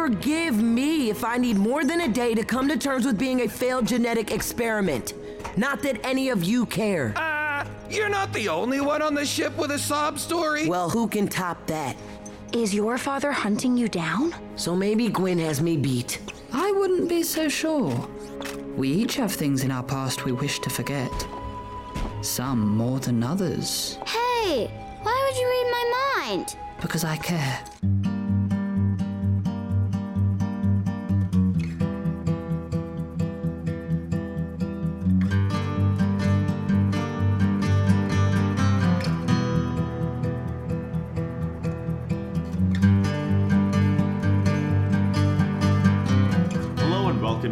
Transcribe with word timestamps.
Forgive 0.00 0.56
me 0.56 1.10
if 1.10 1.24
I 1.24 1.36
need 1.36 1.58
more 1.58 1.84
than 1.84 2.00
a 2.00 2.08
day 2.08 2.34
to 2.34 2.42
come 2.42 2.66
to 2.68 2.78
terms 2.78 3.04
with 3.04 3.18
being 3.18 3.42
a 3.42 3.46
failed 3.46 3.86
genetic 3.86 4.30
experiment. 4.30 5.12
Not 5.58 5.82
that 5.82 6.00
any 6.06 6.30
of 6.30 6.42
you 6.42 6.64
care. 6.64 7.12
Ah, 7.16 7.66
you're 7.90 8.08
not 8.08 8.32
the 8.32 8.48
only 8.48 8.80
one 8.80 9.02
on 9.02 9.12
the 9.14 9.26
ship 9.26 9.54
with 9.58 9.72
a 9.72 9.78
sob 9.78 10.18
story. 10.18 10.66
Well, 10.66 10.88
who 10.88 11.06
can 11.06 11.28
top 11.28 11.66
that? 11.66 11.98
Is 12.54 12.72
your 12.72 12.96
father 12.96 13.30
hunting 13.30 13.76
you 13.76 13.88
down? 13.88 14.34
So 14.56 14.74
maybe 14.74 15.10
Gwyn 15.10 15.38
has 15.40 15.60
me 15.60 15.76
beat. 15.76 16.18
I 16.50 16.72
wouldn't 16.72 17.10
be 17.10 17.22
so 17.22 17.50
sure. 17.50 18.08
We 18.78 18.88
each 18.88 19.16
have 19.16 19.32
things 19.32 19.64
in 19.64 19.70
our 19.70 19.82
past 19.82 20.24
we 20.24 20.32
wish 20.32 20.60
to 20.60 20.70
forget. 20.70 21.12
Some 22.22 22.74
more 22.74 23.00
than 23.00 23.22
others. 23.22 23.98
Hey, 24.06 24.70
why 25.02 25.28
would 25.28 25.38
you 25.38 25.46
read 25.46 25.70
my 25.70 26.14
mind? 26.16 26.56
Because 26.80 27.04
I 27.04 27.18
care. 27.18 27.62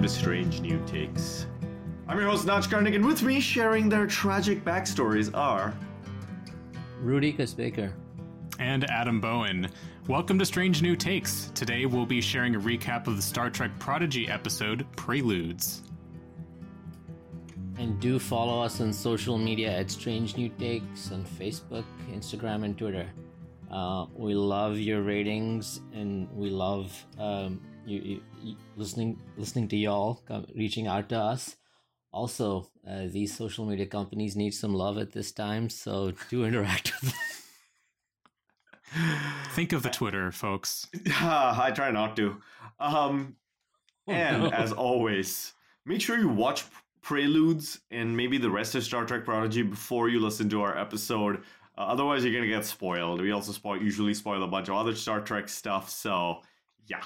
To 0.08 0.14
Strange 0.14 0.60
New 0.60 0.82
Takes. 0.86 1.46
I'm 2.06 2.18
your 2.18 2.30
host, 2.30 2.46
Notch 2.46 2.68
Karnik, 2.70 2.94
and 2.94 3.04
with 3.04 3.22
me 3.22 3.40
sharing 3.40 3.90
their 3.90 4.06
tragic 4.06 4.64
backstories 4.64 5.30
are. 5.36 5.74
Rudy 7.00 7.30
Kasbaker. 7.32 7.92
and 8.58 8.90
Adam 8.90 9.20
Bowen. 9.20 9.68
Welcome 10.06 10.38
to 10.38 10.46
Strange 10.46 10.80
New 10.80 10.96
Takes. 10.96 11.50
Today 11.54 11.84
we'll 11.84 12.06
be 12.06 12.22
sharing 12.22 12.54
a 12.54 12.60
recap 12.60 13.06
of 13.06 13.16
the 13.16 13.22
Star 13.22 13.50
Trek 13.50 13.70
Prodigy 13.78 14.28
episode, 14.28 14.86
Preludes. 14.96 15.82
And 17.76 18.00
do 18.00 18.18
follow 18.18 18.62
us 18.62 18.80
on 18.80 18.94
social 18.94 19.36
media 19.36 19.76
at 19.76 19.90
Strange 19.90 20.38
New 20.38 20.48
Takes 20.48 21.12
on 21.12 21.24
Facebook, 21.24 21.84
Instagram, 22.10 22.64
and 22.64 22.78
Twitter. 22.78 23.06
Uh, 23.70 24.06
we 24.14 24.34
love 24.34 24.78
your 24.78 25.02
ratings, 25.02 25.82
and 25.92 26.30
we 26.32 26.48
love 26.48 27.04
um, 27.18 27.60
you, 27.88 28.00
you, 28.00 28.20
you 28.42 28.56
listening 28.76 29.18
listening 29.36 29.68
to 29.68 29.76
y'all 29.76 30.20
reaching 30.54 30.86
out 30.86 31.08
to 31.08 31.18
us. 31.18 31.56
Also, 32.12 32.68
uh, 32.88 33.06
these 33.06 33.36
social 33.36 33.66
media 33.66 33.86
companies 33.86 34.34
need 34.34 34.54
some 34.54 34.74
love 34.74 34.98
at 34.98 35.12
this 35.12 35.32
time, 35.32 35.68
so 35.68 36.12
do 36.30 36.44
interact 36.50 36.92
with 37.00 37.12
them. 37.12 37.20
Think 39.50 39.72
of 39.72 39.82
the 39.82 39.90
Twitter, 39.90 40.32
folks. 40.32 40.86
I 41.20 41.70
try 41.74 41.90
not 41.90 42.16
to. 42.16 42.40
Um, 42.80 43.36
and 44.06 44.44
no. 44.44 44.48
as 44.52 44.72
always, 44.72 45.52
make 45.84 46.00
sure 46.00 46.18
you 46.18 46.28
watch 46.28 46.64
Preludes 47.02 47.80
and 47.90 48.16
maybe 48.16 48.38
the 48.38 48.50
rest 48.50 48.74
of 48.74 48.84
Star 48.84 49.04
Trek 49.04 49.24
Prodigy 49.24 49.62
before 49.62 50.08
you 50.08 50.20
listen 50.20 50.48
to 50.50 50.62
our 50.62 50.76
episode. 50.76 51.42
Uh, 51.76 51.82
otherwise, 51.82 52.24
you're 52.24 52.34
gonna 52.34 52.46
get 52.46 52.64
spoiled. 52.64 53.20
We 53.20 53.30
also 53.30 53.52
spoil 53.52 53.80
usually 53.80 54.14
spoil 54.14 54.42
a 54.42 54.48
bunch 54.48 54.68
of 54.68 54.74
other 54.74 54.94
Star 54.94 55.20
Trek 55.20 55.48
stuff. 55.48 55.90
So, 55.90 56.40
yeah. 56.86 57.02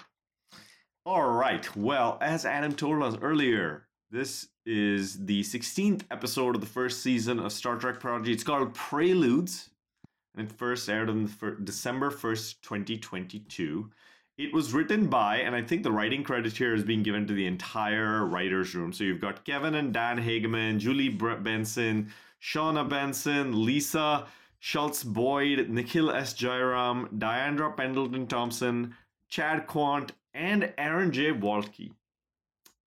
All 1.05 1.29
right. 1.31 1.75
Well, 1.77 2.17
as 2.21 2.47
Adam 2.47 2.75
told 2.75 3.03
us 3.03 3.17
earlier, 3.21 3.89
this 4.13 4.47
is 4.65 5.25
the 5.25 5.43
16th 5.43 6.03
episode 6.13 6.55
of 6.55 6.61
the 6.61 6.67
first 6.69 7.03
season 7.03 7.41
of 7.41 7.51
Star 7.51 7.77
Trek 7.77 7.99
Prodigy. 7.99 8.33
It's 8.33 8.45
called 8.45 8.73
Preludes, 8.73 9.71
and 10.37 10.49
it 10.49 10.57
first 10.57 10.89
aired 10.89 11.11
on 11.11 11.29
December 11.65 12.13
1st, 12.13 12.61
2022. 12.63 13.91
It 14.39 14.55
was 14.55 14.73
written 14.73 15.09
by, 15.09 15.39
and 15.39 15.57
I 15.57 15.63
think 15.63 15.83
the 15.83 15.91
writing 15.91 16.23
credit 16.23 16.57
here 16.57 16.73
is 16.73 16.85
being 16.85 17.03
given 17.03 17.27
to 17.27 17.35
the 17.35 17.47
entire 17.47 18.25
writer's 18.25 18.73
room. 18.77 18.93
So 18.93 19.03
you've 19.03 19.21
got 19.21 19.45
Kevin 19.45 19.75
and 19.75 19.93
Dan 19.93 20.19
Hageman, 20.19 20.79
Julie 20.79 21.09
Benson, 21.09 22.13
Shawna 22.41 22.89
Benson, 22.89 23.65
Lisa 23.65 24.27
Schultz 24.61 25.03
Boyd, 25.03 25.69
Nikhil 25.69 26.13
S. 26.13 26.33
Jayaram, 26.35 27.09
Diandra 27.19 27.77
Pendleton 27.77 28.29
Thompson, 28.29 28.95
Chad 29.29 29.67
Quandt, 29.67 30.13
and 30.35 30.73
Aaron 30.79 31.13
J. 31.13 31.33
Waltke. 31.33 31.91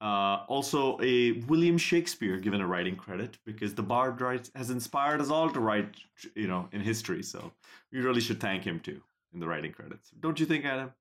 Uh, 0.01 0.43
also, 0.47 0.99
a 1.01 1.31
William 1.47 1.77
Shakespeare 1.77 2.37
given 2.37 2.61
a 2.61 2.67
writing 2.67 2.95
credit 2.95 3.37
because 3.45 3.73
the 3.73 3.81
Bard 3.81 4.19
writes, 4.21 4.51
has 4.55 4.69
inspired 4.69 5.21
us 5.21 5.29
all 5.29 5.49
to 5.49 5.59
write, 5.59 5.95
you 6.35 6.47
know, 6.47 6.67
in 6.73 6.81
history. 6.81 7.23
So 7.23 7.51
we 7.91 8.01
really 8.01 8.21
should 8.21 8.39
thank 8.39 8.63
him 8.63 8.79
too 8.79 9.01
in 9.33 9.39
the 9.39 9.47
writing 9.47 9.71
credits. 9.71 10.11
Don't 10.19 10.39
you 10.39 10.45
think, 10.45 10.65
Adam? 10.65 10.91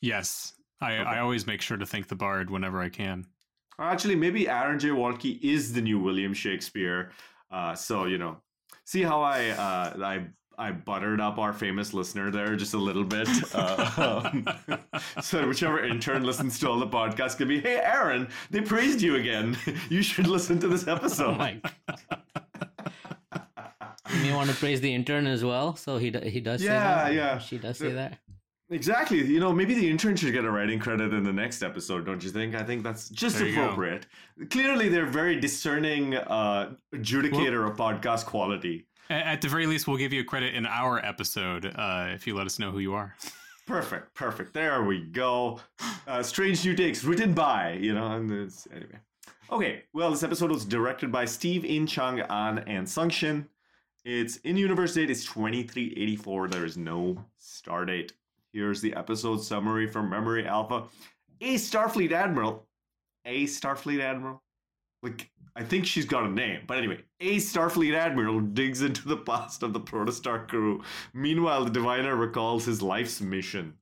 Yes, 0.00 0.54
I, 0.80 0.96
I 0.96 1.18
always 1.20 1.46
make 1.46 1.60
sure 1.60 1.76
to 1.76 1.86
thank 1.86 2.08
the 2.08 2.16
Bard 2.16 2.50
whenever 2.50 2.80
I 2.80 2.88
can. 2.88 3.26
Actually, 3.78 4.16
maybe 4.16 4.48
Aaron 4.48 4.78
J. 4.78 4.88
Waltke 4.88 5.38
is 5.42 5.72
the 5.72 5.82
new 5.82 5.98
William 5.98 6.32
Shakespeare. 6.32 7.10
Uh, 7.50 7.74
so 7.74 8.06
you 8.06 8.18
know, 8.18 8.38
see 8.84 9.02
how 9.02 9.20
I 9.22 9.50
uh, 9.50 10.02
I 10.02 10.26
I 10.58 10.70
buttered 10.72 11.20
up 11.20 11.38
our 11.38 11.52
famous 11.52 11.92
listener 11.92 12.30
there 12.30 12.56
just 12.56 12.74
a 12.74 12.78
little 12.78 13.04
bit. 13.04 13.28
Uh, 13.54 14.22
um, 14.32 14.80
so 15.22 15.46
whichever 15.46 15.84
intern 15.84 16.24
listens 16.24 16.58
to 16.60 16.68
all 16.70 16.78
the 16.78 16.86
podcasts 16.86 17.36
could 17.36 17.48
be, 17.48 17.60
hey 17.60 17.76
Aaron, 17.76 18.28
they 18.50 18.60
praised 18.60 19.00
you 19.02 19.16
again. 19.16 19.56
You 19.90 20.02
should 20.02 20.26
listen 20.26 20.58
to 20.60 20.68
this 20.68 20.86
episode. 20.88 21.34
Oh 21.34 21.38
my 21.38 21.60
You 24.12 24.22
may 24.22 24.34
want 24.34 24.48
to 24.50 24.56
praise 24.56 24.80
the 24.80 24.92
intern 24.94 25.26
as 25.26 25.44
well. 25.44 25.76
So 25.76 25.98
he 25.98 26.10
he 26.10 26.40
does 26.40 26.60
say 26.60 26.66
Yeah, 26.66 27.04
that. 27.04 27.14
yeah. 27.14 27.38
She 27.38 27.58
does 27.58 27.78
say 27.78 27.92
that. 27.92 28.18
Exactly. 28.70 29.24
You 29.24 29.38
know, 29.38 29.52
maybe 29.52 29.74
the 29.74 29.88
intern 29.88 30.16
should 30.16 30.32
get 30.32 30.44
a 30.44 30.50
writing 30.50 30.78
credit 30.80 31.12
in 31.12 31.22
the 31.22 31.32
next 31.32 31.62
episode, 31.62 32.04
don't 32.06 32.22
you 32.24 32.30
think? 32.30 32.54
I 32.54 32.64
think 32.64 32.82
that's 32.82 33.08
just 33.10 33.38
There 33.38 33.52
go. 33.52 33.62
appropriate. 33.62 34.06
Clearly, 34.50 34.88
they're 34.88 35.06
very 35.06 35.38
discerning 35.38 36.14
uh, 36.16 36.72
adjudicator 36.94 37.68
of 37.70 37.76
podcast 37.76 38.24
quality. 38.26 38.86
At 39.08 39.40
the 39.40 39.48
very 39.48 39.66
least, 39.66 39.86
we'll 39.86 39.96
give 39.96 40.12
you 40.12 40.24
credit 40.24 40.54
in 40.54 40.66
our 40.66 41.04
episode 41.04 41.66
uh, 41.76 42.08
if 42.10 42.26
you 42.26 42.34
let 42.34 42.46
us 42.46 42.58
know 42.58 42.70
who 42.70 42.80
you 42.80 42.94
are. 42.94 43.14
Perfect, 43.66 44.14
perfect. 44.14 44.52
There 44.52 44.82
we 44.84 45.00
go. 45.00 45.60
Uh, 46.06 46.22
Strange 46.22 46.64
New 46.64 46.74
Takes, 46.74 47.04
written 47.04 47.34
by, 47.34 47.72
you 47.72 47.94
know, 47.94 48.06
and 48.06 48.30
anyway. 48.72 48.98
Okay, 49.50 49.82
well, 49.92 50.10
this 50.10 50.22
episode 50.22 50.50
was 50.50 50.64
directed 50.64 51.12
by 51.12 51.24
Steve 51.24 51.64
In 51.64 51.86
Chung 51.86 52.20
An 52.20 52.58
and 52.66 52.88
Sung 52.88 53.10
Shin. 53.10 53.46
Its 54.04 54.36
in 54.38 54.56
universe 54.56 54.94
date 54.94 55.10
is 55.10 55.24
2384. 55.24 56.48
There 56.48 56.64
is 56.64 56.76
no 56.76 57.24
star 57.38 57.84
date. 57.84 58.12
Here's 58.52 58.80
the 58.80 58.94
episode 58.94 59.42
summary 59.42 59.88
from 59.88 60.08
Memory 60.08 60.46
Alpha. 60.46 60.84
A 61.40 61.54
Starfleet 61.54 62.12
Admiral. 62.12 62.66
A 63.24 63.44
Starfleet 63.44 64.00
Admiral? 64.00 64.42
Like, 65.02 65.30
I 65.56 65.64
think 65.64 65.86
she's 65.86 66.04
got 66.04 66.24
a 66.24 66.28
name. 66.28 66.60
But 66.66 66.76
anyway, 66.76 67.00
a 67.20 67.36
Starfleet 67.36 67.94
Admiral 67.94 68.40
digs 68.40 68.82
into 68.82 69.08
the 69.08 69.16
past 69.16 69.62
of 69.62 69.72
the 69.72 69.80
Protostar 69.80 70.46
crew. 70.46 70.82
Meanwhile, 71.14 71.64
the 71.64 71.70
Diviner 71.70 72.14
recalls 72.14 72.66
his 72.66 72.82
life's 72.82 73.20
mission. 73.22 73.74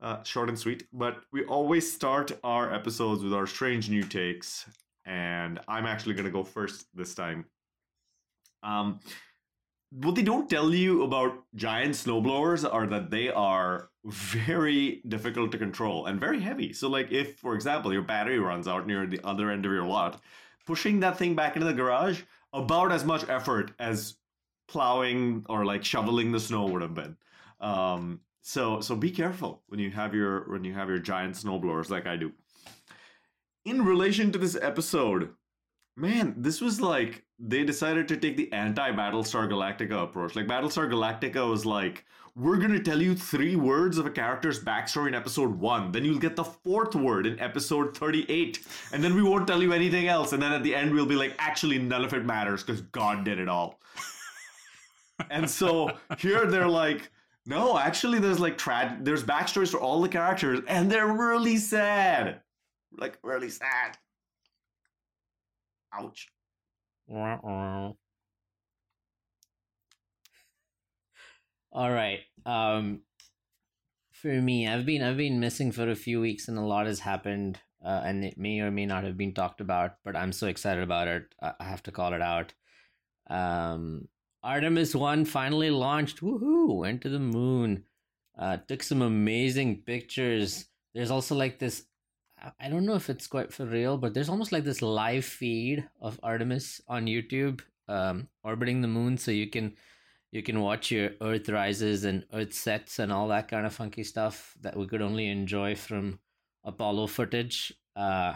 Uh, 0.00 0.22
short 0.22 0.50
and 0.50 0.58
sweet, 0.58 0.86
but 0.92 1.22
we 1.32 1.44
always 1.46 1.90
start 1.90 2.30
our 2.44 2.72
episodes 2.74 3.22
with 3.22 3.32
our 3.32 3.46
strange 3.46 3.88
new 3.88 4.02
takes, 4.02 4.68
and 5.06 5.58
I'm 5.66 5.86
actually 5.86 6.12
going 6.12 6.26
to 6.26 6.30
go 6.30 6.44
first 6.44 6.86
this 6.94 7.14
time. 7.14 7.46
Um, 8.62 9.00
what 9.90 10.14
they 10.14 10.22
don't 10.22 10.50
tell 10.50 10.74
you 10.74 11.04
about 11.04 11.44
giant 11.54 11.94
snowblowers 11.94 12.70
are 12.70 12.86
that 12.88 13.10
they 13.10 13.30
are 13.30 13.88
very 14.04 15.00
difficult 15.08 15.52
to 15.52 15.58
control 15.58 16.04
and 16.04 16.20
very 16.20 16.40
heavy. 16.40 16.74
So, 16.74 16.88
like, 16.88 17.10
if, 17.10 17.38
for 17.38 17.54
example, 17.54 17.92
your 17.92 18.02
battery 18.02 18.38
runs 18.38 18.68
out 18.68 18.86
near 18.86 19.06
the 19.06 19.20
other 19.24 19.50
end 19.50 19.64
of 19.64 19.72
your 19.72 19.86
lot, 19.86 20.20
pushing 20.66 21.00
that 21.00 21.18
thing 21.18 21.34
back 21.34 21.56
into 21.56 21.66
the 21.66 21.72
garage 21.72 22.22
about 22.52 22.92
as 22.92 23.04
much 23.04 23.28
effort 23.28 23.72
as 23.78 24.16
plowing 24.68 25.44
or 25.48 25.64
like 25.64 25.84
shoveling 25.84 26.32
the 26.32 26.40
snow 26.40 26.66
would 26.66 26.82
have 26.82 26.94
been. 26.94 27.16
Um, 27.60 28.20
so, 28.42 28.80
so 28.80 28.94
be 28.94 29.10
careful 29.10 29.62
when 29.68 29.80
you 29.80 29.90
have 29.90 30.14
your 30.14 30.50
when 30.50 30.64
you 30.64 30.74
have 30.74 30.88
your 30.88 30.98
giant 30.98 31.34
snowblowers 31.34 31.90
like 31.90 32.06
I 32.06 32.16
do. 32.16 32.32
In 33.64 33.84
relation 33.84 34.30
to 34.32 34.38
this 34.38 34.56
episode, 34.60 35.30
man, 35.96 36.34
this 36.36 36.60
was 36.60 36.80
like 36.80 37.24
they 37.38 37.64
decided 37.64 38.06
to 38.08 38.16
take 38.16 38.36
the 38.36 38.52
anti-Battlestar 38.52 39.48
Galactica 39.48 40.02
approach. 40.02 40.36
Like 40.36 40.46
Battlestar 40.46 40.90
Galactica 40.90 41.48
was 41.48 41.64
like, 41.66 42.04
we're 42.36 42.56
gonna 42.56 42.82
tell 42.82 43.00
you 43.00 43.14
three 43.14 43.54
words 43.54 43.96
of 43.96 44.06
a 44.06 44.10
character's 44.10 44.62
backstory 44.62 45.08
in 45.08 45.14
episode 45.14 45.58
one, 45.58 45.92
then 45.92 46.04
you'll 46.04 46.18
get 46.18 46.34
the 46.34 46.44
fourth 46.44 46.94
word 46.94 47.26
in 47.26 47.38
episode 47.38 47.96
38, 47.96 48.58
and 48.92 49.04
then 49.04 49.14
we 49.14 49.22
won't 49.22 49.46
tell 49.46 49.62
you 49.62 49.72
anything 49.72 50.08
else, 50.08 50.32
and 50.32 50.42
then 50.42 50.52
at 50.52 50.62
the 50.64 50.74
end 50.74 50.92
we'll 50.92 51.06
be 51.06 51.14
like, 51.14 51.34
actually 51.38 51.78
none 51.78 52.04
of 52.04 52.12
it 52.12 52.24
matters 52.24 52.64
because 52.64 52.80
God 52.80 53.24
did 53.24 53.38
it 53.38 53.48
all. 53.48 53.78
and 55.30 55.48
so 55.48 55.90
here 56.18 56.46
they're 56.46 56.68
like, 56.68 57.10
no, 57.46 57.78
actually 57.78 58.18
there's 58.18 58.40
like 58.40 58.60
there's 59.00 59.22
backstories 59.22 59.70
for 59.70 59.78
all 59.78 60.00
the 60.00 60.08
characters, 60.08 60.60
and 60.66 60.90
they're 60.90 61.12
really 61.12 61.56
sad. 61.56 62.40
Like 62.96 63.18
really 63.22 63.50
sad. 63.50 63.96
Ouch. 65.92 66.28
All 71.74 71.90
right. 71.90 72.20
Um, 72.46 73.00
for 74.12 74.28
me. 74.28 74.68
I've 74.68 74.86
been 74.86 75.02
I've 75.02 75.16
been 75.16 75.40
missing 75.40 75.72
for 75.72 75.90
a 75.90 75.96
few 75.96 76.20
weeks, 76.20 76.48
and 76.48 76.56
a 76.56 76.62
lot 76.62 76.86
has 76.86 77.00
happened, 77.00 77.58
uh, 77.84 78.00
and 78.04 78.24
it 78.24 78.38
may 78.38 78.60
or 78.60 78.70
may 78.70 78.86
not 78.86 79.04
have 79.04 79.18
been 79.18 79.34
talked 79.34 79.60
about. 79.60 79.96
But 80.04 80.14
I'm 80.16 80.32
so 80.32 80.46
excited 80.46 80.84
about 80.84 81.08
it. 81.08 81.34
I 81.42 81.64
have 81.64 81.82
to 81.82 81.92
call 81.92 82.14
it 82.14 82.22
out. 82.22 82.54
Um, 83.28 84.08
Artemis 84.42 84.94
One 84.94 85.24
finally 85.24 85.70
launched. 85.70 86.20
Woohoo! 86.20 86.78
Went 86.78 87.02
to 87.02 87.08
the 87.08 87.18
moon. 87.18 87.84
Uh, 88.38 88.58
took 88.68 88.82
some 88.82 89.02
amazing 89.02 89.82
pictures. 89.82 90.66
There's 90.94 91.10
also 91.10 91.34
like 91.34 91.58
this. 91.58 91.84
I 92.60 92.68
don't 92.68 92.86
know 92.86 92.94
if 92.94 93.10
it's 93.10 93.26
quite 93.26 93.52
for 93.52 93.64
real, 93.64 93.98
but 93.98 94.14
there's 94.14 94.28
almost 94.28 94.52
like 94.52 94.64
this 94.64 94.82
live 94.82 95.24
feed 95.24 95.88
of 96.00 96.20
Artemis 96.22 96.80
on 96.88 97.06
YouTube, 97.06 97.62
um, 97.88 98.28
orbiting 98.42 98.80
the 98.80 98.88
moon, 98.88 99.16
so 99.18 99.30
you 99.30 99.48
can 99.48 99.74
you 100.34 100.42
can 100.42 100.60
watch 100.60 100.90
your 100.90 101.10
Earth 101.20 101.48
rises 101.48 102.04
and 102.04 102.24
Earth 102.32 102.52
sets 102.52 102.98
and 102.98 103.12
all 103.12 103.28
that 103.28 103.46
kind 103.46 103.64
of 103.64 103.72
funky 103.72 104.02
stuff 104.02 104.52
that 104.62 104.76
we 104.76 104.84
could 104.84 105.00
only 105.00 105.28
enjoy 105.28 105.76
from 105.76 106.18
Apollo 106.64 107.06
footage. 107.06 107.72
Uh, 107.94 108.34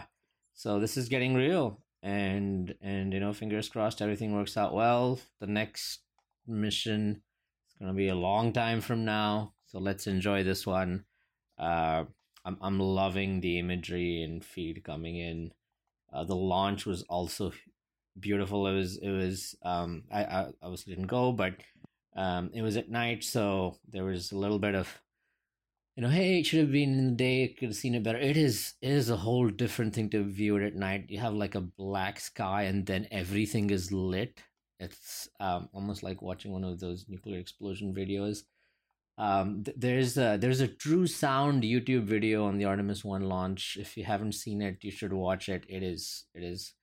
so 0.53 0.79
this 0.79 0.95
is 0.95 1.09
getting 1.09 1.35
real, 1.35 1.83
and 2.01 2.73
and 2.81 3.11
you 3.11 3.19
know, 3.19 3.33
fingers 3.33 3.67
crossed, 3.67 4.01
everything 4.01 4.33
works 4.33 4.55
out 4.55 4.73
well. 4.73 5.19
The 5.41 5.47
next 5.47 5.99
mission 6.47 7.21
is 7.67 7.75
gonna 7.77 7.93
be 7.93 8.07
a 8.07 8.15
long 8.15 8.53
time 8.53 8.79
from 8.79 9.03
now, 9.03 9.51
so 9.65 9.77
let's 9.77 10.07
enjoy 10.07 10.43
this 10.43 10.65
one. 10.65 11.03
Uh, 11.57 12.05
I'm 12.45 12.57
I'm 12.61 12.79
loving 12.79 13.41
the 13.41 13.59
imagery 13.59 14.23
and 14.23 14.43
feed 14.43 14.85
coming 14.85 15.17
in. 15.17 15.51
Uh, 16.13 16.23
the 16.23 16.35
launch 16.35 16.85
was 16.85 17.03
also 17.09 17.51
beautiful. 18.17 18.67
It 18.67 18.75
was 18.75 18.97
it 18.99 19.11
was 19.11 19.55
um 19.63 20.03
I 20.09 20.23
I 20.23 20.47
obviously 20.61 20.93
didn't 20.93 21.07
go, 21.07 21.33
but 21.33 21.55
um 22.15 22.51
it 22.53 22.61
was 22.61 22.77
at 22.77 22.89
night, 22.89 23.23
so 23.23 23.77
there 23.87 24.03
was 24.05 24.31
a 24.31 24.37
little 24.37 24.59
bit 24.59 24.75
of 24.75 25.01
you 25.95 26.03
know, 26.03 26.09
hey, 26.09 26.39
it 26.39 26.45
should 26.45 26.61
have 26.61 26.71
been 26.71 26.97
in 26.97 27.05
the 27.07 27.11
day, 27.11 27.47
could 27.59 27.69
have 27.69 27.75
seen 27.75 27.93
it 27.93 28.03
better. 28.03 28.17
It 28.17 28.37
is 28.37 28.73
it 28.81 28.91
is 28.91 29.09
a 29.09 29.17
whole 29.17 29.49
different 29.49 29.93
thing 29.93 30.09
to 30.11 30.23
view 30.23 30.55
it 30.55 30.63
at 30.65 30.75
night. 30.75 31.07
You 31.09 31.19
have 31.19 31.33
like 31.33 31.55
a 31.55 31.61
black 31.61 32.21
sky 32.21 32.63
and 32.63 32.85
then 32.85 33.07
everything 33.11 33.69
is 33.69 33.91
lit. 33.91 34.39
It's 34.79 35.27
um 35.41 35.67
almost 35.73 36.01
like 36.03 36.21
watching 36.21 36.53
one 36.53 36.63
of 36.63 36.79
those 36.79 37.05
nuclear 37.09 37.39
explosion 37.39 37.93
videos. 37.93 38.43
Um, 39.17 39.63
th- 39.65 39.75
there's 39.77 40.17
a 40.17 40.37
there's 40.39 40.61
a 40.61 40.69
true 40.69 41.05
sound 41.05 41.63
YouTube 41.63 42.05
video 42.05 42.45
on 42.45 42.57
the 42.57 42.65
Artemis 42.65 43.03
One 43.03 43.23
launch. 43.23 43.77
If 43.77 43.97
you 43.97 44.05
haven't 44.05 44.35
seen 44.35 44.61
it, 44.61 44.77
you 44.81 44.91
should 44.91 45.11
watch 45.11 45.49
it. 45.49 45.65
It 45.67 45.83
is 45.83 46.23
it 46.33 46.43
is 46.43 46.73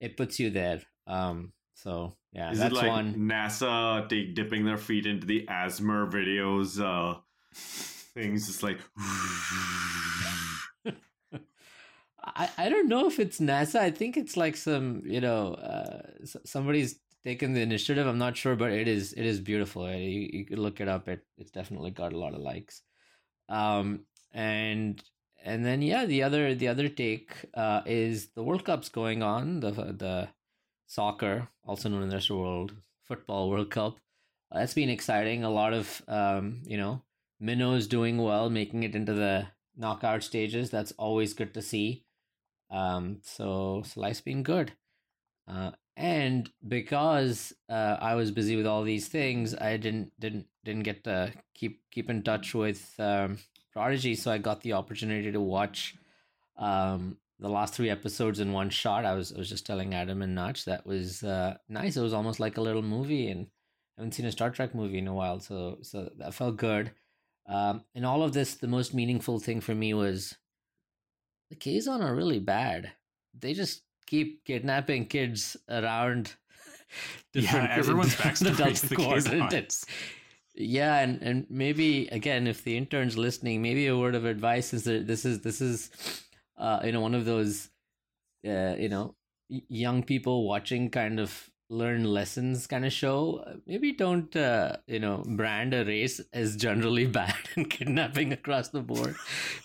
it 0.00 0.16
puts 0.16 0.38
you 0.38 0.50
there. 0.50 0.82
Um, 1.08 1.52
so 1.82 2.16
yeah, 2.32 2.52
Is 2.52 2.58
that's 2.58 2.72
it 2.72 2.76
like 2.76 2.88
one. 2.88 3.14
NASA 3.14 4.08
take, 4.08 4.34
dipping 4.34 4.64
their 4.64 4.76
feet 4.76 5.06
into 5.06 5.26
the 5.26 5.46
ASMR 5.48 6.10
videos? 6.10 6.80
Uh, 6.80 7.18
things 7.52 8.46
just 8.46 8.62
like. 8.62 8.78
I, 12.22 12.50
I 12.58 12.68
don't 12.68 12.88
know 12.88 13.06
if 13.06 13.18
it's 13.18 13.40
NASA. 13.40 13.80
I 13.80 13.90
think 13.90 14.16
it's 14.16 14.36
like 14.36 14.56
some 14.56 15.02
you 15.04 15.20
know 15.20 15.54
uh, 15.54 16.02
somebody's 16.44 17.00
taken 17.24 17.54
the 17.54 17.60
initiative. 17.62 18.06
I'm 18.06 18.18
not 18.18 18.36
sure, 18.36 18.56
but 18.56 18.72
it 18.72 18.86
is 18.86 19.12
it 19.14 19.24
is 19.24 19.40
beautiful. 19.40 19.90
You 19.90 20.28
you 20.32 20.44
could 20.44 20.58
look 20.58 20.80
it 20.80 20.88
up. 20.88 21.08
It 21.08 21.24
it's 21.38 21.50
definitely 21.50 21.90
got 21.90 22.12
a 22.12 22.18
lot 22.18 22.34
of 22.34 22.40
likes. 22.40 22.82
Um 23.48 24.04
and 24.32 25.02
and 25.42 25.64
then 25.64 25.82
yeah, 25.82 26.04
the 26.04 26.22
other 26.22 26.54
the 26.54 26.68
other 26.68 26.88
take 26.88 27.34
uh 27.54 27.80
is 27.86 28.28
the 28.36 28.42
World 28.44 28.64
Cup's 28.64 28.88
going 28.90 29.22
on. 29.22 29.60
The 29.60 29.70
the 29.70 30.28
soccer, 30.90 31.48
also 31.64 31.88
known 31.88 32.02
in 32.02 32.08
the 32.08 32.16
rest 32.16 32.30
of 32.30 32.36
the 32.36 32.42
world, 32.42 32.72
football 33.04 33.48
World 33.48 33.70
Cup. 33.70 33.98
That's 34.50 34.74
been 34.74 34.90
exciting. 34.90 35.44
A 35.44 35.50
lot 35.50 35.72
of 35.72 36.02
um 36.08 36.62
you 36.66 36.76
know 36.76 37.02
minnows 37.38 37.86
doing 37.86 38.18
well, 38.18 38.50
making 38.50 38.82
it 38.82 38.96
into 38.96 39.14
the 39.14 39.46
knockout 39.76 40.22
stages. 40.22 40.70
That's 40.70 40.92
always 40.92 41.32
good 41.34 41.54
to 41.54 41.62
see. 41.62 42.04
Um, 42.70 43.18
so, 43.22 43.82
so 43.86 44.00
life's 44.00 44.20
been 44.20 44.42
good. 44.42 44.72
Uh, 45.48 45.72
and 45.96 46.50
because 46.66 47.52
uh, 47.68 47.96
I 48.00 48.14
was 48.14 48.30
busy 48.30 48.56
with 48.56 48.66
all 48.66 48.84
these 48.84 49.08
things, 49.08 49.54
I 49.54 49.76
didn't 49.76 50.12
didn't 50.20 50.46
didn't 50.64 50.84
get 50.84 51.04
to 51.04 51.32
keep 51.54 51.82
keep 51.90 52.08
in 52.08 52.22
touch 52.22 52.54
with 52.54 52.94
um, 52.98 53.38
Prodigy. 53.72 54.14
So 54.14 54.30
I 54.30 54.38
got 54.38 54.62
the 54.62 54.74
opportunity 54.74 55.32
to 55.32 55.40
watch 55.40 55.96
um, 56.56 57.18
the 57.40 57.48
last 57.48 57.74
three 57.74 57.90
episodes 57.90 58.38
in 58.38 58.52
one 58.52 58.70
shot. 58.70 59.04
I 59.04 59.14
was 59.14 59.32
I 59.32 59.38
was 59.38 59.48
just 59.48 59.66
telling 59.66 59.94
Adam 59.94 60.22
and 60.22 60.34
Notch 60.34 60.64
that 60.66 60.86
was 60.86 61.22
uh, 61.22 61.56
nice. 61.68 61.96
It 61.96 62.02
was 62.02 62.12
almost 62.12 62.40
like 62.40 62.56
a 62.56 62.62
little 62.62 62.82
movie, 62.82 63.28
and 63.28 63.46
I 63.96 64.02
haven't 64.02 64.12
seen 64.12 64.26
a 64.26 64.32
Star 64.32 64.50
Trek 64.50 64.74
movie 64.74 64.98
in 64.98 65.08
a 65.08 65.14
while, 65.14 65.40
so 65.40 65.78
so 65.82 66.10
that 66.18 66.34
felt 66.34 66.56
good. 66.56 66.92
Um, 67.46 67.84
in 67.94 68.04
all 68.04 68.22
of 68.22 68.32
this, 68.32 68.54
the 68.54 68.68
most 68.68 68.94
meaningful 68.94 69.40
thing 69.40 69.60
for 69.60 69.74
me 69.74 69.94
was 69.94 70.36
the 71.48 71.56
Kazon 71.56 72.02
are 72.02 72.14
really 72.14 72.38
bad. 72.38 72.92
They 73.38 73.54
just 73.54 73.82
keep 74.06 74.44
kidnapping 74.44 75.06
kids 75.06 75.56
around. 75.68 76.34
Yeah, 77.32 77.68
everyone's 77.78 78.16
backstory 78.16 78.80
the. 78.80 78.96
Kazons. 78.96 79.84
Yeah, 80.56 80.98
and, 80.98 81.22
and 81.22 81.46
maybe 81.48 82.08
again, 82.08 82.48
if 82.48 82.64
the 82.64 82.76
intern's 82.76 83.16
listening, 83.16 83.62
maybe 83.62 83.86
a 83.86 83.96
word 83.96 84.16
of 84.16 84.24
advice 84.24 84.74
is 84.74 84.82
that 84.84 85.06
this 85.06 85.24
is 85.24 85.40
this 85.42 85.60
is, 85.60 85.90
uh, 86.60 86.80
you 86.84 86.92
know, 86.92 87.00
one 87.00 87.14
of 87.14 87.24
those, 87.24 87.70
uh, 88.46 88.74
you 88.78 88.88
know, 88.88 89.16
young 89.48 90.02
people 90.02 90.46
watching 90.46 90.90
kind 90.90 91.18
of 91.18 91.50
learn 91.70 92.04
lessons 92.04 92.66
kind 92.66 92.84
of 92.84 92.92
show. 92.92 93.42
Uh, 93.46 93.54
Maybe 93.66 93.92
don't, 93.92 94.34
uh, 94.36 94.76
you 94.86 94.98
know, 94.98 95.24
brand 95.26 95.72
a 95.72 95.84
race 95.84 96.20
as 96.32 96.56
generally 96.56 97.06
bad 97.18 97.34
and 97.56 97.70
kidnapping 97.70 98.32
across 98.32 98.68
the 98.68 98.82
board. 98.82 99.16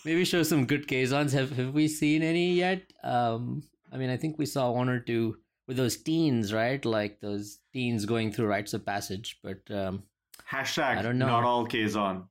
maybe 0.06 0.24
show 0.24 0.44
some 0.44 0.66
good 0.66 0.88
Kazons. 0.88 1.34
Have 1.34 1.52
have 1.52 1.74
we 1.74 1.88
seen 1.88 2.24
any 2.24 2.54
yet? 2.54 2.94
Um, 3.04 3.64
I 3.92 3.98
mean, 3.98 4.10
I 4.10 4.18
think 4.18 4.38
we 4.38 4.46
saw 4.46 4.72
one 4.72 4.90
or 4.90 5.00
two 5.00 5.38
with 5.68 5.78
those 5.78 5.98
teens, 5.98 6.54
right? 6.54 6.84
Like 6.86 7.20
those 7.20 7.60
teens 7.74 8.06
going 8.06 8.32
through 8.32 8.48
rites 8.48 8.74
of 8.74 8.86
passage, 8.86 9.40
but. 9.44 9.60
Um, 9.70 10.04
Hashtag 10.50 10.98
I 10.98 11.02
don't 11.02 11.18
know. 11.18 11.28
not 11.28 11.44
all 11.44 11.68
Kazon. 11.68 12.28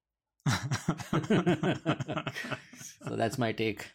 so 3.08 3.17
that's 3.17 3.38
my 3.38 3.50
take. 3.50 3.90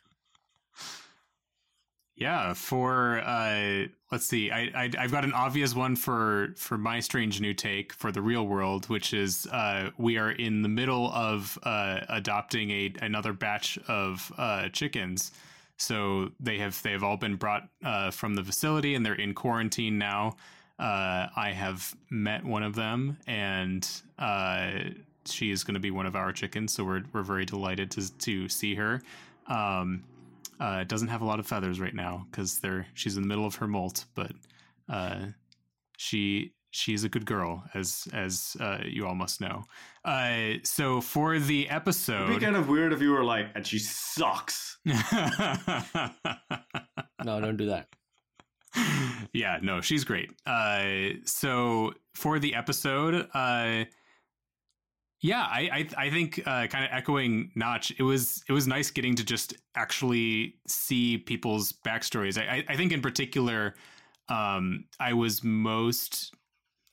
Yeah, 2.20 2.54
for 2.54 3.20
uh, 3.20 3.86
let's 4.12 4.26
see, 4.26 4.52
I, 4.52 4.70
I 4.76 4.92
I've 5.00 5.12
got 5.12 5.24
an 5.24 5.32
obvious 5.32 5.74
one 5.74 5.96
for 5.96 6.54
for 6.58 6.78
my 6.78 7.00
strange 7.00 7.40
new 7.40 7.54
take 7.54 7.94
for 7.94 8.12
the 8.12 8.22
real 8.22 8.46
world, 8.46 8.90
which 8.90 9.14
is 9.14 9.48
uh, 9.48 9.92
we 9.98 10.18
are 10.18 10.32
in 10.32 10.62
the 10.62 10.68
middle 10.68 11.10
of 11.14 11.58
uh, 11.64 12.02
adopting 12.10 12.72
a 12.72 12.94
another 13.02 13.32
batch 13.32 13.80
of 13.88 14.34
uh, 14.38 14.68
chickens. 14.68 15.32
So 15.78 16.32
they 16.42 16.58
have 16.58 16.84
they 16.84 16.92
have 16.92 17.06
all 17.06 17.16
been 17.16 17.38
brought 17.38 17.70
uh, 17.86 18.12
from 18.12 18.36
the 18.36 18.44
facility 18.44 18.96
and 18.96 19.06
they're 19.06 19.14
in 19.14 19.34
quarantine 19.34 19.98
now. 19.98 20.36
Uh, 20.78 21.28
I 21.38 21.54
have 21.56 21.96
met 22.10 22.44
one 22.44 22.64
of 22.64 22.76
them 22.76 23.18
and 23.28 23.90
she 25.24 25.52
is 25.52 25.64
going 25.64 25.76
to 25.76 25.80
be 25.80 25.92
one 25.92 26.06
of 26.06 26.18
our 26.18 26.34
chickens. 26.34 26.74
So 26.74 26.84
we're 26.84 27.04
we're 27.14 27.24
very 27.24 27.46
delighted 27.46 27.92
to 27.92 28.12
to 28.18 28.50
see 28.50 28.76
her. 28.76 29.02
Um, 29.48 30.04
uh, 30.60 30.84
doesn't 30.86 31.08
have 31.10 31.22
a 31.22 31.26
lot 31.26 31.40
of 31.40 31.48
feathers 31.48 31.80
right 31.80 31.94
now 31.96 32.26
because 32.30 32.60
they're 32.60 32.86
she's 32.94 33.16
in 33.16 33.22
the 33.24 33.28
middle 33.28 33.46
of 33.46 33.56
her 33.56 33.68
molt, 33.68 34.06
but 34.16 34.32
uh, 34.90 35.28
she 35.98 36.54
she's 36.72 37.04
a 37.04 37.10
good 37.10 37.26
girl, 37.26 37.64
as 37.74 38.08
as 38.14 38.56
uh, 38.60 38.80
you 38.86 39.08
all 39.08 39.16
must 39.16 39.42
know. 39.42 39.64
Uh, 40.06 40.54
so 40.64 41.02
for 41.02 41.40
the 41.40 41.62
It'd 41.62 41.70
be 41.70 41.70
episode, 41.70 42.42
kind 42.42 42.56
of 42.56 42.68
weird 42.70 42.94
if 42.94 43.02
you 43.02 43.12
were 43.12 43.24
like, 43.24 43.48
and 43.56 43.66
she 43.66 43.80
sucks. 43.80 44.78
No, 47.26 47.42
don't 47.42 47.58
do 47.58 47.66
that. 47.66 47.88
yeah, 49.34 49.60
no, 49.62 49.82
she's 49.82 50.04
great. 50.06 50.32
Uh, 50.46 51.10
so 51.26 51.94
for 52.16 52.40
the 52.40 52.56
episode, 52.56 53.28
uh, 53.34 53.84
yeah, 55.22 55.42
I 55.42 55.88
I, 55.98 56.06
I 56.06 56.10
think 56.10 56.40
uh, 56.40 56.68
kind 56.68 56.86
of 56.86 56.92
echoing 56.92 57.52
Notch, 57.56 57.94
it 57.98 58.04
was 58.04 58.44
it 58.48 58.54
was 58.54 58.68
nice 58.68 58.90
getting 58.90 59.16
to 59.16 59.24
just 59.24 59.54
actually 59.76 60.56
see 60.68 61.18
people's 61.18 61.74
backstories. 61.86 62.38
I 62.38 62.64
I, 62.70 62.76
think 62.76 62.92
in 62.94 63.02
particular, 63.02 63.76
um, 64.30 64.86
I 65.00 65.14
was 65.14 65.44
most 65.44 66.34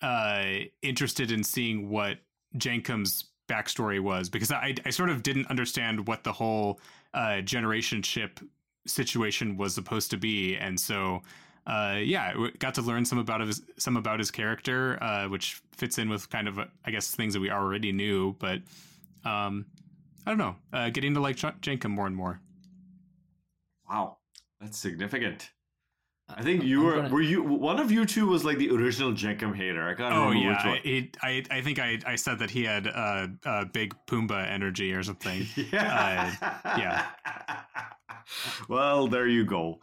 uh, 0.02 0.44
interested 0.82 1.30
in 1.30 1.44
seeing 1.44 1.88
what 1.88 2.18
Jankom's 2.56 3.26
backstory 3.48 4.00
was 4.00 4.28
because 4.28 4.50
I 4.50 4.74
I 4.84 4.90
sort 4.90 5.10
of 5.10 5.22
didn't 5.22 5.46
understand 5.46 6.08
what 6.08 6.24
the 6.24 6.32
whole 6.32 6.80
uh, 7.14 7.42
generation 7.42 8.02
ship 8.02 8.40
situation 8.88 9.56
was 9.56 9.72
supposed 9.72 10.10
to 10.10 10.16
be, 10.16 10.56
and 10.56 10.78
so 10.78 11.22
uh, 11.66 11.98
yeah, 12.02 12.32
got 12.58 12.74
to 12.74 12.82
learn 12.82 13.04
some 13.04 13.18
about 13.18 13.40
his 13.40 13.62
some 13.76 13.96
about 13.96 14.18
his 14.18 14.30
character, 14.30 15.02
uh, 15.02 15.26
which 15.28 15.60
fits 15.76 15.98
in 15.98 16.08
with 16.08 16.30
kind 16.30 16.46
of 16.48 16.58
uh, 16.58 16.66
I 16.84 16.90
guess 16.90 17.10
things 17.14 17.34
that 17.34 17.40
we 17.40 17.50
already 17.50 17.92
knew. 17.92 18.34
But 18.38 18.60
um, 19.24 19.66
I 20.26 20.30
don't 20.30 20.38
know, 20.38 20.56
uh, 20.72 20.90
getting 20.90 21.14
to 21.14 21.20
like 21.20 21.36
J- 21.36 21.52
Jankom 21.60 21.90
more 21.90 22.06
and 22.06 22.14
more. 22.16 22.40
Wow, 23.90 24.18
that's 24.60 24.78
significant. 24.78 25.50
I 26.28 26.42
think 26.42 26.64
you 26.64 26.80
I'm 26.80 26.84
were 26.86 26.96
gonna- 27.02 27.14
were 27.14 27.20
you 27.22 27.42
one 27.42 27.78
of 27.78 27.92
you 27.92 28.04
two 28.04 28.26
was 28.26 28.44
like 28.44 28.58
the 28.58 28.70
original 28.70 29.12
Jankom 29.12 29.54
hater. 29.54 29.88
I 29.88 29.94
can't 29.94 30.12
Oh 30.12 30.28
remember 30.28 30.38
yeah, 30.38 30.50
which 30.50 30.64
one. 30.64 30.74
I, 30.74 30.80
it, 30.88 31.16
I 31.22 31.58
I 31.58 31.60
think 31.62 31.78
I, 31.78 31.98
I 32.04 32.16
said 32.16 32.40
that 32.40 32.50
he 32.50 32.64
had 32.64 32.88
uh, 32.88 33.28
uh 33.44 33.64
big 33.66 33.94
Pumbaa 34.08 34.48
energy 34.50 34.92
or 34.92 35.02
something. 35.04 35.46
yeah. 35.72 36.34
yeah. 36.76 37.06
well, 38.68 39.06
there 39.06 39.28
you 39.28 39.44
go. 39.44 39.80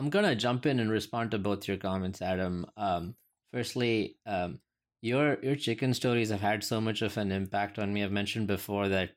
I'm 0.00 0.08
gonna 0.08 0.34
jump 0.34 0.64
in 0.64 0.80
and 0.80 0.90
respond 0.90 1.30
to 1.32 1.38
both 1.38 1.68
your 1.68 1.76
comments, 1.76 2.22
Adam. 2.22 2.64
Um, 2.74 3.16
firstly, 3.52 4.16
um, 4.24 4.58
your 5.02 5.36
your 5.42 5.56
chicken 5.56 5.92
stories 5.92 6.30
have 6.30 6.40
had 6.40 6.64
so 6.64 6.80
much 6.80 7.02
of 7.02 7.18
an 7.18 7.30
impact 7.30 7.78
on 7.78 7.92
me. 7.92 8.02
I've 8.02 8.10
mentioned 8.10 8.46
before 8.46 8.88
that 8.88 9.10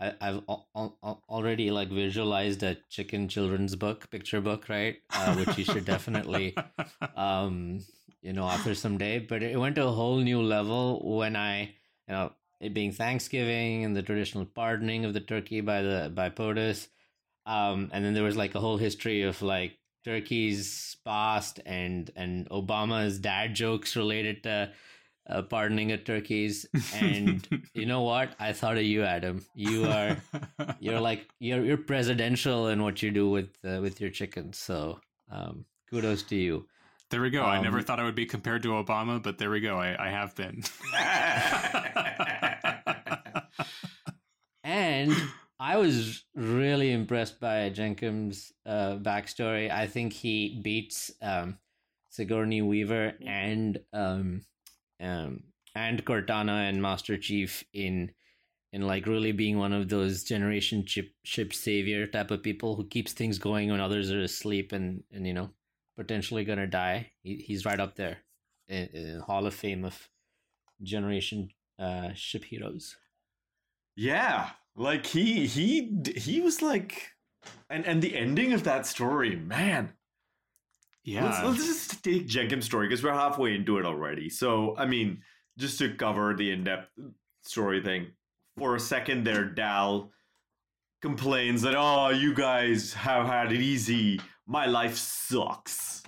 I, 0.00 0.08
I've 0.20 0.42
al- 0.48 0.66
al- 0.74 0.98
al- 1.04 1.22
already 1.28 1.70
like 1.70 1.88
visualized 1.88 2.64
a 2.64 2.76
chicken 2.90 3.28
children's 3.28 3.76
book, 3.76 4.10
picture 4.10 4.40
book, 4.40 4.68
right? 4.68 4.96
Uh, 5.14 5.36
which 5.36 5.56
you 5.56 5.64
should 5.64 5.84
definitely, 5.84 6.56
um, 7.16 7.78
you 8.20 8.32
know, 8.32 8.42
author 8.42 8.74
someday. 8.74 9.20
But 9.20 9.44
it 9.44 9.56
went 9.56 9.76
to 9.76 9.86
a 9.86 9.92
whole 9.92 10.18
new 10.18 10.42
level 10.42 11.16
when 11.16 11.36
I, 11.36 11.60
you 12.08 12.14
know, 12.14 12.32
it 12.58 12.74
being 12.74 12.90
Thanksgiving 12.90 13.84
and 13.84 13.94
the 13.94 14.02
traditional 14.02 14.46
pardoning 14.46 15.04
of 15.04 15.14
the 15.14 15.20
turkey 15.20 15.60
by 15.60 15.82
the 15.82 16.10
by 16.12 16.28
POTUS. 16.30 16.88
Um, 17.46 17.90
and 17.92 18.04
then 18.04 18.14
there 18.14 18.24
was 18.24 18.36
like 18.36 18.56
a 18.56 18.60
whole 18.60 18.78
history 18.78 19.22
of 19.22 19.40
like 19.40 19.78
Turkey's 20.04 20.96
past 21.04 21.60
and 21.66 22.10
and 22.16 22.48
Obama's 22.50 23.18
dad 23.18 23.54
jokes 23.54 23.96
related 23.96 24.42
to 24.44 24.70
uh, 25.28 25.42
pardoning 25.42 25.90
of 25.92 26.04
turkeys. 26.04 26.66
And 26.94 27.66
you 27.74 27.86
know 27.86 28.02
what? 28.02 28.34
I 28.38 28.52
thought 28.52 28.76
of 28.76 28.82
you, 28.84 29.02
Adam. 29.04 29.44
You 29.54 29.86
are 29.86 30.16
you're 30.78 31.00
like 31.00 31.28
you're 31.40 31.64
you're 31.64 31.76
presidential 31.78 32.68
in 32.68 32.82
what 32.82 33.02
you 33.02 33.10
do 33.10 33.28
with 33.30 33.50
uh, 33.64 33.80
with 33.80 34.00
your 34.00 34.10
chickens. 34.10 34.58
So 34.58 35.00
um, 35.30 35.64
kudos 35.90 36.22
to 36.24 36.36
you. 36.36 36.66
There 37.10 37.20
we 37.22 37.30
go. 37.30 37.44
I 37.44 37.60
never 37.60 37.78
Um, 37.78 37.84
thought 37.84 38.00
I 38.00 38.04
would 38.04 38.14
be 38.14 38.26
compared 38.26 38.62
to 38.64 38.70
Obama, 38.70 39.22
but 39.22 39.38
there 39.38 39.50
we 39.50 39.60
go. 39.60 39.78
I, 39.78 40.06
I 40.06 40.10
have 40.10 40.34
been. 40.34 40.62
And 44.66 45.14
I 45.60 45.76
was 45.76 46.24
really 46.34 46.63
impressed 46.80 47.40
by 47.40 47.70
Jankom's 47.70 48.52
uh, 48.66 48.96
backstory. 48.96 49.70
I 49.70 49.86
think 49.86 50.12
he 50.12 50.60
beats 50.62 51.12
um, 51.22 51.58
Sigourney 52.10 52.62
Weaver 52.62 53.14
and 53.26 53.78
um, 53.92 54.42
um, 55.00 55.42
and 55.74 56.04
Cortana 56.04 56.68
and 56.68 56.80
Master 56.80 57.16
Chief 57.16 57.64
in 57.72 58.12
in 58.72 58.82
like 58.82 59.06
really 59.06 59.32
being 59.32 59.58
one 59.58 59.72
of 59.72 59.88
those 59.88 60.24
generation 60.24 60.84
chip 60.84 61.10
ship 61.22 61.52
savior 61.52 62.06
type 62.06 62.30
of 62.30 62.42
people 62.42 62.76
who 62.76 62.86
keeps 62.86 63.12
things 63.12 63.38
going 63.38 63.70
when 63.70 63.80
others 63.80 64.10
are 64.10 64.22
asleep 64.22 64.72
and 64.72 65.02
and 65.12 65.26
you 65.26 65.32
know 65.32 65.50
potentially 65.96 66.44
gonna 66.44 66.66
die. 66.66 67.10
He, 67.22 67.36
he's 67.36 67.64
right 67.64 67.80
up 67.80 67.96
there 67.96 68.18
in, 68.68 68.86
in 68.92 69.20
Hall 69.20 69.46
of 69.46 69.54
Fame 69.54 69.84
of 69.84 70.08
generation 70.82 71.50
uh, 71.78 72.10
ship 72.14 72.44
heroes. 72.44 72.96
Yeah, 73.96 74.50
like 74.76 75.06
he 75.06 75.46
he 75.46 75.96
he 76.16 76.40
was 76.40 76.62
like, 76.62 77.12
and 77.70 77.86
and 77.86 78.02
the 78.02 78.16
ending 78.16 78.52
of 78.52 78.64
that 78.64 78.86
story, 78.86 79.36
man. 79.36 79.92
yeah. 81.04 81.24
Let's, 81.24 81.42
let's 81.42 81.66
just 81.66 82.02
take 82.02 82.26
Jankom's 82.26 82.64
story 82.64 82.88
because 82.88 83.02
we're 83.02 83.12
halfway 83.12 83.54
into 83.54 83.78
it 83.78 83.84
already. 83.84 84.30
So 84.30 84.74
I 84.76 84.86
mean, 84.86 85.22
just 85.58 85.78
to 85.78 85.94
cover 85.94 86.34
the 86.34 86.50
in-depth 86.50 86.88
story 87.42 87.82
thing 87.82 88.08
for 88.56 88.74
a 88.74 88.80
second, 88.80 89.24
there, 89.24 89.44
Dal 89.44 90.10
complains 91.02 91.62
that 91.62 91.74
oh, 91.76 92.08
you 92.08 92.34
guys 92.34 92.94
have 92.94 93.26
had 93.26 93.52
it 93.52 93.60
easy. 93.60 94.20
My 94.46 94.66
life 94.66 94.96
sucks. 94.96 96.02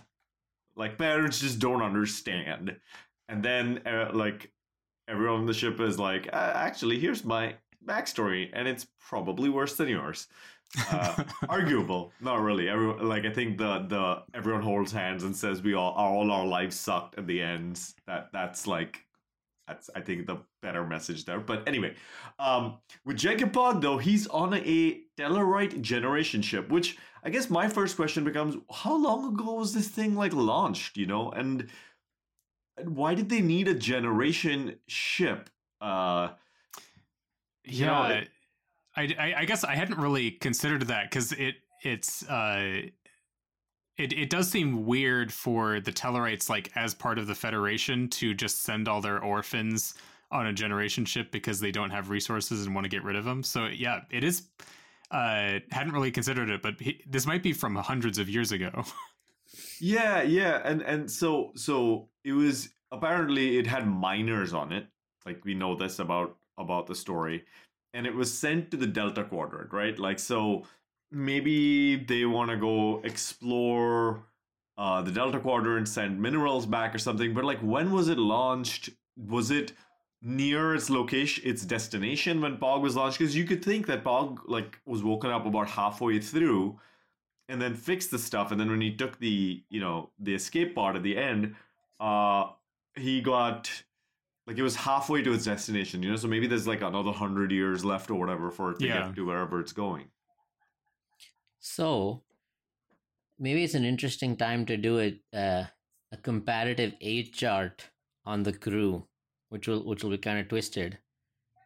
Like 0.74 0.98
parents 0.98 1.40
just 1.40 1.58
don't 1.58 1.82
understand. 1.82 2.76
And 3.28 3.42
then 3.42 3.82
uh, 3.86 4.10
like 4.12 4.52
everyone 5.08 5.40
on 5.40 5.46
the 5.46 5.54
ship 5.54 5.80
is 5.80 5.98
like, 5.98 6.28
uh, 6.32 6.52
actually, 6.54 6.98
here's 6.98 7.24
my 7.24 7.54
backstory, 7.86 8.50
and 8.52 8.66
it's 8.68 8.86
probably 8.98 9.48
worse 9.48 9.76
than 9.76 9.88
yours. 9.88 10.28
Uh, 10.90 11.24
arguable, 11.48 12.12
not 12.20 12.40
really. 12.40 12.68
Everyone, 12.68 13.06
like 13.08 13.24
I 13.24 13.30
think 13.30 13.58
the 13.58 13.86
the 13.88 14.22
everyone 14.34 14.62
holds 14.62 14.92
hands 14.92 15.24
and 15.24 15.34
says 15.34 15.62
we 15.62 15.74
all 15.74 15.92
all 15.92 16.30
our 16.30 16.46
lives 16.46 16.76
sucked 16.78 17.18
at 17.18 17.26
the 17.26 17.40
end. 17.40 17.80
That 18.06 18.30
that's 18.32 18.66
like 18.66 19.06
that's 19.68 19.90
I 19.94 20.00
think 20.00 20.26
the 20.26 20.38
better 20.62 20.84
message 20.84 21.24
there. 21.24 21.40
But 21.40 21.68
anyway, 21.68 21.94
um, 22.38 22.78
with 23.04 23.16
Jankom 23.16 23.52
Pog 23.52 23.80
though, 23.80 23.98
he's 23.98 24.26
on 24.28 24.54
a 24.54 25.00
Tellarite 25.18 25.80
generation 25.80 26.42
ship, 26.42 26.68
which 26.70 26.98
I 27.22 27.30
guess 27.30 27.50
my 27.50 27.68
first 27.68 27.96
question 27.96 28.24
becomes: 28.24 28.56
How 28.70 28.96
long 28.96 29.32
ago 29.32 29.54
was 29.54 29.74
this 29.74 29.88
thing 29.88 30.14
like 30.14 30.32
launched? 30.32 30.96
You 30.96 31.06
know, 31.06 31.30
and 31.30 31.68
and 32.76 32.96
why 32.96 33.14
did 33.14 33.28
they 33.28 33.40
need 33.40 33.68
a 33.68 33.74
generation 33.74 34.78
ship? 34.86 35.50
Uh, 35.80 36.30
you 37.66 37.86
know, 37.86 38.08
yeah. 38.08 38.14
it- 38.18 38.28
I, 38.98 39.14
I, 39.18 39.34
I 39.40 39.44
guess 39.44 39.62
I 39.62 39.74
hadn't 39.74 39.98
really 39.98 40.30
considered 40.30 40.82
that 40.88 41.10
because 41.10 41.32
it 41.32 41.56
it's 41.82 42.26
uh 42.30 42.80
it 43.98 44.12
it 44.14 44.30
does 44.30 44.50
seem 44.50 44.86
weird 44.86 45.30
for 45.32 45.80
the 45.80 45.92
Tellarites 45.92 46.48
like 46.48 46.70
as 46.76 46.94
part 46.94 47.18
of 47.18 47.26
the 47.26 47.34
Federation 47.34 48.08
to 48.10 48.32
just 48.32 48.62
send 48.62 48.88
all 48.88 49.02
their 49.02 49.22
orphans 49.22 49.94
on 50.30 50.46
a 50.46 50.52
generation 50.52 51.04
ship 51.04 51.30
because 51.30 51.60
they 51.60 51.70
don't 51.70 51.90
have 51.90 52.08
resources 52.08 52.64
and 52.64 52.74
want 52.74 52.84
to 52.86 52.88
get 52.88 53.04
rid 53.04 53.16
of 53.16 53.24
them. 53.26 53.42
So 53.42 53.66
yeah, 53.66 54.00
it 54.10 54.24
is. 54.24 54.44
Uh, 55.10 55.60
hadn't 55.70 55.92
really 55.92 56.10
considered 56.10 56.50
it, 56.50 56.62
but 56.62 56.80
he, 56.80 57.00
this 57.06 57.26
might 57.26 57.42
be 57.42 57.52
from 57.52 57.76
hundreds 57.76 58.18
of 58.18 58.28
years 58.28 58.50
ago. 58.52 58.82
Yeah, 59.80 60.22
yeah, 60.22 60.60
and 60.64 60.82
and 60.82 61.10
so 61.10 61.52
so 61.54 62.08
it 62.24 62.32
was 62.32 62.70
apparently 62.90 63.58
it 63.58 63.66
had 63.66 63.86
miners 63.86 64.52
on 64.52 64.72
it. 64.72 64.86
Like 65.24 65.44
we 65.44 65.54
know 65.54 65.76
this 65.76 65.98
about 65.98 66.36
about 66.58 66.86
the 66.86 66.94
story, 66.94 67.44
and 67.94 68.06
it 68.06 68.14
was 68.14 68.36
sent 68.36 68.70
to 68.70 68.76
the 68.76 68.86
Delta 68.86 69.24
Quadrant, 69.24 69.72
right? 69.72 69.98
Like 69.98 70.18
so, 70.18 70.64
maybe 71.10 71.96
they 71.96 72.24
want 72.24 72.50
to 72.50 72.56
go 72.56 73.00
explore 73.04 74.22
uh, 74.78 75.02
the 75.02 75.10
Delta 75.10 75.40
Quadrant, 75.40 75.88
send 75.88 76.20
minerals 76.20 76.66
back 76.66 76.94
or 76.94 76.98
something. 76.98 77.34
But 77.34 77.44
like, 77.44 77.60
when 77.60 77.92
was 77.92 78.08
it 78.08 78.18
launched? 78.18 78.90
Was 79.16 79.50
it 79.50 79.72
near 80.22 80.74
its 80.74 80.90
location, 80.90 81.42
its 81.46 81.64
destination 81.64 82.40
when 82.40 82.58
Pog 82.58 82.82
was 82.82 82.96
launched? 82.96 83.18
Because 83.18 83.36
you 83.36 83.44
could 83.44 83.64
think 83.64 83.86
that 83.86 84.04
Pog 84.04 84.40
like 84.46 84.78
was 84.84 85.02
woken 85.02 85.30
up 85.30 85.46
about 85.46 85.68
halfway 85.68 86.20
through 86.20 86.78
and 87.48 87.60
then 87.60 87.74
fixed 87.74 88.10
the 88.10 88.18
stuff 88.18 88.50
and 88.50 88.60
then 88.60 88.70
when 88.70 88.80
he 88.80 88.94
took 88.94 89.18
the 89.18 89.62
you 89.68 89.80
know 89.80 90.10
the 90.18 90.34
escape 90.34 90.74
pod 90.74 90.96
at 90.96 91.02
the 91.02 91.16
end 91.16 91.54
uh 92.00 92.46
he 92.96 93.20
got 93.20 93.70
like 94.46 94.58
it 94.58 94.62
was 94.62 94.76
halfway 94.76 95.22
to 95.22 95.32
its 95.32 95.44
destination 95.44 96.02
you 96.02 96.10
know 96.10 96.16
so 96.16 96.28
maybe 96.28 96.46
there's 96.46 96.66
like 96.66 96.82
another 96.82 97.12
hundred 97.12 97.50
years 97.52 97.84
left 97.84 98.10
or 98.10 98.14
whatever 98.18 98.50
for 98.50 98.70
it 98.72 98.78
to 98.78 98.86
Yeah. 98.86 99.06
get 99.06 99.16
to 99.16 99.26
wherever 99.26 99.60
it's 99.60 99.72
going 99.72 100.06
So 101.58 102.22
maybe 103.38 103.64
it's 103.64 103.74
an 103.74 103.84
interesting 103.84 104.36
time 104.36 104.64
to 104.66 104.76
do 104.76 104.98
a 105.00 105.08
uh, 105.36 105.64
a 106.12 106.16
comparative 106.22 106.92
age 107.00 107.32
chart 107.32 107.88
on 108.24 108.42
the 108.44 108.52
crew, 108.52 109.06
which 109.48 109.66
will 109.68 109.82
which 109.84 110.02
will 110.04 110.10
be 110.12 110.18
kind 110.18 110.38
of 110.38 110.48
twisted 110.48 110.98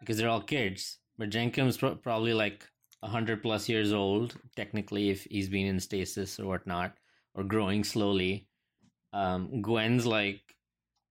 because 0.00 0.16
they're 0.16 0.30
all 0.30 0.40
kids. 0.40 0.98
But 1.18 1.30
Jankom's 1.30 1.76
pro- 1.76 1.96
probably 1.96 2.32
like 2.32 2.64
hundred 3.02 3.42
plus 3.42 3.68
years 3.68 3.92
old 3.92 4.36
technically 4.56 5.10
if 5.10 5.24
he's 5.24 5.48
been 5.48 5.66
in 5.66 5.80
stasis 5.80 6.38
or 6.40 6.46
whatnot 6.46 6.96
or 7.34 7.44
growing 7.44 7.84
slowly. 7.84 8.48
Um, 9.12 9.60
Gwen's 9.62 10.06
like 10.06 10.40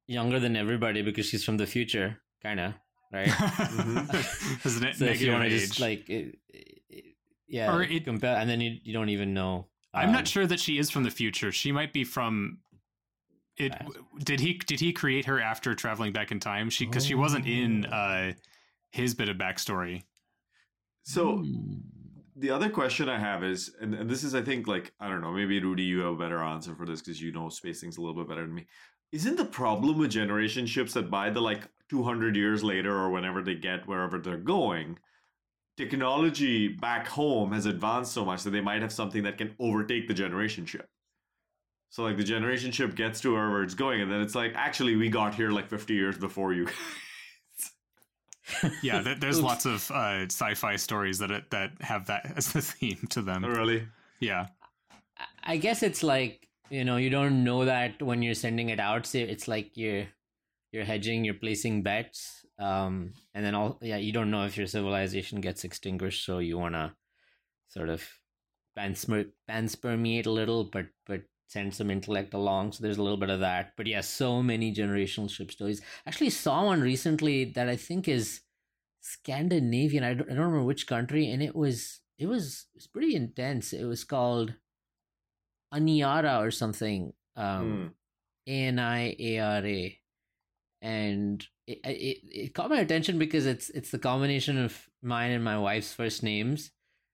younger 0.09 0.39
than 0.39 0.55
everybody 0.55 1.01
because 1.03 1.25
she's 1.27 1.43
from 1.43 1.57
the 1.57 1.67
future, 1.67 2.17
kind 2.41 2.59
of 2.59 2.73
right. 3.13 3.27
This 4.63 4.65
is 4.65 4.81
ne- 4.81 4.93
so 4.93 5.05
if 5.05 5.21
you 5.21 5.31
want 5.31 5.43
to 5.43 5.49
just 5.49 5.79
like, 5.79 6.09
it, 6.09 6.37
it, 6.49 7.05
yeah, 7.47 7.73
Or 7.73 7.83
it- 7.83 8.03
compare, 8.05 8.35
and 8.37 8.49
then 8.49 8.59
you, 8.61 8.77
you 8.83 8.93
don't 8.93 9.09
even 9.09 9.33
know. 9.33 9.67
I'm 9.93 10.09
um, 10.09 10.13
not 10.13 10.27
sure 10.27 10.45
that 10.45 10.59
she 10.59 10.77
is 10.77 10.89
from 10.89 11.03
the 11.03 11.09
future. 11.11 11.51
She 11.51 11.71
might 11.71 11.93
be 11.93 12.03
from. 12.03 12.59
It 13.57 13.71
Past. 13.73 13.91
did 14.23 14.39
he 14.39 14.53
did 14.53 14.79
he 14.79 14.93
create 14.93 15.25
her 15.25 15.39
after 15.41 15.75
traveling 15.75 16.13
back 16.13 16.31
in 16.31 16.39
time? 16.39 16.69
She 16.69 16.85
because 16.85 17.05
she 17.05 17.15
wasn't 17.15 17.45
in 17.45 17.85
Oh. 17.91 17.95
uh 17.95 18.31
his 18.91 19.13
bit 19.13 19.29
of 19.29 19.37
backstory. 19.37 20.03
so 21.03 21.37
Hmm. 21.39 21.73
the 22.35 22.49
other 22.51 22.69
question 22.69 23.09
i 23.09 23.19
have 23.19 23.43
is 23.43 23.75
and, 23.81 23.93
and 23.93 24.09
this 24.09 24.23
is 24.23 24.33
i 24.33 24.41
think 24.41 24.65
like 24.67 24.93
i 24.99 25.07
don't 25.09 25.21
know 25.21 25.31
maybe 25.31 25.59
rudy 25.61 25.83
you 25.83 25.99
have 25.99 26.13
a 26.13 26.17
better 26.17 26.41
answer 26.41 26.73
for 26.75 26.85
this 26.85 27.01
because 27.01 27.21
you 27.21 27.31
know 27.31 27.49
space 27.49 27.81
things 27.81 27.97
a 27.97 28.01
little 28.01 28.15
bit 28.15 28.27
better 28.29 28.41
than 28.47 28.55
me 28.55 28.65
isn't 29.11 29.37
the 29.37 29.45
problem 29.45 29.97
with 29.97 30.11
generation 30.11 30.65
ships 30.65 30.93
that 30.93 31.09
by 31.09 31.29
the 31.29 31.41
like 31.41 31.67
200 31.89 32.35
years 32.35 32.63
later 32.63 32.95
or 32.95 33.09
whenever 33.09 33.41
they 33.41 33.55
get 33.55 33.87
wherever 33.87 34.19
they're 34.19 34.37
going 34.37 34.97
technology 35.77 36.67
back 36.67 37.07
home 37.07 37.53
has 37.53 37.65
advanced 37.65 38.11
so 38.11 38.25
much 38.25 38.43
that 38.43 38.49
they 38.49 38.59
might 38.59 38.81
have 38.81 38.91
something 38.91 39.23
that 39.23 39.37
can 39.37 39.55
overtake 39.59 40.07
the 40.07 40.13
generation 40.13 40.65
ship? 40.65 40.89
So 41.89 42.03
like 42.03 42.17
the 42.17 42.23
generation 42.23 42.71
ship 42.71 42.95
gets 42.95 43.21
to 43.21 43.31
wherever 43.31 43.63
it's 43.63 43.73
going 43.73 44.01
and 44.01 44.11
then 44.11 44.21
it's 44.21 44.35
like 44.35 44.51
actually 44.55 44.95
we 44.95 45.09
got 45.09 45.33
here 45.33 45.51
like 45.51 45.69
50 45.69 45.93
years 45.93 46.17
before 46.17 46.53
you 46.53 46.67
Yeah, 48.83 49.01
th- 49.01 49.19
there's 49.19 49.41
lots 49.41 49.65
of 49.65 49.89
uh, 49.91 50.25
sci-fi 50.25 50.75
stories 50.75 51.19
that 51.19 51.31
it, 51.31 51.49
that 51.51 51.71
have 51.81 52.07
that 52.07 52.33
as 52.35 52.51
the 52.51 52.61
theme 52.61 53.07
to 53.11 53.21
them. 53.21 53.45
really? 53.45 53.87
Yeah, 54.19 54.47
I 55.43 55.57
guess 55.57 55.83
it's 55.83 56.03
like 56.03 56.48
you 56.69 56.83
know 56.85 56.97
you 56.97 57.09
don't 57.09 57.43
know 57.43 57.65
that 57.65 58.01
when 58.01 58.21
you're 58.21 58.33
sending 58.33 58.69
it 58.69 58.79
out. 58.79 59.13
It's 59.13 59.47
like 59.47 59.75
you're 59.75 60.05
you're 60.71 60.85
hedging, 60.85 61.25
you're 61.25 61.33
placing 61.33 61.83
bets, 61.83 62.45
um, 62.59 63.13
and 63.33 63.43
then 63.45 63.55
all 63.55 63.79
yeah, 63.81 63.97
you 63.97 64.11
don't 64.11 64.31
know 64.31 64.45
if 64.45 64.57
your 64.57 64.67
civilization 64.67 65.41
gets 65.41 65.63
extinguished, 65.63 66.25
so 66.25 66.39
you 66.39 66.57
wanna 66.57 66.95
sort 67.69 67.89
of 67.89 68.07
pansper- 68.77 69.31
panspermeate 69.49 70.25
a 70.27 70.31
little, 70.31 70.65
but 70.65 70.87
but 71.05 71.21
send 71.47 71.73
some 71.73 71.89
intellect 71.89 72.33
along. 72.33 72.71
So 72.71 72.83
there's 72.83 72.97
a 72.97 73.03
little 73.03 73.17
bit 73.17 73.31
of 73.31 73.39
that. 73.39 73.73
But 73.75 73.87
yeah, 73.87 74.01
so 74.01 74.41
many 74.43 74.73
generational 74.73 75.29
ship 75.29 75.51
stories. 75.51 75.81
Actually, 76.05 76.29
saw 76.29 76.65
one 76.65 76.81
recently 76.81 77.45
that 77.45 77.67
I 77.67 77.75
think 77.75 78.07
is 78.07 78.41
Scandinavian. 79.01 80.03
I 80.03 80.13
don't, 80.13 80.29
I 80.29 80.35
don't 80.35 80.45
remember 80.45 80.63
which 80.63 80.87
country, 80.87 81.31
and 81.31 81.41
it 81.41 81.55
was 81.55 82.01
it 82.17 82.27
was 82.27 82.67
it 82.73 82.77
was 82.77 82.87
pretty 82.87 83.15
intense. 83.15 83.73
It 83.73 83.85
was 83.85 84.03
called 84.03 84.53
Aniara 85.73 86.41
or 86.41 86.51
something. 86.51 87.13
Um, 87.35 87.93
A 88.47 88.51
N 88.51 88.79
I 88.79 89.15
A 89.19 89.39
R 89.39 89.65
A, 89.65 89.99
and 90.81 91.45
it, 91.67 91.79
it 91.85 92.17
it 92.31 92.53
caught 92.53 92.69
my 92.69 92.79
attention 92.79 93.19
because 93.19 93.45
it's 93.45 93.69
it's 93.69 93.91
the 93.91 93.99
combination 93.99 94.57
of 94.57 94.89
mine 95.01 95.31
and 95.31 95.43
my 95.43 95.57
wife's 95.57 95.93
first 95.93 96.23
names, 96.23 96.71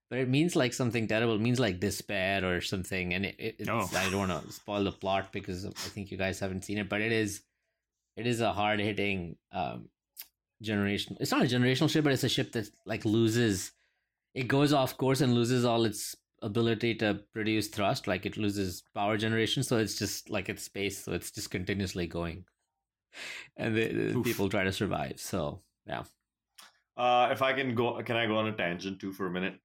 but 0.09 0.19
it 0.19 0.29
means 0.29 0.55
like 0.55 0.73
something 0.73 1.07
terrible. 1.07 1.35
It 1.35 1.41
means 1.41 1.59
like 1.59 1.79
despair 1.79 2.45
or 2.45 2.61
something, 2.61 3.13
and 3.13 3.25
it, 3.25 3.35
it 3.37 3.69
Oh. 3.69 3.89
I 3.95 4.09
don't 4.09 4.29
want 4.29 4.45
to 4.47 4.51
spoil 4.53 4.83
the 4.83 4.91
plot 4.91 5.31
because 5.31 5.65
I 5.65 5.69
think 5.71 6.11
you 6.11 6.17
guys 6.17 6.39
haven't 6.39 6.63
seen 6.65 6.77
it, 6.77 6.89
but 6.89 7.01
it 7.01 7.11
is 7.11 7.41
it 8.15 8.25
is 8.25 8.39
a 8.41 8.53
hard 8.53 8.79
hitting 8.79 9.35
um 9.51 9.89
generation. 10.61 11.17
It's 11.19 11.31
not 11.31 11.43
a 11.43 11.45
generational 11.45 11.89
ship, 11.89 12.03
but 12.03 12.13
it's 12.13 12.23
a 12.23 12.29
ship 12.29 12.53
that 12.53 12.69
like 12.85 13.05
loses. 13.05 13.71
It 14.33 14.47
goes 14.47 14.73
off 14.73 14.97
course 14.97 15.21
and 15.21 15.33
loses 15.33 15.63
all 15.65 15.85
its 15.85 16.15
ability 16.41 16.95
to 16.95 17.19
produce 17.33 17.67
thrust. 17.67 18.07
Like 18.07 18.25
it 18.25 18.37
loses 18.37 18.83
power 18.93 19.17
generation, 19.17 19.63
so 19.63 19.77
it's 19.77 19.97
just 19.97 20.29
like 20.29 20.49
it's 20.49 20.63
space, 20.63 21.03
so 21.03 21.13
it's 21.13 21.31
just 21.31 21.49
continuously 21.51 22.07
going, 22.07 22.45
and 23.57 23.75
the, 23.75 24.11
the 24.13 24.21
people 24.21 24.49
try 24.49 24.63
to 24.63 24.71
survive. 24.71 25.19
So 25.19 25.61
yeah, 25.87 26.03
Uh, 26.97 27.29
if 27.31 27.41
I 27.41 27.53
can 27.53 27.75
go, 27.75 28.01
can 28.03 28.15
I 28.15 28.25
go 28.25 28.37
on 28.37 28.47
a 28.47 28.51
tangent 28.53 28.99
too 28.99 29.11
for 29.11 29.27
a 29.27 29.31
minute? 29.31 29.59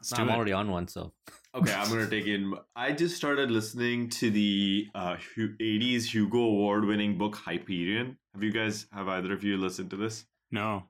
Let's 0.00 0.18
I'm 0.18 0.28
it. 0.28 0.32
already 0.32 0.52
on 0.52 0.70
one. 0.70 0.88
So 0.88 1.12
Okay, 1.54 1.72
I'm 1.72 1.88
gonna 1.88 2.08
take 2.10 2.26
in. 2.26 2.52
I 2.74 2.92
just 2.92 3.16
started 3.16 3.50
listening 3.50 4.10
to 4.10 4.30
the 4.30 4.88
uh, 4.94 5.16
'80s 5.38 6.04
Hugo 6.04 6.38
Award-winning 6.38 7.16
book 7.16 7.36
Hyperion. 7.36 8.18
Have 8.34 8.42
you 8.42 8.50
guys? 8.52 8.86
Have 8.92 9.08
either 9.08 9.32
of 9.32 9.44
you 9.44 9.56
listened 9.56 9.90
to 9.90 9.96
this? 9.96 10.26
No. 10.50 10.84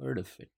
heard 0.00 0.18
of 0.18 0.30
it. 0.38 0.50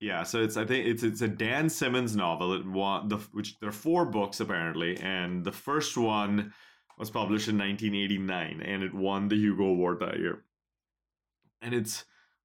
Yeah, 0.00 0.22
so 0.22 0.40
it's 0.40 0.56
I 0.56 0.64
think 0.64 0.86
it's 0.86 1.02
it's 1.02 1.22
a 1.22 1.28
Dan 1.28 1.68
Simmons 1.68 2.14
novel. 2.14 2.52
It 2.52 2.66
won 2.66 3.08
the 3.08 3.16
which 3.32 3.58
there 3.58 3.68
are 3.68 3.72
four 3.72 4.04
books 4.04 4.38
apparently, 4.38 4.96
and 4.98 5.44
the 5.44 5.52
first 5.52 5.96
one 5.96 6.52
was 6.98 7.10
published 7.10 7.48
in 7.48 7.58
1989, 7.58 8.60
and 8.62 8.82
it 8.82 8.94
won 8.94 9.28
the 9.28 9.36
Hugo 9.36 9.64
Award 9.64 10.00
that 10.00 10.18
year. 10.18 10.44
And 11.62 11.74
it's 11.74 12.04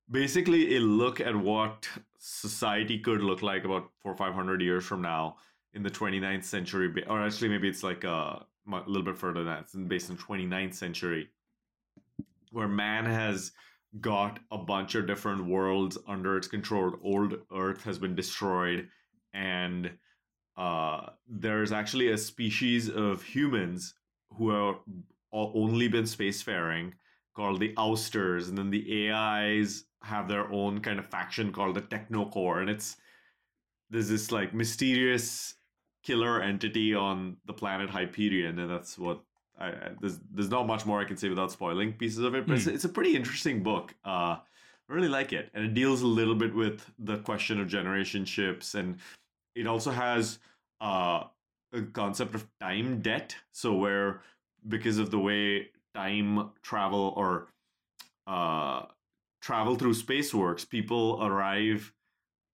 basically 0.10 0.76
a 0.76 0.80
look 0.80 1.20
at 1.20 1.36
what 1.36 1.88
society 2.18 3.00
could 3.00 3.22
look 3.22 3.42
like 3.42 3.66
about 3.66 3.92
four 4.02 4.14
or 4.14 4.18
five 4.18 4.34
hundred 4.34 4.62
years 4.62 4.84
from 4.86 5.02
now 5.02 5.38
in 5.74 5.84
the 5.84 5.90
29th 5.90 6.44
century, 6.44 7.04
or 7.08 7.22
actually 7.22 7.50
maybe 7.50 7.68
it's 7.68 7.84
like 7.84 8.04
uh, 8.04 8.40
a, 8.72 8.76
a 8.76 8.84
little 8.88 9.04
bit 9.04 9.18
further 9.18 9.44
than 9.44 9.54
that. 9.54 9.62
It's 9.62 9.76
based 9.76 10.10
in 10.10 10.18
29th 10.18 10.74
century, 10.74 11.30
where 12.52 12.68
man 12.68 13.06
has 13.06 13.52
got 14.02 14.40
a 14.52 14.58
bunch 14.58 14.96
of 14.96 15.08
different 15.08 15.46
worlds 15.46 15.98
under 16.08 16.38
its 16.38 16.48
control. 16.48 16.94
Old 17.04 17.36
Earth 17.56 17.84
has 17.84 18.00
been 18.00 18.16
destroyed, 18.16 18.88
and 19.34 19.92
uh, 20.58 21.08
there's 21.28 21.72
actually 21.72 22.10
a 22.12 22.18
species 22.18 22.90
of 22.90 23.22
humans 23.24 23.94
who 24.38 24.52
o- 24.52 24.82
only 25.32 25.88
been 25.88 26.06
spacefaring 26.06 26.94
called 27.36 27.60
the 27.60 27.74
Ousters, 27.78 28.50
and 28.50 28.58
then 28.58 28.70
the 28.70 29.12
AIs 29.12 29.86
have 30.04 30.28
their 30.28 30.52
own 30.52 30.80
kind 30.80 31.00
of 31.00 31.06
faction 31.08 31.52
called 31.52 31.76
the 31.76 31.82
Technocore, 31.82 32.62
and 32.62 32.70
it's 32.70 32.98
there's 33.90 34.10
this 34.10 34.32
like 34.32 34.54
mysterious 34.54 35.56
killer 36.04 36.42
entity 36.42 36.94
on 36.94 37.38
the 37.46 37.54
planet 37.54 37.90
Hyperion, 37.90 38.60
and 38.60 38.70
that's 38.70 38.98
what 38.98 39.22
I, 39.64 39.68
I 39.68 39.92
there's 40.00 40.20
there's 40.32 40.50
not 40.50 40.68
much 40.68 40.86
more 40.86 41.00
I 41.00 41.06
can 41.06 41.18
say 41.18 41.30
without 41.30 41.52
spoiling 41.52 41.94
pieces 41.94 42.20
of 42.20 42.36
it, 42.36 42.48
but 42.48 42.58
it's, 42.58 42.68
it's 42.68 42.86
a 42.86 42.90
pretty 42.90 43.16
interesting 43.16 43.64
book. 43.64 43.94
Uh, 44.06 44.38
I 44.90 44.94
really 44.94 45.08
like 45.08 45.34
it, 45.34 45.50
and 45.54 45.66
it 45.66 45.74
deals 45.74 46.02
a 46.02 46.08
little 46.08 46.36
bit 46.36 46.54
with 46.54 46.90
the 47.00 47.18
question 47.20 47.60
of 47.60 47.68
generation 47.68 48.26
ships, 48.26 48.76
and 48.76 48.98
it 49.56 49.68
also 49.68 49.92
has 49.92 50.40
uh, 50.82 51.24
a 51.74 51.82
concept 51.94 52.36
of 52.36 52.46
time 52.60 53.02
debt. 53.02 53.36
So 53.52 53.74
where 53.74 54.22
because 54.68 54.98
of 54.98 55.12
the 55.12 55.20
way 55.20 55.70
time 55.96 56.52
travel 56.62 57.14
or 57.16 57.48
uh, 58.28 58.84
travel 59.42 59.76
through 59.76 59.94
space 59.94 60.34
works, 60.34 60.66
people 60.66 61.20
arrive 61.22 61.94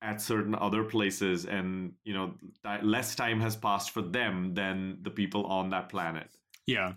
at 0.02 0.22
certain 0.22 0.56
other 0.56 0.84
places, 0.84 1.46
and 1.46 1.94
you 2.06 2.14
know 2.14 2.34
ti- 2.64 2.86
less 2.86 3.16
time 3.16 3.40
has 3.42 3.56
passed 3.56 3.92
for 3.92 4.02
them 4.02 4.54
than 4.54 5.00
the 5.02 5.10
people 5.10 5.46
on 5.46 5.70
that 5.72 5.90
planet. 5.90 6.30
Yeah. 6.68 6.94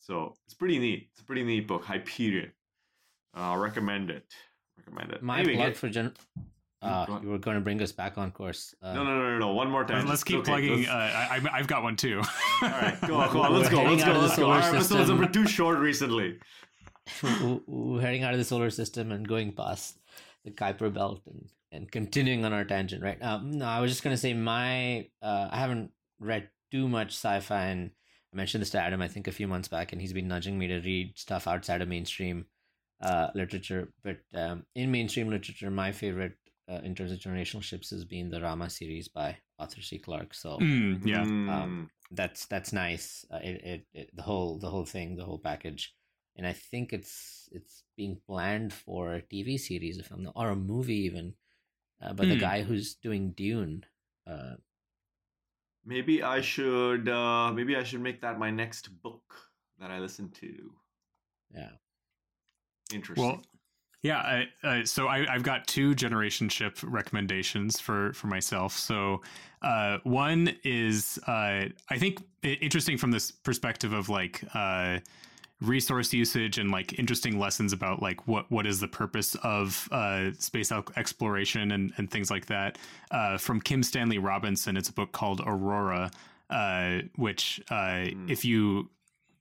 So 0.00 0.34
it's 0.46 0.54
pretty 0.54 0.78
neat. 0.78 1.08
It's 1.12 1.20
a 1.20 1.24
pretty 1.24 1.44
neat 1.44 1.66
book, 1.68 1.84
Hyperion. 1.84 2.52
I 3.34 3.52
uh, 3.54 3.56
recommend 3.58 4.10
it. 4.10 4.24
Recommend 4.78 5.12
it. 5.12 5.22
My 5.22 5.40
Anyway, 5.40 5.56
plug 5.56 5.76
for 5.76 5.88
gen. 5.88 6.14
Uh, 6.80 7.06
on. 7.08 7.22
you 7.24 7.28
were 7.28 7.38
going 7.38 7.56
to 7.56 7.60
bring 7.60 7.82
us 7.82 7.90
back 7.92 8.16
on 8.18 8.30
course. 8.30 8.74
Uh, 8.80 8.94
no, 8.94 9.04
no, 9.04 9.16
no, 9.18 9.30
no, 9.32 9.38
no. 9.38 9.52
One 9.52 9.70
more 9.70 9.84
time. 9.84 10.06
Let's 10.06 10.22
keep 10.24 10.38
Okay, 10.38 10.50
plugging. 10.52 10.76
let's- 10.76 10.88
Uh, 10.88 10.92
I, 10.94 11.36
I- 11.44 11.58
I've 11.58 11.66
got 11.66 11.82
one 11.82 11.96
too. 11.96 12.22
All 12.62 12.68
right, 12.68 12.96
go 13.06 13.16
on, 13.16 13.32
go 13.32 13.42
on. 13.42 13.52
Let's 13.58 13.68
go. 13.68 13.82
Let's 13.82 14.04
go. 14.04 14.10
out 14.10 14.16
of 14.16 14.22
the 14.22 14.26
Let's 14.28 14.36
go. 14.36 14.42
solar 14.42 14.54
Our 14.54 14.58
episodes 14.60 14.88
have 14.90 14.98
system. 15.00 15.18
been 15.20 15.32
too 15.32 15.46
short 15.46 15.78
recently. 15.78 16.38
w- 17.22 17.60
w- 17.66 17.98
heading 17.98 18.22
out 18.22 18.32
of 18.32 18.38
the 18.38 18.44
solar 18.44 18.70
system 18.70 19.12
and 19.12 19.26
going 19.26 19.52
past 19.52 19.98
the 20.44 20.50
Kuiper 20.52 20.92
belt 20.92 21.20
and, 21.26 21.48
and 21.72 21.90
continuing 21.90 22.44
on 22.44 22.52
our 22.52 22.64
tangent, 22.64 23.02
right? 23.02 23.20
Um, 23.22 23.58
no, 23.58 23.66
I 23.66 23.80
was 23.80 23.90
just 23.90 24.02
going 24.04 24.14
to 24.14 24.20
say 24.20 24.32
my, 24.34 25.08
uh, 25.20 25.48
I 25.50 25.58
haven't 25.58 25.90
read 26.20 26.48
too 26.70 26.88
much 26.88 27.08
sci-fi 27.08 27.64
and 27.66 27.90
I 28.32 28.36
mentioned 28.36 28.60
this 28.62 28.70
to 28.70 28.80
Adam, 28.80 29.00
I 29.00 29.08
think 29.08 29.26
a 29.26 29.32
few 29.32 29.48
months 29.48 29.68
back, 29.68 29.92
and 29.92 30.00
he's 30.00 30.12
been 30.12 30.28
nudging 30.28 30.58
me 30.58 30.66
to 30.68 30.80
read 30.80 31.18
stuff 31.18 31.46
outside 31.46 31.80
of 31.82 31.88
mainstream 31.88 32.46
uh, 33.00 33.28
literature. 33.34 33.88
But 34.02 34.18
um, 34.34 34.66
in 34.74 34.90
mainstream 34.90 35.30
literature, 35.30 35.70
my 35.70 35.92
favorite 35.92 36.34
uh, 36.70 36.80
in 36.84 36.94
terms 36.94 37.12
of 37.12 37.18
generational 37.18 37.62
ships 37.62 37.90
has 37.90 38.04
been 38.04 38.28
the 38.30 38.40
Rama 38.42 38.68
series 38.68 39.08
by 39.08 39.38
Arthur 39.58 39.80
C. 39.80 39.98
Clarke. 39.98 40.34
So 40.34 40.58
Mm, 40.60 41.06
yeah. 41.06 41.24
Mm. 41.24 41.48
um, 41.48 41.90
that's 42.10 42.46
that's 42.46 42.72
nice. 42.72 43.24
Uh, 43.30 43.38
it, 43.42 43.64
it 43.64 43.86
it 43.94 44.16
the 44.16 44.22
whole 44.22 44.58
the 44.58 44.70
whole 44.70 44.84
thing, 44.84 45.16
the 45.16 45.24
whole 45.24 45.38
package, 45.38 45.94
and 46.36 46.46
I 46.46 46.52
think 46.52 46.92
it's 46.92 47.48
it's 47.52 47.84
being 47.96 48.20
planned 48.26 48.72
for 48.72 49.14
a 49.14 49.22
TV 49.22 49.58
series, 49.58 49.98
if 49.98 50.10
I'm 50.10 50.22
not, 50.22 50.34
or 50.36 50.50
a 50.50 50.56
movie 50.56 51.00
even. 51.00 51.34
Uh, 52.00 52.12
but 52.12 52.28
the 52.28 52.34
Hmm. 52.34 52.40
guy 52.40 52.62
who's 52.62 52.94
doing 52.94 53.32
Dune, 53.32 53.84
uh, 54.26 54.54
Maybe 55.88 56.22
I 56.22 56.42
should. 56.42 57.08
Uh, 57.08 57.50
maybe 57.50 57.74
I 57.74 57.82
should 57.82 58.02
make 58.02 58.20
that 58.20 58.38
my 58.38 58.50
next 58.50 58.90
book 59.02 59.22
that 59.80 59.90
I 59.90 59.98
listen 60.00 60.28
to. 60.32 60.70
yeah, 61.54 61.70
Interesting. 62.92 63.26
Well, 63.26 63.42
yeah. 64.02 64.18
I, 64.18 64.66
uh, 64.66 64.84
so 64.84 65.06
I, 65.06 65.26
I've 65.32 65.42
got 65.42 65.66
two 65.66 65.94
generation 65.94 66.50
ship 66.50 66.76
recommendations 66.82 67.80
for 67.80 68.12
for 68.12 68.26
myself. 68.26 68.74
So 68.74 69.22
uh, 69.62 69.96
one 70.04 70.54
is 70.62 71.18
uh, 71.26 71.70
I 71.88 71.98
think 71.98 72.22
interesting 72.42 72.98
from 72.98 73.10
this 73.10 73.30
perspective 73.30 73.94
of 73.94 74.10
like 74.10 74.44
uh, 74.54 74.98
resource 75.60 76.12
usage 76.12 76.58
and 76.58 76.70
like 76.70 76.98
interesting 76.98 77.38
lessons 77.38 77.72
about 77.72 78.00
like 78.00 78.26
what 78.28 78.50
what 78.50 78.66
is 78.66 78.80
the 78.80 78.88
purpose 78.88 79.34
of 79.42 79.88
uh, 79.90 80.30
space 80.38 80.72
exploration 80.96 81.72
and 81.72 81.92
and 81.96 82.10
things 82.10 82.30
like 82.30 82.46
that. 82.46 82.78
Uh, 83.10 83.36
from 83.38 83.60
Kim 83.60 83.82
Stanley 83.82 84.18
Robinson, 84.18 84.76
it's 84.76 84.88
a 84.88 84.92
book 84.92 85.12
called 85.12 85.40
Aurora, 85.44 86.10
uh, 86.50 86.98
which 87.16 87.60
uh, 87.70 88.06
if 88.28 88.44
you 88.44 88.88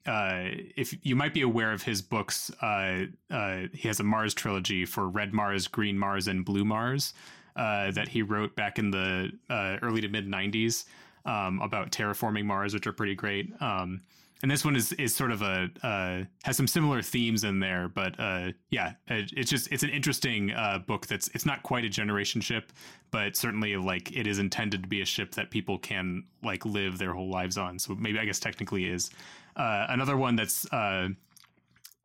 uh, 0.08 0.49
if 0.75 0.97
you 1.06 1.15
might 1.15 1.34
be 1.34 1.41
aware 1.41 1.71
of 1.71 1.84
his 1.84 2.01
books, 2.01 2.49
uh, 2.62 3.06
uh, 3.30 3.63
he 3.73 3.88
has 3.88 3.99
a 3.99 4.03
Mars 4.03 4.34
trilogy 4.34 4.86
for 4.86 5.08
Red 5.08 5.34
Mars, 5.34 5.67
Green 5.67 5.99
Mars, 5.99 6.27
and 6.27 6.45
Blue 6.45 6.63
Mars 6.63 7.13
uh, 7.58 7.91
that 7.91 8.08
he 8.08 8.21
wrote 8.21 8.56
back 8.56 8.80
in 8.80 8.91
the 8.91 9.32
uh, 9.49 9.77
early 9.82 10.01
to 10.01 10.08
mid 10.08 10.27
'90s 10.27 10.86
um, 11.25 11.60
about 11.62 11.91
terraforming 11.91 12.45
Mars, 12.45 12.73
which 12.73 12.88
are 12.88 12.93
pretty 12.93 13.15
great. 13.15 13.51
Um, 13.62 14.01
and 14.41 14.52
this 14.52 14.63
one 14.63 14.76
is 14.76 14.91
is 14.93 15.15
sort 15.15 15.32
of 15.32 15.41
a 15.41 15.69
uh, 15.84 16.23
has 16.43 16.58
some 16.58 16.67
similar 16.67 17.02
themes 17.02 17.43
in 17.43 17.60
there, 17.60 17.88
but 17.88 18.19
uh, 18.19 18.52
yeah, 18.69 18.93
it, 19.08 19.32
it's 19.36 19.50
just 19.50 19.71
it's 19.71 19.84
an 19.84 19.89
interesting 19.89 20.52
uh, 20.52 20.80
book. 20.80 21.08
That's 21.08 21.28
it's 21.30 21.45
not 21.45 21.63
quite 21.63 21.86
a 21.86 21.89
generation 21.89 22.41
ship, 22.41 22.71
but 23.12 23.36
certainly 23.36 23.76
like 23.78 24.15
it 24.15 24.28
is 24.28 24.39
intended 24.39 24.84
to 24.84 24.89
be 24.89 25.02
a 25.02 25.06
ship 25.06 25.34
that 25.36 25.50
people 25.50 25.80
can 25.80 26.23
like 26.43 26.65
live 26.65 26.97
their 26.97 27.13
whole 27.13 27.30
lives 27.30 27.58
on. 27.58 27.80
So 27.80 27.95
maybe 27.95 28.19
I 28.19 28.26
guess 28.26 28.39
technically 28.39 28.86
is. 28.86 29.10
Uh, 29.56 29.88
another 29.89 30.15
one 30.15 30.36
that's 30.36 30.71
uh, 30.71 31.10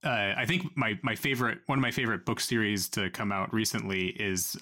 uh, 0.04 0.34
I 0.36 0.46
think 0.46 0.74
my 0.74 0.98
my 1.02 1.14
favorite 1.14 1.58
one 1.66 1.78
of 1.78 1.82
my 1.82 1.90
favorite 1.90 2.24
book 2.24 2.40
series 2.40 2.88
to 2.90 3.10
come 3.10 3.30
out 3.30 3.52
recently 3.52 4.08
is 4.08 4.56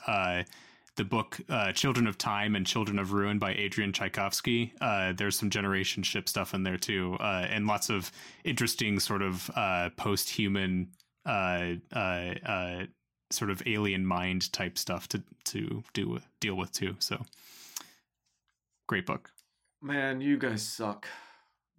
the 1.01 1.05
book 1.07 1.41
uh, 1.49 1.73
Children 1.73 2.07
of 2.07 2.19
Time 2.19 2.55
and 2.55 2.67
Children 2.67 2.99
of 2.99 3.15
Ruin 3.15 3.39
by 3.39 3.55
Adrian 3.55 3.91
Tchaikovsky. 3.91 4.75
Uh, 4.83 5.15
there's 5.17 5.35
some 5.35 5.49
generation 5.49 6.03
ship 6.03 6.29
stuff 6.29 6.53
in 6.53 6.63
there 6.63 6.77
too, 6.77 7.17
uh, 7.21 7.47
and 7.49 7.67
lots 7.67 7.89
of 7.89 8.13
interesting 8.45 9.01
sort 9.01 9.23
of 9.23 9.51
uh, 9.57 9.89
post 9.97 10.29
human 10.29 10.91
uh, 11.25 11.73
uh, 11.91 12.85
sort 13.31 13.51
of 13.51 13.63
alien 13.65 14.05
mind 14.05 14.53
type 14.53 14.77
stuff 14.77 15.09
to 15.09 15.23
to 15.45 15.83
do 15.95 16.21
deal 16.39 16.55
with 16.55 16.71
too. 16.71 16.95
So 16.99 17.25
great 18.87 19.07
book. 19.07 19.31
Man, 19.81 20.21
you 20.21 20.37
guys 20.37 20.63
suck. 20.63 21.07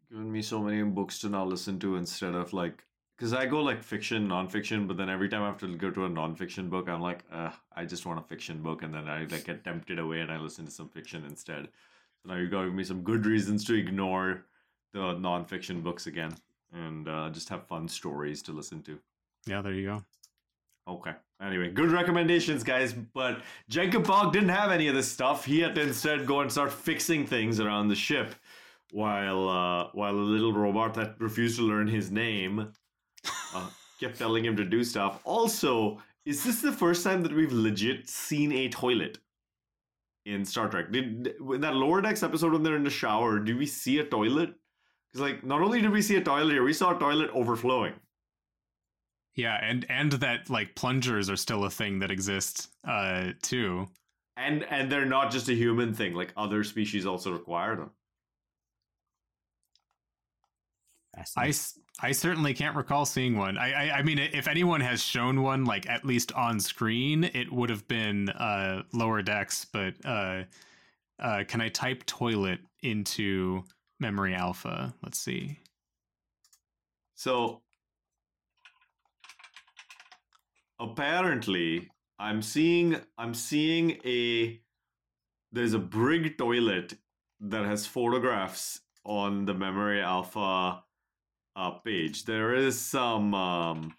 Giving 0.09 0.31
me 0.31 0.41
so 0.41 0.63
many 0.63 0.81
books 0.81 1.19
to 1.19 1.29
now 1.29 1.45
listen 1.45 1.77
to 1.81 1.95
instead 1.95 2.33
of 2.33 2.53
like, 2.53 2.83
because 3.21 3.33
I 3.33 3.45
go 3.45 3.61
like 3.61 3.83
fiction, 3.83 4.27
nonfiction, 4.27 4.87
but 4.87 4.97
then 4.97 5.07
every 5.07 5.29
time 5.29 5.43
I 5.43 5.45
have 5.45 5.59
to 5.59 5.67
go 5.75 5.91
to 5.91 6.05
a 6.05 6.09
nonfiction 6.09 6.71
book, 6.71 6.89
I'm 6.89 7.01
like, 7.01 7.23
uh, 7.31 7.51
I 7.75 7.85
just 7.85 8.03
want 8.03 8.17
a 8.17 8.23
fiction 8.23 8.63
book, 8.63 8.81
and 8.81 8.91
then 8.91 9.07
I 9.07 9.25
like 9.25 9.43
get 9.43 9.63
tempted 9.63 9.99
away 9.99 10.21
and 10.21 10.31
I 10.31 10.39
listen 10.39 10.65
to 10.65 10.71
some 10.71 10.89
fiction 10.89 11.23
instead. 11.25 11.67
So 12.23 12.31
now 12.31 12.39
you 12.39 12.49
got 12.49 12.61
to 12.61 12.69
give 12.69 12.73
me 12.73 12.83
some 12.83 13.03
good 13.03 13.27
reasons 13.27 13.63
to 13.65 13.75
ignore 13.75 14.45
the 14.91 15.01
nonfiction 15.01 15.83
books 15.83 16.07
again 16.07 16.33
and 16.73 17.07
uh, 17.07 17.29
just 17.29 17.47
have 17.49 17.67
fun 17.67 17.87
stories 17.87 18.41
to 18.41 18.53
listen 18.53 18.81
to. 18.83 18.97
Yeah, 19.45 19.61
there 19.61 19.73
you 19.73 19.85
go. 19.85 20.03
Okay. 20.87 21.13
Anyway, 21.39 21.69
good 21.69 21.91
recommendations, 21.91 22.63
guys. 22.63 22.91
But 22.91 23.43
Jankom 23.69 24.03
Pog 24.03 24.33
didn't 24.33 24.49
have 24.49 24.71
any 24.71 24.87
of 24.87 24.95
this 24.95 25.11
stuff. 25.11 25.45
He 25.45 25.59
had 25.59 25.75
to 25.75 25.81
instead 25.81 26.25
go 26.25 26.39
and 26.39 26.51
start 26.51 26.73
fixing 26.73 27.27
things 27.27 27.59
around 27.59 27.89
the 27.89 27.95
ship, 27.95 28.33
while 28.91 29.47
uh, 29.47 29.89
while 29.93 30.15
a 30.15 30.15
little 30.15 30.53
robot 30.53 30.95
that 30.95 31.17
refused 31.19 31.57
to 31.57 31.61
learn 31.61 31.87
his 31.87 32.09
name 32.09 32.73
uh, 33.53 33.69
kept 33.99 34.17
telling 34.17 34.45
him 34.45 34.55
to 34.57 34.65
do 34.65 34.83
stuff. 34.83 35.21
Also, 35.23 36.01
is 36.25 36.43
this 36.43 36.61
the 36.61 36.71
first 36.71 37.03
time 37.03 37.21
that 37.23 37.33
we've 37.33 37.51
legit 37.51 38.09
seen 38.09 38.51
a 38.51 38.69
toilet 38.69 39.19
in 40.25 40.45
Star 40.45 40.69
Trek? 40.69 40.91
Did 40.91 41.35
in 41.39 41.61
that 41.61 41.75
lower 41.75 42.01
decks 42.01 42.23
episode 42.23 42.53
when 42.53 42.63
they're 42.63 42.75
in 42.75 42.83
the 42.83 42.89
shower, 42.89 43.39
Do 43.39 43.57
we 43.57 43.65
see 43.65 43.99
a 43.99 44.05
toilet? 44.05 44.55
Because 45.11 45.21
like, 45.21 45.43
not 45.43 45.61
only 45.61 45.81
did 45.81 45.91
we 45.91 46.01
see 46.01 46.15
a 46.15 46.23
toilet 46.23 46.51
here, 46.53 46.63
we 46.63 46.73
saw 46.73 46.95
a 46.95 46.99
toilet 46.99 47.29
overflowing. 47.33 47.93
Yeah, 49.35 49.57
and 49.61 49.85
and 49.89 50.11
that 50.13 50.49
like 50.49 50.75
plungers 50.75 51.29
are 51.29 51.37
still 51.37 51.63
a 51.65 51.69
thing 51.69 51.99
that 51.99 52.11
exist 52.11 52.69
uh 52.87 53.31
too. 53.41 53.87
And 54.35 54.63
and 54.65 54.91
they're 54.91 55.05
not 55.05 55.31
just 55.31 55.47
a 55.49 55.53
human 55.53 55.93
thing, 55.93 56.13
like 56.13 56.33
other 56.35 56.63
species 56.63 57.05
also 57.05 57.31
require 57.31 57.75
them. 57.77 57.91
I, 61.35 61.49
s- 61.49 61.79
I 61.99 62.13
certainly 62.13 62.53
can't 62.53 62.75
recall 62.75 63.05
seeing 63.05 63.37
one. 63.37 63.57
I, 63.57 63.71
I 63.89 63.97
I 63.97 64.01
mean, 64.01 64.17
if 64.17 64.47
anyone 64.47 64.81
has 64.81 65.03
shown 65.03 65.41
one, 65.41 65.65
like 65.65 65.87
at 65.89 66.05
least 66.05 66.31
on 66.33 66.59
screen, 66.59 67.25
it 67.33 67.51
would 67.51 67.69
have 67.69 67.87
been 67.87 68.29
uh, 68.29 68.83
lower 68.93 69.21
decks. 69.21 69.65
But 69.65 69.93
uh, 70.05 70.43
uh, 71.19 71.43
can 71.47 71.61
I 71.61 71.69
type 71.69 72.05
toilet 72.05 72.59
into 72.81 73.63
memory 73.99 74.33
alpha? 74.33 74.93
Let's 75.03 75.19
see. 75.19 75.59
So 77.15 77.61
apparently 80.79 81.87
I'm 82.17 82.41
seeing 82.41 82.97
I'm 83.17 83.35
seeing 83.35 83.99
a 84.03 84.59
there's 85.51 85.73
a 85.73 85.79
brig 85.79 86.37
toilet 86.37 86.95
that 87.41 87.65
has 87.65 87.85
photographs 87.85 88.81
on 89.05 89.45
the 89.45 89.53
memory 89.53 90.01
alpha 90.01 90.83
uh, 91.55 91.71
page. 91.85 92.25
There 92.25 92.53
is 92.55 92.79
some 92.79 93.33
um, 93.33 93.93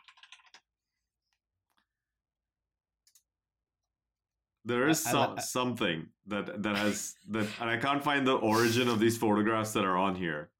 there 4.65 4.89
is 4.89 5.05
I- 5.07 5.11
I 5.11 5.13
some 5.13 5.39
something 5.41 6.07
that 6.27 6.63
that 6.63 6.77
has 6.77 7.15
that 7.31 7.47
and 7.61 7.71
I 7.71 7.77
can't 7.77 8.03
find 8.03 8.27
the 8.27 8.35
origin 8.35 8.89
of 8.89 8.99
these 9.01 9.17
photographs 9.19 9.73
that 9.73 9.85
are 9.85 9.97
on 9.97 10.15
here. 10.15 10.51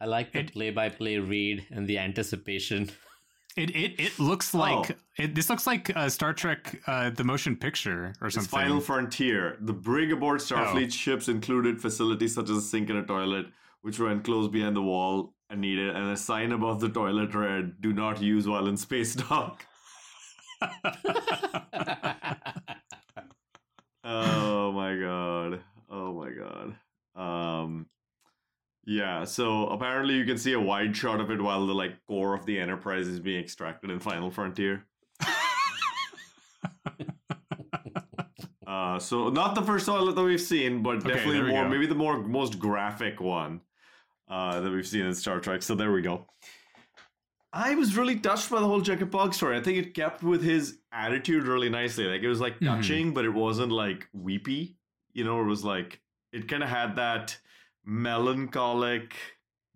I 0.00 0.06
like 0.06 0.32
the 0.32 0.42
play-by-play 0.42 1.18
read 1.18 1.66
and 1.70 1.86
the 1.86 1.98
anticipation. 1.98 2.90
It 3.56 3.70
it 3.70 3.98
it 4.00 4.18
looks 4.18 4.52
like 4.52 4.96
it, 5.16 5.34
this 5.34 5.48
looks 5.48 5.66
like 5.66 5.96
uh, 5.96 6.08
Star 6.08 6.32
Trek 6.34 6.80
uh, 6.86 7.10
the 7.10 7.22
motion 7.24 7.56
picture 7.56 8.12
or 8.20 8.26
It's 8.26 8.34
something. 8.34 8.50
Final 8.50 8.80
Frontier. 8.80 9.56
The 9.60 9.72
brig 9.72 10.12
aboard 10.12 10.40
Starfleet 10.40 10.86
Oh. 10.86 10.90
ships 10.90 11.28
included 11.28 11.80
facilities 11.80 12.34
such 12.34 12.50
as 12.50 12.56
a 12.56 12.60
sink 12.62 12.90
and 12.90 12.98
a 12.98 13.04
toilet, 13.04 13.46
which 13.82 13.98
were 14.00 14.10
enclosed 14.10 14.50
behind 14.50 14.74
the 14.76 14.82
wall 14.82 15.14
and 15.20 15.33
needed, 15.54 15.94
and 15.94 16.10
a 16.10 16.16
sign 16.16 16.52
above 16.52 16.80
the 16.80 16.88
toilet 16.88 17.34
read, 17.34 17.80
"Do 17.80 17.92
not 17.92 18.20
use 18.22 18.46
while 18.48 18.66
in 18.66 18.76
space 18.76 19.14
dock." 19.30 19.66
oh 24.04 24.72
my 24.72 24.96
god! 24.96 25.60
Oh 25.90 26.12
my 26.14 26.30
god! 26.30 26.76
Um, 27.14 27.86
yeah. 28.86 29.24
So 29.24 29.66
apparently, 29.68 30.14
you 30.14 30.24
can 30.24 30.38
see 30.38 30.52
a 30.52 30.60
wide 30.60 30.96
shot 30.96 31.20
of 31.20 31.30
it 31.30 31.40
while 31.40 31.66
the 31.66 31.74
like 31.74 32.04
core 32.06 32.34
of 32.34 32.46
the 32.46 32.58
Enterprise 32.58 33.06
is 33.08 33.20
being 33.20 33.40
extracted 33.42 33.90
in 33.90 34.00
Final 34.00 34.30
Frontier. 34.30 34.84
Uh, 38.66 38.98
so 38.98 39.28
not 39.28 39.54
the 39.54 39.62
first 39.62 39.86
toilet 39.86 40.16
that 40.16 40.22
we've 40.22 40.40
seen, 40.40 40.82
but 40.82 40.96
Okay, 40.96 41.08
definitely 41.08 41.42
more, 41.52 41.62
go. 41.64 41.68
maybe 41.68 41.86
the 41.86 41.94
more 41.94 42.18
most 42.18 42.58
graphic 42.58 43.20
one 43.20 43.60
uh, 44.28 44.60
that 44.60 44.70
we've 44.70 44.86
seen 44.86 45.06
in 45.06 45.14
Star 45.14 45.40
Trek. 45.40 45.62
So 45.62 45.74
there 45.74 45.92
we 45.92 46.02
go. 46.02 46.26
I 47.52 47.74
was 47.76 47.96
really 47.96 48.18
touched 48.18 48.50
by 48.50 48.58
the 48.60 48.66
whole 48.66 48.80
Jankom 48.82 49.10
Pog 49.10 49.32
story. 49.34 49.56
I 49.56 49.60
think 49.62 49.78
it 49.78 49.94
kept 49.94 50.22
with 50.24 50.42
his 50.42 50.78
attitude 50.92 51.44
really 51.44 51.68
nicely. 51.68 52.04
Like 52.06 52.22
it 52.22 52.28
was 52.28 52.40
like 52.40 52.58
Mhm. 52.58 52.66
touching, 52.66 53.14
but 53.14 53.24
it 53.24 53.30
wasn't 53.30 53.70
like 53.70 54.08
weepy. 54.12 54.76
You 55.12 55.22
know, 55.24 55.40
it 55.40 55.44
was 55.44 55.64
like 55.64 56.00
it 56.32 56.48
kind 56.48 56.62
of 56.64 56.68
had 56.68 56.96
that 56.96 57.38
melancholic 57.84 59.14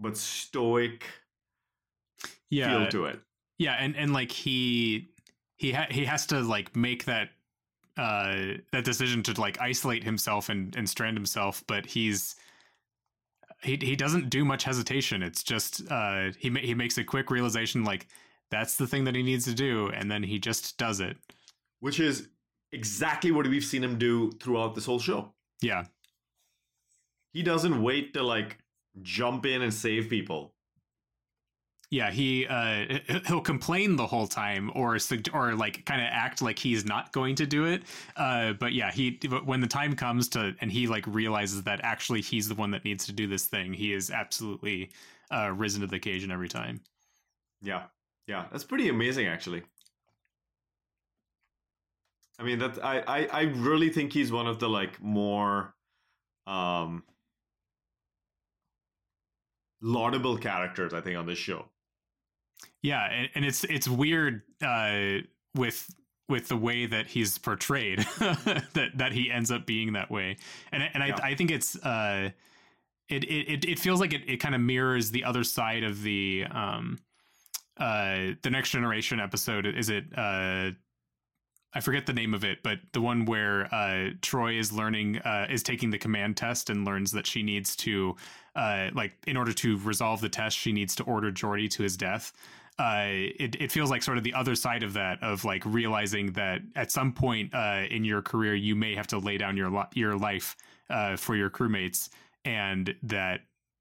but 0.01 0.17
stoic 0.17 1.05
yeah, 2.51 2.69
feel 2.81 2.89
to 2.91 3.05
it. 3.07 3.21
Yeah, 3.59 3.75
and 3.75 3.97
and 3.97 4.13
like 4.13 4.33
he 4.33 5.11
he 5.57 5.73
ha- 5.73 5.89
he 5.91 6.05
has 6.05 6.27
to 6.27 6.41
like 6.41 6.75
make 6.75 7.05
that 7.05 7.31
uh 7.97 8.55
that 8.73 8.85
decision 8.85 9.23
to 9.25 9.41
like 9.41 9.61
isolate 9.61 10.03
himself 10.05 10.49
and 10.49 10.75
and 10.77 10.89
strand 10.89 11.17
himself, 11.17 11.63
but 11.67 11.87
he's 11.87 12.37
he 13.62 13.77
he 13.81 13.97
doesn't 13.97 14.31
do 14.31 14.44
much 14.44 14.64
hesitation. 14.64 15.23
It's 15.23 15.42
just 15.42 15.83
uh 15.90 16.33
he 16.38 16.51
ma- 16.51 16.61
he 16.61 16.75
makes 16.75 16.99
a 16.99 17.05
quick 17.05 17.31
realization 17.31 17.85
like 17.85 18.07
that's 18.51 18.77
the 18.77 18.87
thing 18.87 19.05
that 19.05 19.14
he 19.14 19.23
needs 19.23 19.44
to 19.44 19.55
do 19.55 19.88
and 19.88 20.11
then 20.11 20.23
he 20.23 20.38
just 20.38 20.79
does 20.79 21.01
it. 21.01 21.16
Which 21.81 22.01
is 22.01 22.29
exactly 22.73 23.31
what 23.31 23.47
we've 23.47 23.64
seen 23.64 23.85
him 23.85 23.99
do 23.99 24.31
throughout 24.33 24.75
this 24.75 24.87
whole 24.87 24.99
show. 24.99 25.33
Yeah. 25.61 25.85
He 27.33 27.42
doesn't 27.42 27.83
wait 27.83 28.14
to 28.14 28.23
like 28.23 28.59
jump 29.03 29.47
in 29.47 29.62
and 29.62 29.73
save 29.73 30.09
people. 30.09 30.55
Yeah, 31.90 32.11
he 32.11 32.46
uh 32.46 33.01
he- 33.07 33.20
he'll 33.27 33.40
complain 33.40 33.96
the 33.96 34.07
whole 34.07 34.27
time 34.27 34.70
or 34.74 34.98
or 35.33 35.55
like 35.55 35.85
kind 35.87 36.01
of 36.03 36.09
act 36.11 36.42
like 36.42 36.59
he's 36.59 36.85
not 36.85 37.12
going 37.12 37.35
to 37.37 37.46
do 37.46 37.64
it. 37.64 37.85
Uh 38.16 38.53
but 38.53 38.72
yeah, 38.72 38.90
he 38.92 39.12
but 39.29 39.46
when 39.46 39.61
the 39.61 39.66
time 39.66 39.96
comes 39.96 40.29
to 40.31 40.55
and 40.61 40.70
he 40.70 40.87
like 40.87 41.07
realizes 41.07 41.62
that 41.64 41.81
actually 41.83 42.20
he's 42.20 42.48
the 42.48 42.55
one 42.55 42.70
that 42.72 42.85
needs 42.85 43.07
to 43.07 43.12
do 43.12 43.27
this 43.27 43.46
thing, 43.46 43.72
he 43.72 43.92
is 43.94 44.11
absolutely 44.11 44.90
uh 45.31 45.51
risen 45.57 45.81
to 45.81 45.87
the 45.87 45.96
occasion 45.96 46.31
every 46.31 46.48
time. 46.48 46.83
Yeah. 47.62 47.88
Yeah. 48.27 48.48
That's 48.51 48.64
pretty 48.64 48.88
amazing 48.88 49.27
actually. 49.29 49.64
I 52.38 52.42
mean 52.44 52.59
that 52.61 52.85
I, 52.85 53.01
I 53.01 53.27
I 53.27 53.42
really 53.42 53.90
think 53.90 54.12
he's 54.12 54.31
one 54.33 54.46
of 54.46 54.59
the 54.61 54.68
like 54.68 55.01
more 55.01 55.74
um 56.46 57.05
laudable 59.81 60.38
characters 60.38 60.94
I 60.94 61.01
think 61.01 61.16
on 61.16 61.27
this 61.27 61.38
show. 61.38 61.68
Yeah, 62.83 63.05
and, 63.11 63.29
and 63.35 63.45
it's 63.45 63.64
it's 63.64 63.88
weird 63.88 64.43
uh 64.62 65.19
with 65.55 65.93
with 66.29 66.49
the 66.49 66.57
way 66.57 66.87
that 66.87 67.07
he's 67.07 67.38
portrayed 67.38 68.01
that 68.19 68.91
that 68.95 69.12
he 69.12 69.31
ends 69.31 69.51
up 69.51 69.67
being 69.67 69.95
that 69.95 70.11
way. 70.11 70.37
And 70.73 70.83
I- 70.83 70.91
and 70.95 71.03
I 71.03 71.14
I 71.31 71.35
think 71.35 71.51
it's 71.51 71.77
uh 71.85 72.31
it 73.09 73.25
it 73.25 73.64
it 73.64 73.79
feels 73.79 74.01
like 74.01 74.12
it, 74.12 74.23
it 74.29 74.37
kind 74.38 74.55
of 74.55 74.61
mirrors 74.61 75.11
the 75.11 75.25
other 75.25 75.45
side 75.45 75.83
of 75.85 76.03
the 76.03 76.45
um 76.51 76.99
uh 77.79 78.35
the 78.43 78.51
next 78.51 78.71
generation 78.71 79.21
episode 79.21 79.67
is 79.67 79.88
it 79.88 80.05
uh 80.17 80.71
I 81.75 81.81
forget 81.81 82.07
the 82.07 82.14
name 82.14 82.33
of 82.33 82.45
it, 82.45 82.62
but 82.62 82.79
the 82.95 83.01
one 83.03 83.27
where 83.27 83.67
uh, 83.75 84.11
Troi 84.23 84.59
is 84.59 84.73
learning, 84.73 85.19
uh, 85.19 85.47
is 85.51 85.62
taking 85.62 85.91
the 85.91 85.99
command 85.99 86.37
test 86.38 86.71
and 86.71 86.87
learns 86.87 87.12
that 87.12 87.27
she 87.27 87.43
needs 87.43 87.77
to, 87.77 88.17
uh, 88.57 88.88
like, 88.95 89.12
in 89.27 89.37
order 89.37 89.53
to 89.53 89.77
resolve 89.81 90.23
the 90.23 90.31
test, 90.31 90.57
she 90.57 90.73
needs 90.73 90.95
to 90.97 91.03
order 91.05 91.31
Geordi 91.31 91.69
to 91.73 91.83
his 91.83 91.95
death. 91.97 92.33
Uh, 92.79 93.07
it, 93.41 93.57
it 93.61 93.73
feels 93.73 93.91
like 93.91 94.03
sort 94.03 94.19
of 94.19 94.25
the 94.25 94.35
other 94.35 94.55
side 94.55 94.83
of 94.85 94.93
that, 94.93 95.21
of 95.23 95.45
like 95.45 95.64
realizing 95.64 96.33
that 96.33 96.61
at 96.77 96.93
some 96.93 97.12
point 97.12 97.53
uh, 97.53 97.83
in 97.91 98.05
your 98.05 98.23
career, 98.23 98.55
you 98.55 98.77
may 98.77 98.95
have 98.95 99.07
to 99.09 99.19
lay 99.19 99.37
down 99.37 99.57
your 99.57 99.69
li- 99.69 99.88
your 99.95 100.17
life 100.17 100.57
uh, 100.88 101.17
for 101.17 101.35
your 101.35 101.51
crewmates, 101.51 102.09
and 102.45 102.95
that 103.03 103.41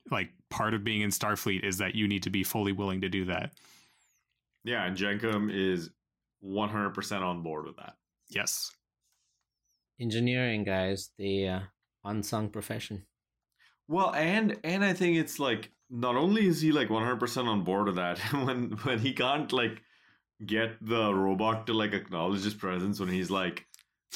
like 0.09 0.29
part 0.49 0.73
of 0.73 0.83
being 0.83 1.01
in 1.01 1.11
Starfleet 1.11 1.63
is 1.63 1.77
that 1.77 1.93
you 1.93 2.07
need 2.07 2.23
to 2.23 2.29
be 2.29 2.43
fully 2.43 2.71
willing 2.71 3.01
to 3.01 3.09
do 3.09 3.25
that. 3.25 3.53
Yeah, 4.63 4.85
and 4.85 4.97
Jankom 4.97 5.51
is 5.53 5.91
100% 6.43 7.21
on 7.21 7.41
board 7.43 7.65
with 7.65 7.77
that. 7.77 7.95
Yes. 8.29 8.71
engineering 9.99 10.63
guys, 10.63 11.11
the 11.17 11.47
uh, 11.47 11.59
unsung 12.03 12.49
profession. 12.49 13.05
Well, 13.87 14.13
and 14.13 14.57
and 14.63 14.83
I 14.83 14.93
think 14.93 15.17
it's 15.17 15.39
like 15.39 15.71
not 15.89 16.15
only 16.15 16.47
is 16.47 16.61
he 16.61 16.71
like 16.71 16.89
100% 16.89 17.45
on 17.45 17.63
board 17.63 17.87
with 17.87 17.95
that 17.95 18.19
when 18.45 18.71
when 18.83 18.99
he 18.99 19.13
can't 19.13 19.51
like 19.53 19.81
get 20.45 20.77
the 20.81 21.13
robot 21.13 21.65
to 21.67 21.73
like 21.73 21.93
acknowledge 21.93 22.43
his 22.43 22.53
presence 22.53 22.99
when 22.99 23.09
he's 23.09 23.31
like 23.31 23.65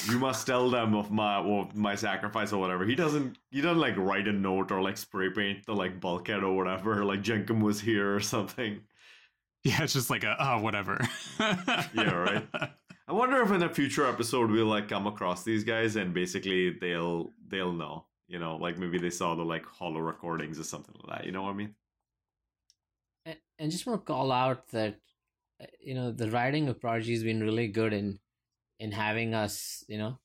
you 0.10 0.17
must 0.17 0.47
tell 0.47 0.69
them 0.69 0.95
of 0.95 1.12
my 1.12 1.38
of 1.38 1.75
my 1.75 1.95
sacrifice 1.95 2.53
or 2.53 2.60
whatever. 2.60 2.86
He 2.86 2.95
doesn't 2.95 3.38
he 3.49 3.62
doesn't 3.62 3.79
like 3.79 3.97
write 3.97 4.27
a 4.27 4.31
note 4.31 4.71
or 4.71 4.81
like 4.81 4.97
spray 4.97 5.29
paint 5.29 5.65
the 5.65 5.75
like 5.75 5.99
bulkhead 5.99 6.43
or 6.43 6.55
whatever 6.55 7.03
like 7.05 7.21
Jankom 7.21 7.62
was 7.62 7.81
here 7.81 8.15
or 8.15 8.19
something. 8.19 8.81
Yeah, 9.63 9.84
it's 9.84 9.93
just 9.93 10.10
like 10.10 10.23
a 10.23 10.36
oh 10.39 10.60
whatever. 10.60 10.99
yeah, 11.39 12.13
right. 12.13 12.47
I 13.07 13.13
wonder 13.13 13.41
if 13.41 13.51
in 13.51 13.62
a 13.63 13.69
future 13.69 14.07
episode 14.07 14.49
we'll 14.49 14.65
like 14.65 14.88
come 14.88 15.07
across 15.07 15.43
these 15.43 15.63
guys 15.63 15.97
and 15.97 16.13
basically 16.13 16.71
they'll 16.79 17.34
they'll 17.47 17.73
know. 17.73 18.05
You 18.32 18.39
know, 18.39 18.56
like 18.56 18.78
maybe 18.78 18.98
they 18.98 19.10
saw 19.10 19.36
the 19.36 19.44
like 19.44 19.65
holo 19.65 20.00
recordings 20.00 20.58
or 20.58 20.63
something 20.63 20.96
like 21.04 21.20
that. 21.20 21.26
You 21.26 21.34
know 21.34 21.44
what 21.44 21.50
I 21.50 21.54
mean? 21.54 21.76
And, 23.26 23.38
and 23.60 23.72
just 23.72 23.86
want 23.86 24.00
to 24.00 24.06
call 24.06 24.32
out 24.32 24.70
that 24.70 24.96
uh, 25.62 25.65
you 25.82 25.94
know 25.94 26.12
the 26.13 26.32
writing 26.32 26.70
of 26.70 26.80
Prodigy 26.80 27.12
has 27.12 27.24
been 27.24 27.41
really 27.44 27.67
good 27.67 27.91
in 27.91 28.20
in 28.80 28.94
having 28.94 29.34
us, 29.36 29.84
you 29.89 29.98
know, 29.98 30.17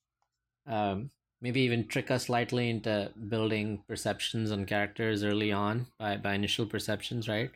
um, 0.69 1.11
maybe 1.41 1.63
even 1.63 1.89
trick 1.89 2.11
us 2.13 2.27
slightly 2.27 2.71
into 2.71 3.13
building 3.29 3.83
perceptions 3.89 4.53
on 4.53 4.67
characters 4.67 5.25
early 5.25 5.51
on 5.51 5.89
by 5.99 6.17
by 6.17 6.35
initial 6.35 6.67
perceptions, 6.67 7.29
right? 7.29 7.51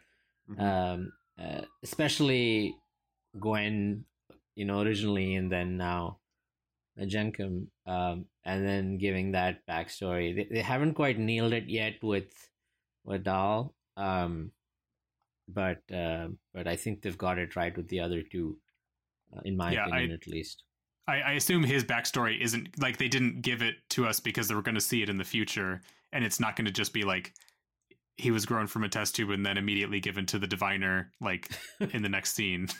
Mhm. 0.50 0.60
Um, 0.60 1.12
uh, 1.38 1.62
especially 1.84 2.76
Gwyn, 3.38 4.04
you 4.56 4.64
know, 4.64 4.80
originally, 4.80 5.36
and 5.36 5.50
then 5.50 5.76
now 5.76 6.19
Jankom, 7.06 7.66
um, 7.86 8.26
and 8.44 8.66
then 8.66 8.98
giving 8.98 9.32
that 9.32 9.66
backstory. 9.68 10.34
They, 10.34 10.48
they 10.54 10.62
haven't 10.62 10.94
quite 10.94 11.18
nailed 11.18 11.52
it 11.52 11.68
yet 11.68 11.94
with 12.02 12.32
with 13.04 13.24
Dal, 13.24 13.74
um, 13.96 14.50
but 15.48 15.78
uh, 15.92 16.28
but 16.54 16.66
I 16.66 16.76
think 16.76 17.02
they've 17.02 17.16
got 17.18 17.38
it 17.38 17.56
right 17.56 17.76
with 17.76 17.88
the 17.88 18.00
other 18.00 18.22
two, 18.22 18.58
uh, 19.36 19.40
in 19.44 19.56
my 19.56 19.72
Yeah, 19.72 19.86
opinion, 19.86 20.10
I- 20.10 20.14
at 20.14 20.26
least. 20.26 20.64
I, 21.08 21.20
I 21.22 21.32
assume 21.32 21.64
his 21.64 21.82
backstory 21.82 22.40
isn't 22.40 22.78
like 22.80 22.98
they 22.98 23.08
didn't 23.08 23.40
give 23.42 23.62
it 23.62 23.76
to 23.90 24.06
us 24.06 24.20
because 24.20 24.46
they 24.46 24.54
were 24.54 24.62
going 24.62 24.76
to 24.76 24.80
see 24.80 25.02
it 25.02 25.08
in 25.08 25.16
the 25.18 25.24
future, 25.24 25.80
and 26.12 26.24
it's 26.24 26.38
not 26.38 26.54
going 26.54 26.66
to 26.66 26.70
just 26.70 26.92
be 26.92 27.02
like 27.02 27.32
he 28.16 28.30
was 28.30 28.44
grown 28.46 28.66
from 28.66 28.84
a 28.84 28.88
test 28.88 29.16
tube 29.16 29.30
and 29.30 29.44
then 29.44 29.56
immediately 29.56 29.98
given 29.98 30.26
to 30.26 30.38
the 30.38 30.46
diviner 30.46 31.10
like 31.20 31.50
in 31.92 32.02
the 32.02 32.08
next 32.08 32.34
scene. 32.34 32.68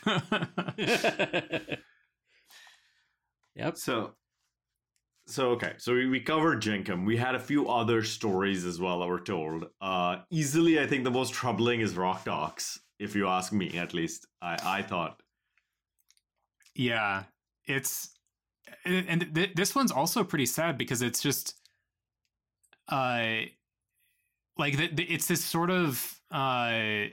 yep. 3.55 3.77
So, 3.77 4.13
so 5.27 5.51
okay. 5.51 5.75
So 5.79 5.95
we, 5.95 6.07
we 6.07 6.21
covered 6.21 6.63
Jankom. 6.63 7.07
We 7.07 7.17
had 7.17 7.35
a 7.35 7.41
few 7.41 7.69
other 7.69 8.03
stories 8.03 8.65
as 8.65 8.81
well 8.81 9.01
that 9.01 9.07
were 9.07 9.21
told. 9.21 9.67
Uh, 9.81 10.19
easily, 10.31 10.81
I 10.81 10.87
think 10.87 11.05
the 11.05 11.11
most 11.11 11.33
troubling 11.33 11.81
is 11.81 11.97
Rok-Tahk. 11.97 12.61
If 12.99 13.15
you 13.15 13.29
ask 13.29 13.53
me, 13.53 13.79
at 13.79 13.95
least 13.95 14.27
I 14.43 14.59
I 14.63 14.83
thought. 14.83 15.23
Yeah, 16.75 17.25
it's 17.67 18.11
and 18.85 19.09
and 19.09 19.35
th- 19.35 19.55
this 19.55 19.75
one's 19.75 19.93
also 19.93 20.25
pretty 20.25 20.47
sad 20.47 20.79
because 20.79 21.03
it's 21.03 21.21
just 21.21 21.59
uh 22.89 23.43
like 24.59 24.77
the, 24.77 24.89
the, 24.89 25.05
it's 25.05 25.27
this 25.27 25.45
sort 25.45 25.71
of 25.71 26.21
uh 26.31 27.05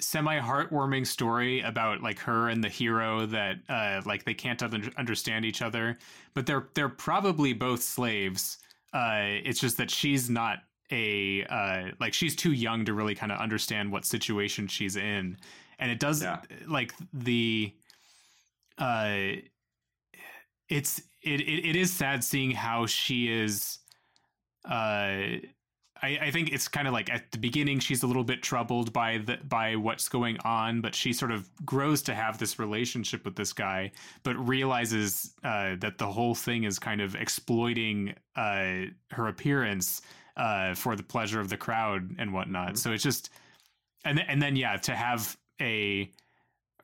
semi 0.00 0.38
heartwarming 0.40 1.06
story 1.06 1.60
about 1.60 2.02
like 2.02 2.18
her 2.18 2.48
and 2.48 2.64
the 2.64 2.68
hero 2.68 3.26
that 3.26 3.56
uh 3.68 4.00
like 4.06 4.24
they 4.24 4.34
can't 4.34 4.62
un- 4.62 4.92
understand 4.96 5.44
each 5.44 5.62
other 5.62 5.98
but 6.34 6.46
they're 6.46 6.68
they're 6.74 6.88
probably 6.88 7.52
both 7.52 7.82
slaves 7.82 8.58
uh 8.94 9.20
it's 9.44 9.60
just 9.60 9.76
that 9.76 9.90
she's 9.90 10.28
not 10.30 10.58
a 10.90 11.44
uh 11.44 11.90
like 12.00 12.12
she's 12.14 12.34
too 12.34 12.52
young 12.52 12.84
to 12.84 12.94
really 12.94 13.14
kind 13.14 13.30
of 13.30 13.38
understand 13.38 13.92
what 13.92 14.04
situation 14.04 14.66
she's 14.66 14.96
in 14.96 15.36
and 15.78 15.90
it 15.90 16.00
does 16.00 16.22
Yeah. 16.22 16.40
like 16.66 16.92
the 17.12 17.72
uh 18.78 19.16
it's 20.68 21.00
it, 21.22 21.40
it 21.40 21.68
it 21.70 21.76
is 21.76 21.92
sad 21.92 22.24
seeing 22.24 22.50
how 22.50 22.86
she 22.86 23.30
is 23.30 23.78
uh 24.64 25.36
I, 26.02 26.18
I 26.20 26.30
think 26.30 26.52
it's 26.52 26.66
kind 26.68 26.88
of 26.88 26.92
like 26.92 27.10
at 27.10 27.30
the 27.30 27.38
beginning 27.38 27.78
she's 27.78 28.02
a 28.02 28.06
little 28.06 28.24
bit 28.24 28.42
troubled 28.42 28.92
by 28.92 29.18
the 29.18 29.38
by 29.48 29.76
what's 29.76 30.08
going 30.08 30.38
on, 30.44 30.80
but 30.80 30.94
she 30.94 31.12
sort 31.12 31.30
of 31.30 31.48
grows 31.64 32.02
to 32.02 32.14
have 32.14 32.38
this 32.38 32.58
relationship 32.58 33.24
with 33.24 33.36
this 33.36 33.52
guy, 33.52 33.92
but 34.22 34.34
realizes 34.36 35.34
uh, 35.44 35.76
that 35.80 35.98
the 35.98 36.06
whole 36.06 36.34
thing 36.34 36.64
is 36.64 36.78
kind 36.78 37.00
of 37.00 37.14
exploiting 37.14 38.14
uh, 38.36 38.82
her 39.12 39.28
appearance 39.28 40.02
uh, 40.36 40.74
for 40.74 40.96
the 40.96 41.02
pleasure 41.02 41.40
of 41.40 41.48
the 41.48 41.56
crowd 41.56 42.14
and 42.18 42.32
whatnot. 42.32 42.72
Mhm. 42.72 42.78
So 42.78 42.92
it's 42.92 43.02
just, 43.02 43.30
and 44.04 44.18
th- 44.18 44.28
and 44.28 44.42
then 44.42 44.56
yeah, 44.56 44.76
to 44.78 44.94
have 44.96 45.36
a 45.60 46.10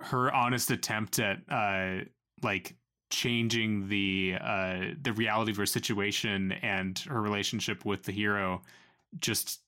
her 0.01 0.33
honest 0.33 0.71
attempt 0.71 1.19
at 1.19 1.41
uh, 1.51 2.05
like 2.43 2.77
changing 3.11 3.89
the 3.89 4.37
uh, 4.41 4.81
the 5.03 5.13
reality 5.15 5.51
of 5.51 5.57
her 5.57 5.67
situation 5.67 6.53
and 6.63 7.01
her 7.01 7.21
relationship 7.21 7.85
with 7.85 8.05
the 8.05 8.13
hero 8.13 8.63
just 9.19 9.61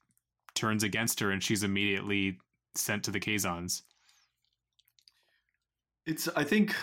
turns 0.55 0.83
against 0.83 1.20
her 1.20 1.31
and 1.31 1.42
she's 1.42 1.62
immediately 1.62 2.38
sent 2.74 3.05
to 3.05 3.11
the 3.11 3.20
Kazons. 3.20 3.83
It's. 6.07 6.29
I 6.37 6.44
think 6.44 6.74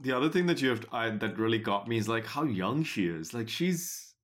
the 0.00 0.12
other 0.12 0.28
thing 0.28 0.46
that 0.46 0.60
you 0.60 0.70
have 0.70 0.84
I, 0.92 1.10
that 1.10 1.38
really 1.38 1.58
got 1.58 1.88
me 1.88 1.96
is 1.96 2.08
like 2.08 2.26
how 2.26 2.44
young 2.44 2.82
she 2.84 3.06
is. 3.06 3.32
Like 3.32 3.48
she's. 3.48 4.14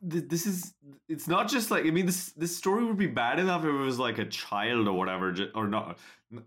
This 0.00 0.46
is. 0.46 0.74
It's 1.08 1.28
not 1.28 1.48
just 1.48 1.70
like 1.70 1.84
I 1.86 1.90
mean 1.90 2.06
this. 2.06 2.32
This 2.32 2.56
story 2.56 2.84
would 2.84 2.98
be 2.98 3.06
bad 3.06 3.38
enough 3.38 3.62
if 3.62 3.68
it 3.68 3.72
was 3.72 3.98
like 3.98 4.18
a 4.18 4.24
child 4.26 4.88
or 4.88 4.92
whatever, 4.96 5.34
or 5.54 5.68
not. 5.68 5.98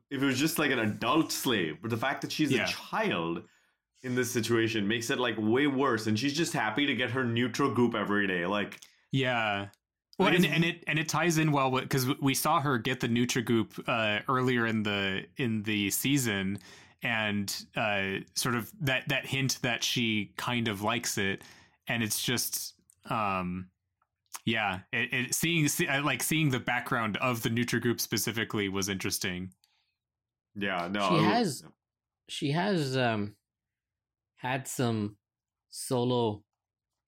If 0.10 0.22
it 0.22 0.26
was 0.26 0.40
just 0.40 0.60
like 0.60 0.72
an 0.72 0.80
adult 0.80 1.32
slave, 1.32 1.78
but 1.82 1.90
the 1.90 1.98
fact 1.98 2.22
that 2.22 2.32
she's 2.32 2.52
Yeah. 2.52 2.66
a 2.66 2.68
child 2.68 3.44
in 4.04 4.16
this 4.16 4.32
situation 4.32 4.88
makes 4.88 5.10
it 5.10 5.20
like 5.20 5.36
way 5.38 5.68
worse. 5.68 6.08
And 6.08 6.18
she's 6.18 6.34
just 6.34 6.54
happy 6.54 6.86
to 6.86 6.96
get 6.96 7.12
her 7.12 7.24
Nutrigoop 7.24 7.96
every 7.96 8.28
day. 8.28 8.46
Like 8.46 8.80
Yeah. 9.12 9.68
Well, 10.20 10.34
and, 10.36 10.46
and 10.46 10.66
it 10.66 10.84
and 10.86 11.00
it 11.00 11.08
ties 11.08 11.38
in 11.38 11.52
well 11.52 11.72
because 11.72 12.08
we 12.20 12.34
saw 12.34 12.60
her 12.60 12.78
get 12.78 13.00
the 13.00 13.08
Nutrigoop 13.08 13.88
uh, 13.88 14.22
earlier 14.28 14.68
in 14.68 14.84
the 14.84 15.26
in 15.38 15.64
the 15.64 15.90
season, 15.92 16.60
and 17.02 17.56
uh, 17.78 18.18
sort 18.36 18.56
of 18.56 18.70
that 18.82 19.08
that 19.08 19.26
hint 19.26 19.60
that 19.62 19.82
she 19.84 20.34
kind 20.36 20.68
of 20.68 20.82
likes 20.82 21.18
it, 21.18 21.42
and 21.88 22.04
it's 22.04 22.22
just 22.22 22.74
um, 23.10 23.70
yeah, 24.46 24.80
it, 24.92 25.14
it 25.14 25.34
seeing 25.34 25.68
see, 25.70 25.88
like 25.88 26.22
seeing 26.22 26.50
the 26.50 26.60
background 26.60 27.16
of 27.18 27.42
the 27.42 27.50
Nutrigoop 27.50 28.02
specifically 28.02 28.68
was 28.68 28.90
interesting. 28.90 29.54
yeah, 30.56 30.90
no. 30.92 31.10
She 31.18 31.24
has- 31.24 31.64
she 32.28 32.52
has 32.52 32.96
um 32.98 33.36
had 34.36 34.68
some 34.68 35.16
solo 35.70 36.44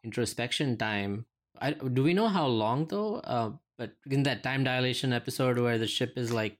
introspection 0.03 0.77
time. 0.77 1.25
I, 1.61 1.71
do 1.73 2.03
we 2.03 2.13
know 2.13 2.27
how 2.27 2.47
long 2.47 2.87
though? 2.87 3.15
Uh, 3.17 3.51
but 3.77 3.91
in 4.09 4.23
that 4.23 4.43
time 4.43 4.63
dilation 4.63 5.13
episode 5.13 5.57
where 5.59 5.77
the 5.77 5.87
ship 5.87 6.13
is 6.17 6.31
like, 6.31 6.57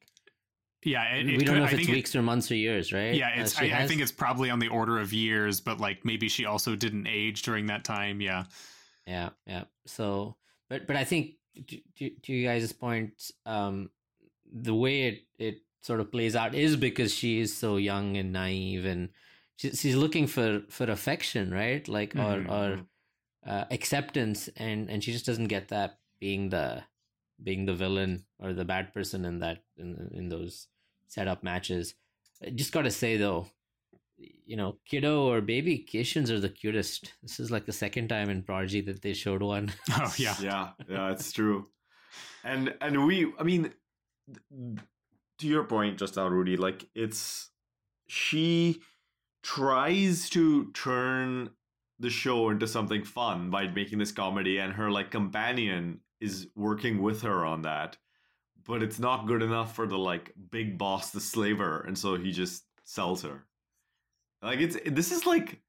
Yeah, 0.84 1.04
it, 1.16 1.26
we 1.26 1.36
it 1.36 1.38
don't 1.40 1.48
could- 1.48 1.58
know 1.60 1.64
if 1.66 1.70
I 1.70 1.74
it's 1.74 1.76
think 1.78 1.90
it- 1.90 1.94
weeks 1.94 2.16
or 2.16 2.22
months 2.22 2.50
or 2.52 2.56
years, 2.56 2.92
right? 2.94 3.14
Yeah, 3.16 3.30
Uh, 3.38 3.42
it's. 3.42 3.58
she 3.58 3.72
I, 3.72 3.84
I 3.84 3.88
think 3.88 4.02
it's 4.02 4.12
probably 4.12 4.50
on 4.50 4.60
the 4.60 4.68
order 4.70 5.00
of 5.00 5.12
years, 5.14 5.60
but 5.62 5.80
like 5.80 6.06
maybe 6.06 6.30
she 6.30 6.46
also 6.46 6.76
didn't 6.76 7.08
age 7.08 7.42
during 7.44 7.66
that 7.68 7.84
time. 7.84 8.22
Yeah, 8.22 8.46
yeah, 9.08 9.30
yeah. 9.46 9.64
So, 9.86 10.38
but 10.70 10.88
but 10.88 10.96
I 10.96 11.04
think 11.04 11.36
to, 11.68 11.78
to, 11.98 12.10
to 12.24 12.34
you 12.34 12.48
guys' 12.48 12.72
point, 12.74 13.32
um, 13.46 13.90
the 14.52 14.74
way 14.76 15.08
it 15.08 15.24
it 15.38 15.56
sort 15.84 16.00
of 16.00 16.12
plays 16.12 16.36
out 16.36 16.54
is 16.56 16.76
because 16.76 17.14
she 17.14 17.40
is 17.40 17.56
so 17.56 17.78
young 17.78 18.18
and 18.18 18.32
naive, 18.34 18.86
and 18.86 19.10
she, 19.58 19.72
she's 19.72 19.96
looking 19.96 20.28
for 20.28 20.62
for 20.70 20.86
affection, 20.90 21.52
right? 21.54 21.88
Like 21.88 22.16
or 22.16 22.46
or 22.50 22.80
uh, 23.45 23.65
acceptance, 23.71 24.49
and 24.58 24.89
and 24.89 25.04
she 25.04 25.12
just 25.12 25.25
doesn't 25.25 25.47
get 25.47 25.69
that 25.69 25.99
being 26.19 26.49
the 26.49 26.84
being 27.43 27.65
the 27.65 27.73
villain 27.73 28.25
or 28.39 28.54
the 28.54 28.65
bad 28.65 28.93
person 28.93 29.25
in 29.25 29.39
that 29.39 29.63
in 29.77 30.10
in 30.13 30.30
those 30.30 30.67
setup 31.08 31.43
matches. 31.43 31.95
I 32.45 32.49
just 32.49 32.71
got 32.71 32.84
to 32.84 32.91
say 32.91 33.17
though, 33.17 33.47
you 34.17 34.56
know, 34.56 34.77
kiddo 34.86 35.27
or 35.27 35.41
baby 35.41 35.86
Kishins 35.88 36.30
are 36.30 36.39
the 36.39 36.49
cutest. 36.49 37.13
This 37.21 37.39
is 37.39 37.51
like 37.51 37.65
the 37.65 37.73
second 37.73 38.08
time 38.08 38.30
in 38.30 38.43
Prodigy 38.43 38.82
that 38.82 39.01
they 39.01 39.13
showed 39.13 39.41
one. 39.41 39.71
Oh 39.91 40.13
yeah. 40.17 40.36
yeah 40.41 40.69
yeah 40.89 41.12
it's 41.12 41.32
true 41.32 41.67
and 42.43 42.73
and 42.82 43.06
we 43.06 43.32
i 43.39 43.43
mean 43.43 43.71
to 45.38 45.47
your 45.47 45.63
point 45.63 45.97
just 45.99 46.15
now 46.15 46.27
rudy 46.27 46.58
like 46.58 46.88
it's 46.95 47.49
she 48.08 48.82
tries 49.43 50.30
to 50.30 50.71
turn 50.73 51.49
the 52.02 52.10
show 52.10 52.50
into 52.50 52.68
something 52.68 53.04
fun 53.04 53.50
by 53.50 53.68
making 53.68 54.00
this 54.00 54.12
comedy 54.12 54.58
and 54.58 54.74
her 54.74 54.92
like 54.92 55.12
companion 55.12 56.00
is 56.20 56.48
working 56.56 57.02
with 57.02 57.22
her 57.22 57.46
on 57.46 57.62
that 57.62 57.98
but 58.66 58.84
it's 58.84 59.00
not 59.00 59.26
good 59.28 59.42
enough 59.42 59.76
for 59.76 59.88
the 59.88 59.98
like 59.98 60.34
big 60.52 60.78
boss 60.78 61.12
the 61.12 61.20
slaver 61.22 61.82
and 61.88 61.98
so 61.98 62.16
he 62.16 62.32
just 62.32 62.64
sells 62.84 63.24
her 63.24 63.46
like 64.42 64.60
it's 64.60 64.78
this 64.86 65.12
is 65.12 65.26
like 65.26 65.62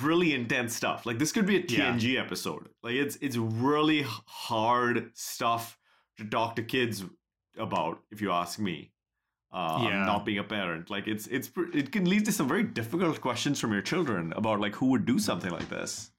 really 0.00 0.34
intense 0.34 0.74
stuff. 0.74 1.06
Like 1.06 1.18
this 1.18 1.32
could 1.32 1.46
be 1.46 1.56
a 1.56 1.60
Yeah. 1.60 1.92
TNG 1.92 2.18
episode. 2.18 2.68
Like 2.82 2.94
it's 2.94 3.16
it's 3.16 3.36
really 3.36 4.04
hard 4.26 5.10
stuff 5.14 5.78
to 6.18 6.24
talk 6.24 6.56
to 6.56 6.62
kids 6.62 7.04
about, 7.58 8.00
if 8.10 8.20
you 8.20 8.30
ask 8.30 8.58
me. 8.58 8.92
Uh, 9.52 9.80
Yeah. 9.82 10.04
Not 10.04 10.24
being 10.24 10.38
a 10.38 10.44
parent, 10.44 10.88
like 10.90 11.06
it's 11.06 11.26
it's 11.26 11.50
it 11.74 11.92
can 11.92 12.06
lead 12.06 12.24
to 12.24 12.32
some 12.32 12.48
very 12.48 12.62
difficult 12.62 13.20
questions 13.20 13.60
from 13.60 13.72
your 13.72 13.82
children 13.82 14.32
about 14.34 14.60
like 14.60 14.74
who 14.74 14.86
would 14.86 15.04
do 15.04 15.18
something 15.18 15.50
like 15.50 15.68
this. 15.68 16.10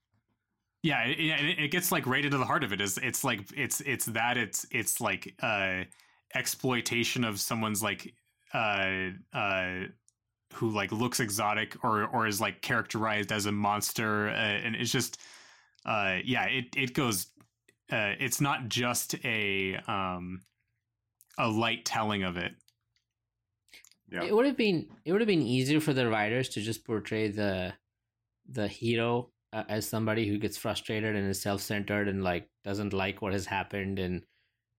Yeah, 0.84 1.04
it, 1.06 1.20
it, 1.20 1.60
it 1.60 1.72
gets 1.72 1.92
like 1.92 2.06
right 2.06 2.24
into 2.24 2.38
the 2.38 2.46
heart 2.46 2.64
of 2.64 2.74
it. 2.74 2.82
Is 2.82 3.00
it's 3.00 3.24
like 3.24 3.42
it's 3.56 3.82
it's 3.82 4.06
that 4.06 4.38
it's 4.38 4.68
it's 4.70 5.02
like 5.02 5.34
uh 5.42 5.86
exploitation 6.36 7.24
of 7.24 7.40
someone's 7.40 7.82
like 7.82 8.14
uh 8.54 9.10
uh 9.34 9.86
who 10.54 10.70
like 10.70 10.92
looks 10.92 11.20
exotic 11.20 11.84
or 11.84 12.06
or 12.06 12.28
is 12.28 12.40
like 12.40 12.62
characterized 12.62 13.32
as 13.32 13.46
a 13.48 13.52
monster 13.52 14.30
uh, 14.30 14.34
and 14.34 14.76
it's 14.76 14.92
just 14.92 15.20
uh 15.86 16.18
yeah 16.24 16.46
it 16.46 16.66
it 16.76 16.94
goes 16.94 17.28
uh 17.92 18.14
it's 18.20 18.40
not 18.40 18.70
just 18.70 19.16
a 19.26 19.76
um 19.88 20.42
a 21.40 21.48
light 21.50 21.86
telling 21.86 22.24
of 22.24 22.38
it 22.38 22.54
Yeah. 24.14 24.24
It 24.24 24.34
would 24.36 24.46
have 24.46 24.58
been 24.58 24.88
it 25.06 25.12
would 25.12 25.22
have 25.22 25.28
been 25.28 25.42
easier 25.42 25.80
for 25.82 25.94
the 25.94 26.08
writers 26.08 26.50
to 26.50 26.62
just 26.62 26.86
portray 26.86 27.30
the 27.30 27.74
the 28.48 28.68
hero 28.68 29.32
uh, 29.52 29.64
as 29.70 29.88
somebody 29.88 30.28
who 30.28 30.38
gets 30.38 30.58
frustrated 30.58 31.16
and 31.16 31.30
is 31.30 31.42
self-centered 31.42 32.08
and 32.08 32.24
like 32.24 32.48
doesn't 32.64 32.94
like 32.94 33.22
what 33.22 33.34
has 33.34 33.46
happened 33.46 33.98
and 34.00 34.24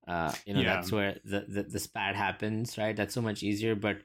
uh 0.07 0.31
you 0.45 0.53
know 0.53 0.61
Yeah. 0.61 0.75
that's 0.75 0.91
where 0.91 1.19
the, 1.25 1.45
the 1.47 1.63
the 1.63 1.79
spat 1.79 2.15
happens 2.15 2.77
right 2.77 2.95
that's 2.95 3.13
so 3.13 3.21
much 3.21 3.41
easier 3.43 3.75
but 3.75 3.97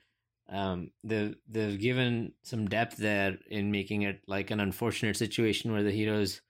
um 0.48 0.90
they've 1.04 1.34
they've 1.48 1.78
given 1.78 2.32
some 2.42 2.66
depth 2.68 2.96
there 2.96 3.38
in 3.50 3.70
making 3.70 4.02
it 4.02 4.20
like 4.26 4.50
an 4.50 4.60
unfortunate 4.60 5.16
situation 5.16 5.72
where 5.72 5.82
the 5.82 5.92
hero's 5.92 6.40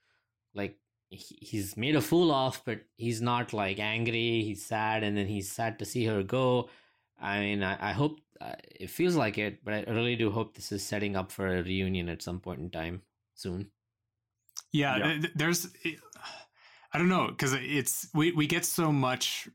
like 0.55 0.77
he- 1.09 1.37
he's 1.41 1.75
made 1.75 1.95
a 1.95 2.01
fool 2.01 2.31
of 2.31 2.61
but 2.65 2.79
he's 2.95 3.21
not 3.21 3.51
like 3.53 3.79
angry 3.79 4.41
he's 4.43 4.65
sad 4.65 5.03
and 5.03 5.17
then 5.17 5.27
he's 5.27 5.51
sad 5.51 5.77
to 5.79 5.85
see 5.85 6.05
her 6.05 6.23
go 6.23 6.69
I 7.23 7.39
mean, 7.41 7.61
I, 7.61 7.89
I 7.89 7.91
hope 7.91 8.19
uh, 8.41 8.53
it 8.79 8.89
feels 8.89 9.15
like 9.15 9.37
it, 9.37 9.63
but 9.63 9.73
I 9.73 9.91
really 9.91 10.15
do 10.15 10.31
hope 10.31 10.55
this 10.55 10.71
is 10.71 10.83
setting 10.83 11.15
up 11.15 11.31
for 11.31 11.47
a 11.47 11.63
reunion 11.63 12.09
at 12.09 12.21
some 12.21 12.39
point 12.39 12.59
in 12.59 12.69
time 12.69 13.01
soon. 13.35 13.71
Yeah, 14.71 14.97
Yeah. 14.97 15.03
th- 15.03 15.21
th- 15.21 15.33
there's 15.35 15.67
I 16.93 16.97
don't 16.97 17.09
know 17.09 17.33
cuz 17.37 17.53
it's 17.53 18.07
we 18.13 18.31
we 18.31 18.47
get 18.47 18.65
so 18.65 18.91
much 18.91 19.47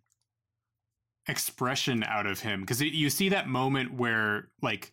expression 1.28 2.04
out 2.04 2.26
of 2.26 2.40
him 2.40 2.64
cuz 2.64 2.80
you 2.80 3.10
see 3.10 3.28
that 3.30 3.48
moment 3.48 3.92
where 3.94 4.50
like 4.62 4.92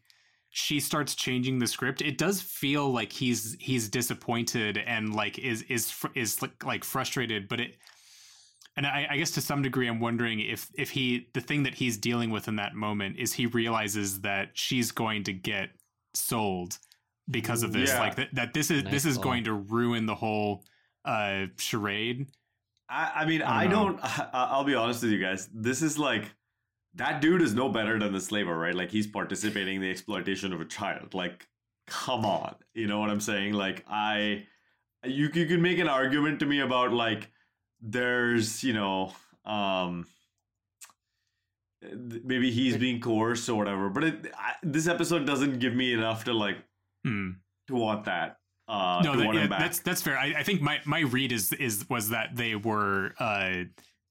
she 0.50 0.80
starts 0.80 1.16
changing 1.16 1.60
the 1.60 1.68
script 1.68 2.02
it 2.02 2.18
does 2.18 2.42
feel 2.42 2.92
like 2.92 3.12
he's 3.12 3.56
he's 3.60 3.90
disappointed 3.90 4.78
and 4.80 5.14
like 5.14 5.38
is 5.40 5.62
is 5.64 5.94
is 6.16 6.42
like, 6.42 6.64
like 6.64 6.84
frustrated 6.84 7.48
but 7.48 7.60
it 7.60 7.78
and 8.76 8.86
I, 8.88 9.08
I 9.12 9.18
guess 9.18 9.32
to 9.32 9.42
some 9.42 9.62
degree 9.62 9.88
i'm 9.88 10.00
wondering 10.00 10.40
if 10.40 10.70
if 10.76 10.90
he 10.92 11.28
the 11.34 11.42
thing 11.42 11.64
that 11.64 11.76
he's 11.76 11.98
dealing 11.98 12.32
with 12.32 12.48
in 12.48 12.56
that 12.58 12.74
moment 12.76 13.18
is 13.18 13.34
he 13.34 13.46
realizes 13.46 14.22
that 14.22 14.50
she's 14.54 14.92
going 14.92 15.24
to 15.26 15.34
get 15.34 15.70
sold 16.14 16.78
because 17.30 17.64
of 17.64 17.72
this 17.72 17.90
Yeah. 17.92 18.00
like 18.00 18.16
that, 18.16 18.30
that 18.34 18.54
this 18.54 18.70
is 18.72 18.84
Nice 18.84 18.92
this 18.92 19.06
is 19.06 19.16
call. 19.16 19.24
going 19.24 19.44
to 19.46 19.54
ruin 19.54 20.06
the 20.06 20.16
whole 20.16 20.64
uh 21.06 21.46
charade 21.58 22.28
I, 22.90 23.12
I 23.22 23.26
mean, 23.26 23.42
I 23.42 23.64
I 23.64 23.68
don't 23.68 23.96
don't. 23.96 24.04
I, 24.20 24.30
I'll 24.52 24.66
be 24.66 24.76
honest 24.76 25.02
with 25.04 25.12
you 25.14 25.20
guys. 25.20 25.50
This 25.54 25.82
is 25.82 25.98
like 25.98 26.26
that 26.96 27.22
dude 27.22 27.42
is 27.42 27.54
no 27.56 27.70
better 27.70 27.98
than 27.98 28.12
the 28.14 28.20
slaver, 28.22 28.56
right? 28.56 28.76
Like 28.76 28.92
he's 28.92 29.08
participating 29.08 29.78
in 29.78 29.82
the 29.82 29.90
exploitation 29.90 30.54
of 30.54 30.62
a 30.62 30.66
child. 30.66 31.14
Like, 31.16 31.48
come 31.88 32.24
on, 32.26 32.56
you 32.76 32.86
know 32.86 33.00
what 33.00 33.10
I'm 33.10 33.22
saying? 33.22 33.54
Like, 33.54 33.84
I, 33.88 34.46
you 35.06 35.30
you 35.34 35.46
can 35.48 35.62
make 35.62 35.80
an 35.80 35.88
argument 35.88 36.40
to 36.42 36.46
me 36.46 36.60
about 36.60 36.92
like 36.92 37.32
there's 37.86 38.64
you 38.64 38.74
know 38.74 39.12
um 39.46 40.08
maybe 42.24 42.50
he's 42.50 42.78
being 42.78 43.02
coerced 43.02 43.50
or 43.50 43.56
whatever, 43.56 43.90
but 43.90 44.04
it, 44.06 44.32
I, 44.38 44.54
this 44.64 44.88
episode 44.88 45.26
doesn't 45.26 45.60
give 45.60 45.76
me 45.76 45.94
enough 45.94 46.24
to 46.26 46.34
like 46.34 46.58
Hmm. 47.06 47.32
to 47.68 47.76
want 47.76 48.06
that. 48.06 48.38
Uh, 48.70 49.02
no 49.04 49.12
to 49.12 49.18
that, 49.18 49.26
want 49.26 49.38
him 49.38 49.44
yeah, 49.44 49.50
back. 49.50 49.60
that's 49.60 49.80
that's 49.80 50.02
fair 50.02 50.18
I, 50.18 50.36
I 50.38 50.44
think 50.44 50.62
my 50.62 50.80
my 50.86 51.02
read 51.02 51.34
is 51.34 51.52
is 51.52 51.86
was 51.90 52.10
that 52.12 52.34
they 52.38 52.56
were 52.56 53.14
uh 53.20 53.64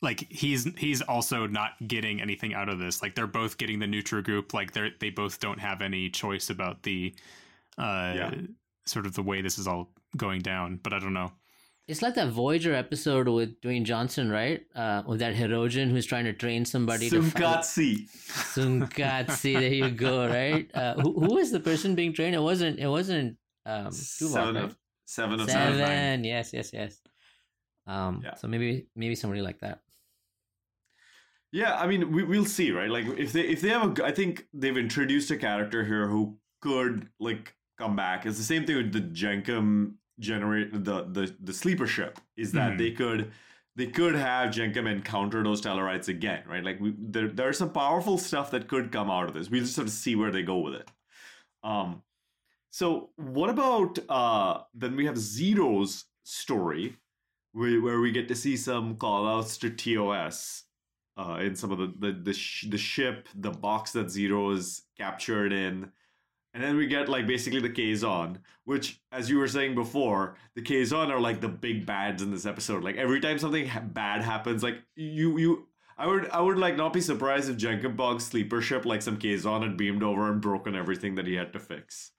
like 0.02 0.26
he's 0.30 0.64
he's 0.76 1.00
also 1.00 1.46
not 1.46 1.70
getting 1.88 2.20
anything 2.20 2.52
out 2.52 2.68
of 2.68 2.78
this 2.78 3.00
like 3.00 3.14
they're 3.14 3.26
both 3.26 3.56
getting 3.56 3.78
the 3.78 3.86
Nutrigoop 3.86 4.52
like 4.52 4.72
they're 4.74 4.90
they 5.00 5.08
both 5.08 5.40
don't 5.40 5.58
have 5.58 5.80
any 5.80 6.10
choice 6.10 6.50
about 6.50 6.82
the 6.82 7.14
uh 7.78 8.12
Yeah. 8.14 8.34
sort 8.84 9.06
of 9.06 9.14
the 9.14 9.22
way 9.22 9.40
this 9.40 9.58
is 9.58 9.66
all 9.66 9.90
going 10.18 10.42
down 10.42 10.78
but 10.82 10.92
i 10.92 10.98
don't 10.98 11.14
know 11.14 11.32
It's 11.88 12.00
like 12.00 12.14
that 12.14 12.28
Voyager 12.28 12.72
episode 12.74 13.28
with 13.28 13.60
Dwayne 13.60 13.82
Johnson, 13.84 14.30
right? 14.30 14.62
Uh, 14.74 15.02
with 15.06 15.18
that 15.18 15.34
Hirogen 15.34 15.90
who's 15.90 16.06
trying 16.06 16.24
to 16.24 16.32
train 16.32 16.64
somebody. 16.64 17.10
Tsunkatse. 17.10 18.08
Tsunkatse, 18.54 19.42
there 19.42 19.62
you 19.62 19.90
go, 19.90 20.28
right? 20.28 20.70
Uh, 20.74 20.94
who, 20.94 21.12
who 21.20 21.44
the 21.52 21.60
person 21.60 21.94
being 21.94 22.12
trained? 22.12 22.34
It 22.34 22.40
wasn't. 22.42 22.78
It 22.78 22.88
wasn't. 22.88 23.36
Um, 23.66 23.86
Tuvok, 23.88 24.30
Seven 24.32 24.54
right? 24.54 24.64
of 24.64 24.76
seven 25.04 25.40
of 25.40 25.50
seven. 25.50 25.78
Seven. 25.78 26.24
Yes, 26.24 26.52
yes, 26.52 26.70
yes. 26.72 27.00
Um, 27.86 28.22
Yeah. 28.24 28.34
so 28.34 28.48
maybe 28.48 28.86
maybe 28.96 29.14
somebody 29.14 29.42
like 29.42 29.60
that. 29.60 29.80
Yeah, 31.52 31.76
I 31.76 31.86
mean, 31.86 32.12
we 32.12 32.22
we'll 32.22 32.44
see, 32.46 32.70
right? 32.70 32.88
Like 32.90 33.06
if 33.18 33.32
they 33.32 33.42
if 33.42 33.60
they 33.60 33.68
have 33.68 33.98
a, 33.98 34.04
I 34.04 34.12
think 34.12 34.46
they've 34.54 34.76
introduced 34.76 35.30
a 35.30 35.36
character 35.36 35.84
here 35.84 36.08
who 36.08 36.38
could 36.60 37.08
like 37.20 37.54
come 37.76 37.94
back. 37.94 38.24
It's 38.24 38.38
the 38.38 38.44
same 38.44 38.64
thing 38.64 38.76
with 38.76 38.92
the 38.92 39.00
Jankom 39.00 39.94
generate 40.22 40.72
the 40.84 41.04
the 41.04 41.34
the 41.40 41.52
sleeper 41.52 41.86
ship. 41.86 42.18
Is 42.36 42.52
that 42.52 42.72
Mhm. 42.72 42.78
they 42.78 42.90
could 42.92 43.32
they 43.76 43.86
could 43.86 44.14
have 44.14 44.50
Jankom 44.54 44.86
encounter 44.90 45.42
those 45.42 45.60
Tellarites 45.62 46.08
again, 46.08 46.44
right? 46.46 46.64
Like 46.64 46.80
we 46.80 46.94
there 46.98 47.28
there's 47.28 47.58
some 47.58 47.72
powerful 47.72 48.16
stuff 48.18 48.50
that 48.52 48.68
could 48.68 48.90
come 48.92 49.10
out 49.10 49.28
of 49.28 49.34
this. 49.34 49.50
We 49.50 49.60
just 49.60 49.76
have 49.76 49.86
to 49.86 49.92
see 49.92 50.14
where 50.16 50.30
they 50.30 50.42
go 50.42 50.58
with 50.58 50.74
it. 50.74 50.90
Um, 51.62 52.02
so 52.70 53.10
what 53.16 53.50
about 53.50 53.98
uh 54.08 54.62
then 54.74 54.96
we 54.96 55.06
have 55.06 55.18
Zero's 55.18 56.04
story, 56.24 56.96
where 57.52 57.80
where 57.82 58.00
we 58.00 58.12
get 58.12 58.28
to 58.28 58.34
see 58.36 58.56
some 58.56 58.96
call 58.96 59.26
outs 59.26 59.58
to 59.58 59.70
TOS 59.70 60.64
uh, 61.18 61.38
in 61.42 61.54
some 61.56 61.70
of 61.72 61.78
the 61.78 61.92
the 61.98 62.12
the, 62.12 62.32
sh- 62.32 62.66
the 62.70 62.78
ship, 62.78 63.28
the 63.34 63.50
box 63.50 63.92
that 63.92 64.10
Zero 64.10 64.50
is 64.52 64.82
captured 64.96 65.52
in, 65.52 65.90
and 66.54 66.62
then 66.62 66.76
we 66.76 66.86
get 66.86 67.08
like 67.08 67.26
basically 67.26 67.60
the 67.60 67.70
Kazon, 67.70 68.38
which, 68.64 69.00
as 69.10 69.30
you 69.30 69.38
were 69.38 69.48
saying 69.48 69.74
before, 69.74 70.36
the 70.54 70.62
Kazon 70.62 71.10
are 71.10 71.20
like 71.20 71.40
the 71.40 71.48
big 71.48 71.86
bads 71.86 72.22
in 72.22 72.30
this 72.30 72.46
episode. 72.46 72.84
Like 72.84 72.96
every 72.96 73.20
time 73.20 73.38
something 73.38 73.66
ha- 73.66 73.80
bad 73.80 74.22
happens, 74.22 74.62
like 74.62 74.82
you 74.94 75.38
you. 75.38 75.68
I 75.98 76.06
would 76.06 76.28
I 76.30 76.40
would 76.40 76.58
like 76.58 76.76
not 76.76 76.92
be 76.92 77.00
surprised 77.00 77.48
if 77.48 77.56
Jankom 77.56 77.96
Pog's 77.96 78.24
sleeper 78.24 78.60
ship 78.60 78.84
like 78.84 79.02
some 79.02 79.18
Kazon 79.18 79.62
had 79.62 79.76
beamed 79.76 80.02
over 80.02 80.30
and 80.30 80.40
broken 80.40 80.74
everything 80.74 81.14
that 81.14 81.26
he 81.26 81.34
had 81.34 81.52
to 81.52 81.60
fix. 81.60 82.12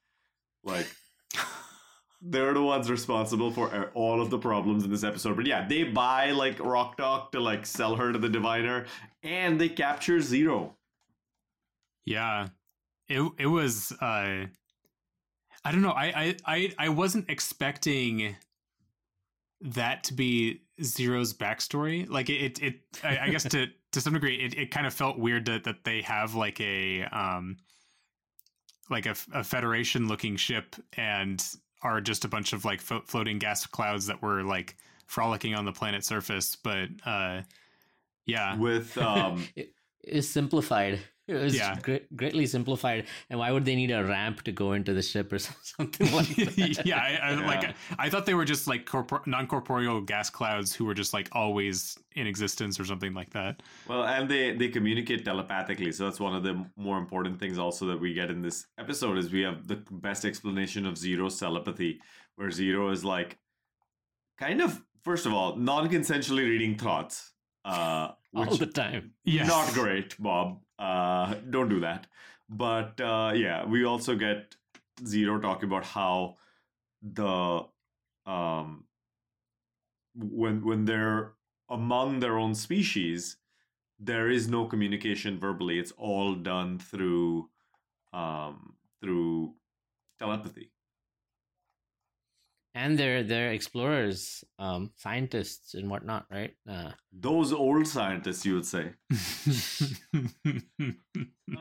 Like 0.64 0.88
they're 2.22 2.54
the 2.54 2.62
ones 2.62 2.90
responsible 2.90 3.52
for 3.52 3.92
all 3.94 4.22
of 4.22 4.30
the 4.30 4.38
problems 4.38 4.84
in 4.84 4.92
this 4.92 5.04
episode. 5.04 5.36
But 5.36 5.48
yeah, 5.48 5.68
they 5.68 5.84
buy 5.84 6.32
like 6.32 6.60
Rok-Tahk 6.60 7.32
to 7.34 7.40
like 7.40 7.66
sell 7.66 7.96
her 7.96 8.14
to 8.14 8.20
the 8.20 8.30
diviner, 8.30 8.86
and 9.22 9.60
they 9.60 9.70
capture 9.70 10.22
Zero. 10.22 10.78
Yeah, 12.06 12.50
it 13.14 13.32
it 13.40 13.48
was. 13.48 13.92
uh 13.94 14.48
I 15.66 15.72
don't 15.72 15.82
know. 15.82 15.92
I 15.92 16.06
I 16.06 16.36
I, 16.46 16.74
I 16.78 16.90
wasn't 16.90 17.30
expecting 17.30 18.36
that 19.62 20.04
to 20.06 20.14
be 20.14 20.62
Zero's 20.82 21.34
backstory. 21.34 22.10
Like 22.10 22.30
it, 22.30 22.62
it. 22.62 22.82
I, 23.04 23.20
I 23.20 23.30
guess 23.30 23.44
to 23.44 23.68
to 23.92 24.02
some 24.02 24.14
degree, 24.14 24.36
it, 24.38 24.58
it 24.58 24.72
kind 24.72 24.86
of 24.86 24.94
felt 24.94 25.18
weird 25.18 25.46
that 25.46 25.64
that 25.64 25.84
they 25.84 26.02
have 26.02 26.36
like 26.36 26.60
a 26.60 27.04
um 27.04 27.58
like 28.90 29.06
a, 29.06 29.16
a 29.34 29.44
Federation 29.44 30.08
looking 30.08 30.36
ship 30.36 30.76
and 30.98 31.44
are 31.82 32.02
just 32.02 32.26
a 32.26 32.28
bunch 32.28 32.54
of 32.54 32.66
like 32.66 32.82
fo- 32.82 33.04
floating 33.06 33.40
gas 33.40 33.66
clouds 33.66 34.08
that 34.08 34.22
were 34.22 34.44
like 34.44 34.76
frolicking 35.06 35.56
on 35.56 35.66
the 35.66 35.72
planet's 35.72 36.08
surface. 36.08 36.56
But 36.56 36.90
uh 37.06 37.42
yeah, 38.26 38.58
With 38.58 38.98
um, 39.00 39.46
it's 40.02 40.28
simplified. 40.28 41.00
It 41.36 41.44
was 41.44 41.56
Yeah. 41.56 41.80
great, 41.82 42.16
greatly 42.16 42.46
simplified. 42.46 43.06
And 43.30 43.40
why 43.40 43.52
would 43.52 43.66
they 43.66 43.76
need 43.76 43.92
a 43.92 44.04
ramp 44.04 44.44
to 44.44 44.52
go 44.52 44.74
into 44.74 44.94
the 44.94 45.02
ship 45.02 45.32
or 45.34 45.40
something 45.74 46.12
like 46.14 46.28
that? 46.36 46.82
yeah, 46.86 46.98
I, 46.98 47.10
I, 47.22 47.32
Yeah. 47.34 47.48
like 47.48 47.76
I 47.98 48.10
thought 48.10 48.26
they 48.26 48.34
were 48.34 48.46
just 48.46 48.68
like 48.68 48.86
corpor- 48.86 49.26
non-corporeal 49.28 50.02
gas 50.02 50.30
clouds 50.30 50.74
who 50.74 50.86
were 50.86 50.94
just 50.94 51.14
like 51.14 51.30
always 51.32 51.98
in 52.16 52.28
existence 52.28 52.80
or 52.80 52.86
something 52.86 53.14
like 53.14 53.32
that. 53.32 53.64
well, 53.88 54.04
and 54.04 54.30
they 54.30 54.56
they 54.56 54.70
communicate 54.70 55.26
telepathically, 55.26 55.92
so 55.92 56.06
that's 56.06 56.20
one 56.20 56.36
of 56.36 56.44
the 56.44 56.66
more 56.78 56.98
important 56.98 57.40
things 57.40 57.58
also 57.58 57.86
that 57.88 58.00
we 58.00 58.14
get 58.14 58.30
in 58.30 58.42
this 58.42 58.68
episode 58.78 59.18
is 59.18 59.32
we 59.32 59.42
have 59.42 59.68
the 59.68 59.78
best 59.92 60.24
explanation 60.26 60.86
of 60.86 60.98
Zero's 60.98 61.40
telepathy, 61.40 62.00
where 62.36 62.52
Zero 62.52 62.90
is 62.92 63.04
like 63.04 63.38
kind 64.38 64.62
of 64.62 64.82
first 65.04 65.26
of 65.26 65.34
all 65.34 65.56
non-consensually 65.56 66.44
reading 66.48 66.78
thoughts, 66.78 67.34
uh, 67.66 68.10
all 68.36 68.56
the 68.58 68.66
time. 68.68 69.12
Yes. 69.26 69.48
Not 69.48 69.74
great, 69.74 70.16
Bob. 70.22 70.60
Uh, 70.84 71.36
don't 71.50 71.70
do 71.70 71.80
that. 71.80 72.08
But 72.50 73.00
uh, 73.00 73.32
yeah, 73.36 73.66
we 73.66 73.86
also 73.86 74.16
get 74.16 74.56
Zero 75.06 75.40
talking 75.40 75.70
about 75.70 75.86
how 75.86 76.38
the 77.02 77.66
um 78.26 78.86
when 80.16 80.64
when 80.66 80.86
they're 80.86 81.34
among 81.70 82.20
their 82.20 82.38
own 82.38 82.56
species, 82.56 83.38
there 84.00 84.30
is 84.30 84.50
no 84.50 84.66
communication 84.66 85.40
verbally. 85.40 85.80
It's 85.80 85.94
all 85.94 86.36
done 86.36 86.80
through 86.80 87.50
um 88.14 88.76
through 89.02 89.56
telepathy. 90.20 90.73
And 92.76 92.98
they're 92.98 93.22
they're 93.24 93.52
explorers, 93.52 94.44
um, 94.58 94.92
scientists 94.96 95.76
and 95.76 95.90
whatnot, 95.92 96.26
right? 96.32 96.56
Uh, 96.68 96.92
Those 97.12 97.54
old 97.54 97.86
scientists, 97.88 98.46
you 98.46 98.56
would 98.56 98.66
say. 98.66 98.94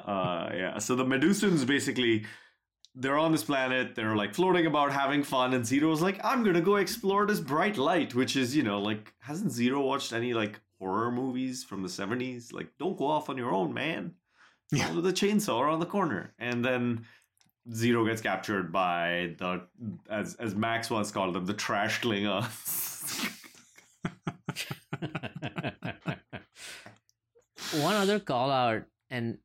uh 0.07 0.49
yeah 0.55 0.79
so 0.79 0.95
the 0.95 1.05
medusans 1.05 1.67
basically 1.67 2.25
they're 2.95 3.19
on 3.19 3.33
this 3.33 3.45
planet 3.45 3.95
they're 3.95 4.17
like 4.17 4.35
floating 4.35 4.67
about 4.67 4.93
having 4.93 5.23
fun 5.23 5.55
and 5.55 5.67
zero's 5.67 6.01
like 6.01 6.21
i'm 6.25 6.43
gonna 6.45 6.61
go 6.61 6.77
explore 6.77 7.27
this 7.27 7.41
bright 7.41 7.77
light 7.77 8.15
which 8.15 8.37
is 8.37 8.55
you 8.57 8.63
know 8.63 8.81
like 8.81 9.13
hasn't 9.21 9.51
zero 9.53 9.81
watched 9.81 10.13
any 10.13 10.33
like 10.35 10.61
horror 10.79 11.11
movies 11.11 11.63
from 11.65 11.83
the 11.83 11.89
70s 11.89 12.53
like 12.53 12.69
don't 12.79 12.97
go 12.99 13.07
off 13.07 13.29
on 13.29 13.37
your 13.37 13.53
own 13.53 13.73
man 13.75 14.15
Yeah. 14.73 14.87
follow 14.89 15.01
the 15.03 15.13
chainsaw 15.13 15.61
around 15.61 15.81
the 15.81 15.87
corner 15.87 16.35
and 16.39 16.65
then 16.65 17.05
zero 17.73 18.05
gets 18.05 18.21
captured 18.21 18.73
by 18.73 19.35
the 19.39 19.63
as 20.11 20.35
as 20.37 20.55
max 20.55 20.91
once 20.91 21.11
called 21.11 21.35
them 21.35 21.47
the 21.47 21.55
trash 21.55 22.01
klingons 22.01 23.29
One 27.81 27.95
other 27.95 28.21
call 28.21 28.51
out, 28.51 28.83
and 29.11 29.39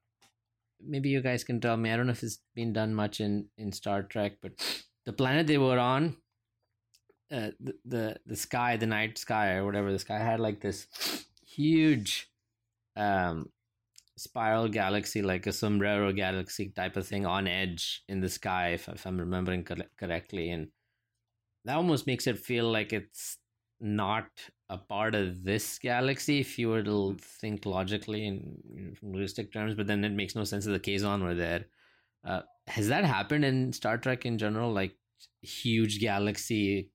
maybe 0.85 1.09
you 1.09 1.21
guys 1.21 1.45
can 1.45 1.61
tell 1.61 1.77
me. 1.77 1.91
I 1.91 1.97
don't 1.97 2.07
know 2.07 2.11
if 2.11 2.23
it's 2.23 2.39
been 2.55 2.73
done 2.73 2.93
much 2.93 3.21
in 3.21 3.47
in 3.57 3.71
Star 3.71 4.03
Trek, 4.03 4.33
but 4.41 4.51
the 5.05 5.13
planet 5.13 5.47
they 5.47 5.57
were 5.57 5.79
on, 5.79 6.17
uh, 7.31 7.51
the, 7.59 7.73
the 7.85 8.17
the 8.25 8.35
sky, 8.35 8.75
the 8.75 8.85
night 8.85 9.17
sky 9.17 9.53
or 9.53 9.65
whatever, 9.65 9.91
the 9.91 9.99
sky 9.99 10.19
had 10.19 10.41
like 10.41 10.59
this 10.59 10.87
huge, 11.45 12.29
um, 12.97 13.49
spiral 14.17 14.67
galaxy, 14.67 15.21
like 15.21 15.47
a 15.47 15.53
sombrero 15.53 16.11
galaxy 16.11 16.71
type 16.75 16.97
of 16.97 17.07
thing 17.07 17.25
on 17.25 17.47
edge 17.47 18.03
in 18.09 18.19
the 18.19 18.29
sky, 18.29 18.69
if, 18.69 18.89
if 18.89 19.05
I'm 19.05 19.19
remembering 19.19 19.63
cor- 19.63 19.77
correctly, 19.97 20.49
and 20.49 20.67
that 21.65 21.77
almost 21.77 22.07
makes 22.07 22.27
it 22.27 22.37
feel 22.37 22.71
like 22.71 22.93
it's 22.93 23.37
not 23.79 24.27
a 24.69 24.77
part 24.77 25.15
of 25.15 25.43
this 25.43 25.77
galaxy 25.79 26.39
if 26.39 26.57
you 26.57 26.69
were 26.69 26.83
to 26.83 27.15
think 27.21 27.65
logically 27.65 28.25
in, 28.25 28.95
realistic 29.01 29.53
terms, 29.53 29.75
but 29.75 29.87
then 29.87 30.03
it 30.03 30.11
makes 30.11 30.35
no 30.35 30.43
sense 30.43 30.65
that 30.65 30.71
the 30.71 30.79
Kazon 30.79 31.23
were 31.23 31.35
there. 31.35 31.65
Uh, 32.25 32.41
has 32.65 32.87
that 32.89 33.05
happened 33.05 33.45
in 33.45 33.71
Star 33.71 33.97
Trek 33.97 34.25
in 34.25 34.37
general? 34.37 34.73
Like 34.73 34.97
huge 35.41 35.99
galaxy 35.99 36.91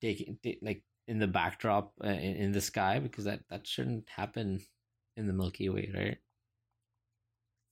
taking 0.00 0.38
ta- 0.44 0.58
like 0.60 0.82
in 1.06 1.18
the 1.18 1.26
backdrop 1.26 1.92
uh, 2.02 2.08
in, 2.08 2.36
in 2.36 2.52
the 2.52 2.60
sky 2.60 2.98
because 2.98 3.24
that 3.24 3.40
that 3.50 3.66
shouldn't 3.66 4.08
happen 4.08 4.60
in 5.16 5.26
the 5.26 5.32
Milky 5.32 5.68
Way, 5.68 5.90
right? 5.94 6.18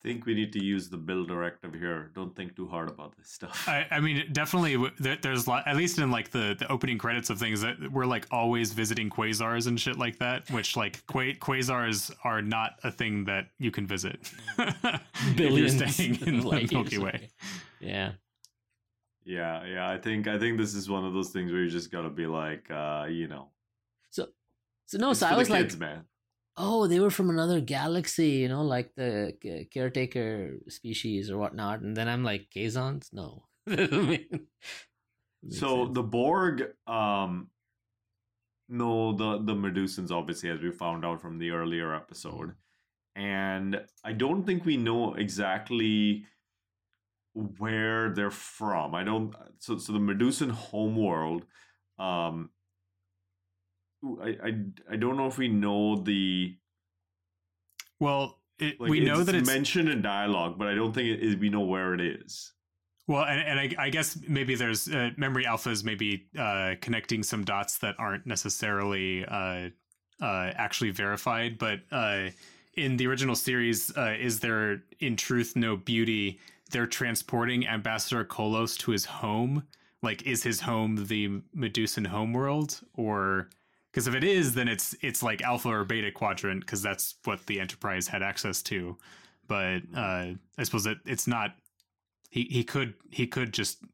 I 0.04 0.08
think 0.08 0.26
we 0.26 0.34
need 0.34 0.52
to 0.54 0.64
use 0.64 0.88
the 0.88 0.96
bill 0.96 1.24
directive 1.24 1.74
here 1.74 2.10
don't 2.16 2.34
think 2.34 2.56
too 2.56 2.66
hard 2.66 2.88
about 2.90 3.16
this 3.16 3.28
stuff 3.30 3.68
I, 3.68 3.86
I 3.88 4.00
mean, 4.00 4.24
definitely. 4.32 4.74
there- 4.98 5.16
There's 5.22 5.46
lot, 5.46 5.62
at 5.68 5.76
least 5.76 5.98
in 6.00 6.10
like 6.10 6.32
the 6.32 6.56
the 6.58 6.66
opening 6.72 6.98
credits 6.98 7.30
of 7.30 7.38
things 7.38 7.60
that 7.60 7.76
we're 7.92 8.06
like 8.06 8.26
always 8.32 8.72
visiting 8.72 9.08
quasars 9.10 9.68
and 9.68 9.78
shit 9.80 9.96
like 9.98 10.18
that. 10.18 10.50
Which 10.50 10.76
like 10.76 11.06
qua- 11.06 11.38
quasars 11.40 12.10
are 12.24 12.42
not 12.42 12.80
a 12.82 12.90
thing 12.90 13.24
that 13.26 13.46
you 13.60 13.70
can 13.70 13.86
visit. 13.86 14.18
if 14.58 15.36
Billions 15.36 15.78
you're 15.80 15.88
staying 15.88 16.18
in 16.26 16.40
the 16.40 16.48
light 16.48 16.72
Milky 16.72 16.98
Way. 16.98 17.10
away. 17.10 17.30
Yeah. 17.80 18.12
Yeah, 19.24 19.64
yeah. 19.66 19.88
I 19.88 19.98
think 19.98 20.26
I 20.26 20.36
think 20.38 20.58
this 20.58 20.74
is 20.74 20.88
one 20.90 21.04
of 21.04 21.12
those 21.14 21.30
things 21.30 21.52
where 21.52 21.62
you 21.62 21.70
just 21.70 21.92
gotta 21.92 22.10
be 22.10 22.26
like, 22.26 22.68
uh, 22.72 23.06
you 23.08 23.28
know, 23.28 23.50
So 24.10 24.26
so 24.86 24.98
no, 24.98 25.10
it's 25.12 25.20
so 25.20 25.28
for 25.28 25.34
I 25.34 25.36
was 25.36 25.46
the 25.48 25.54
like, 25.54 25.62
kids, 25.66 25.76
man. 25.78 26.04
Oh, 26.56 26.86
they 26.86 27.00
were 27.00 27.10
from 27.10 27.30
another 27.30 27.60
galaxy, 27.60 28.30
you 28.30 28.48
know, 28.48 28.62
like 28.62 28.94
the 28.94 29.34
caretaker 29.72 30.58
species 30.68 31.30
or 31.30 31.38
whatnot. 31.38 31.80
And 31.80 31.96
then 31.96 32.08
I'm 32.08 32.24
like, 32.24 32.48
Kazons? 32.54 33.08
No. 33.12 33.44
So 35.50 35.86
sense. 35.86 35.94
the 35.94 36.02
Borg, 36.02 36.62
um, 36.86 37.48
no, 38.68 39.12
the 39.12 39.38
the 39.38 39.54
Medusans, 39.54 40.10
obviously, 40.12 40.50
as 40.50 40.60
we 40.60 40.70
found 40.70 41.04
out 41.04 41.20
from 41.20 41.38
the 41.38 41.50
earlier 41.50 41.94
episode, 41.94 42.52
and 43.16 43.84
I 44.04 44.12
don't 44.12 44.44
think 44.44 44.64
we 44.64 44.76
know 44.76 45.14
exactly 45.14 46.26
where 47.34 48.10
they're 48.10 48.30
from. 48.30 48.94
I 48.94 49.02
don't. 49.02 49.34
So 49.58 49.78
so 49.78 49.92
the 49.92 49.98
Medusan 49.98 50.50
homeworld, 50.50 51.44
um. 51.98 52.50
I, 54.22 54.36
I, 54.44 54.64
I 54.92 54.96
don't 54.96 55.16
know 55.16 55.26
if 55.26 55.38
we 55.38 55.48
know 55.48 55.96
the 55.96 56.56
Well, 58.00 58.38
it, 58.58 58.80
like 58.80 58.90
we 58.90 59.00
know 59.00 59.22
that 59.22 59.34
it's 59.34 59.46
mentioned 59.46 59.88
in 59.88 60.02
dialogue, 60.02 60.58
but 60.58 60.68
I 60.68 60.74
don't 60.74 60.92
think 60.92 61.08
it 61.08 61.20
is. 61.20 61.36
We 61.36 61.50
know 61.50 61.60
where 61.60 61.94
it 61.94 62.00
is. 62.00 62.52
Well, 63.08 63.24
and, 63.24 63.40
and 63.40 63.60
I, 63.60 63.86
I 63.86 63.90
guess 63.90 64.18
maybe 64.28 64.54
there's 64.54 64.88
uh, 64.88 65.10
memory 65.16 65.44
alphas 65.44 65.84
maybe 65.84 66.28
uh, 66.38 66.74
connecting 66.80 67.22
some 67.22 67.44
dots 67.44 67.78
that 67.78 67.96
aren't 67.98 68.26
necessarily 68.26 69.24
uh, 69.24 69.70
uh, 70.20 70.52
actually 70.54 70.90
verified. 70.90 71.58
But 71.58 71.80
uh, 71.90 72.28
in 72.74 72.96
the 72.96 73.06
original 73.08 73.34
series, 73.34 73.96
uh, 73.96 74.14
is 74.18 74.40
there 74.40 74.82
in 75.00 75.16
truth 75.16 75.54
no 75.56 75.76
beauty? 75.76 76.38
They're 76.70 76.86
transporting 76.86 77.66
Ambassador 77.66 78.24
Kollos 78.24 78.78
to 78.78 78.92
his 78.92 79.04
home. 79.04 79.64
Like, 80.00 80.22
is 80.22 80.42
his 80.42 80.60
home 80.60 81.06
the 81.06 81.42
Medusan 81.54 82.06
homeworld, 82.06 82.80
or 82.94 83.50
because 83.92 84.06
if 84.06 84.14
it 84.14 84.24
is, 84.24 84.54
then 84.54 84.68
it's 84.68 84.96
it's 85.02 85.22
like 85.22 85.42
Alpha 85.42 85.68
or 85.68 85.84
Beta 85.84 86.10
quadrant 86.10 86.60
because 86.60 86.82
that's 86.82 87.16
what 87.24 87.44
the 87.46 87.60
Enterprise 87.60 88.08
had 88.08 88.22
access 88.22 88.62
to. 88.62 88.96
But 89.46 89.82
uh, 89.94 90.32
I 90.56 90.62
suppose 90.62 90.86
it, 90.86 90.98
it's 91.04 91.26
not 91.26 91.54
he 92.30 92.44
he 92.44 92.64
could 92.64 92.94
he 93.10 93.26
could 93.26 93.52
just 93.52 93.84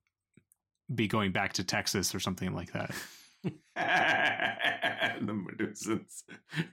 be 0.94 1.08
going 1.08 1.32
back 1.32 1.52
to 1.54 1.64
Texas 1.64 2.14
or 2.14 2.20
something 2.20 2.54
like 2.54 2.72
that. 2.72 2.94
the 3.42 5.32
Medusans 5.32 6.22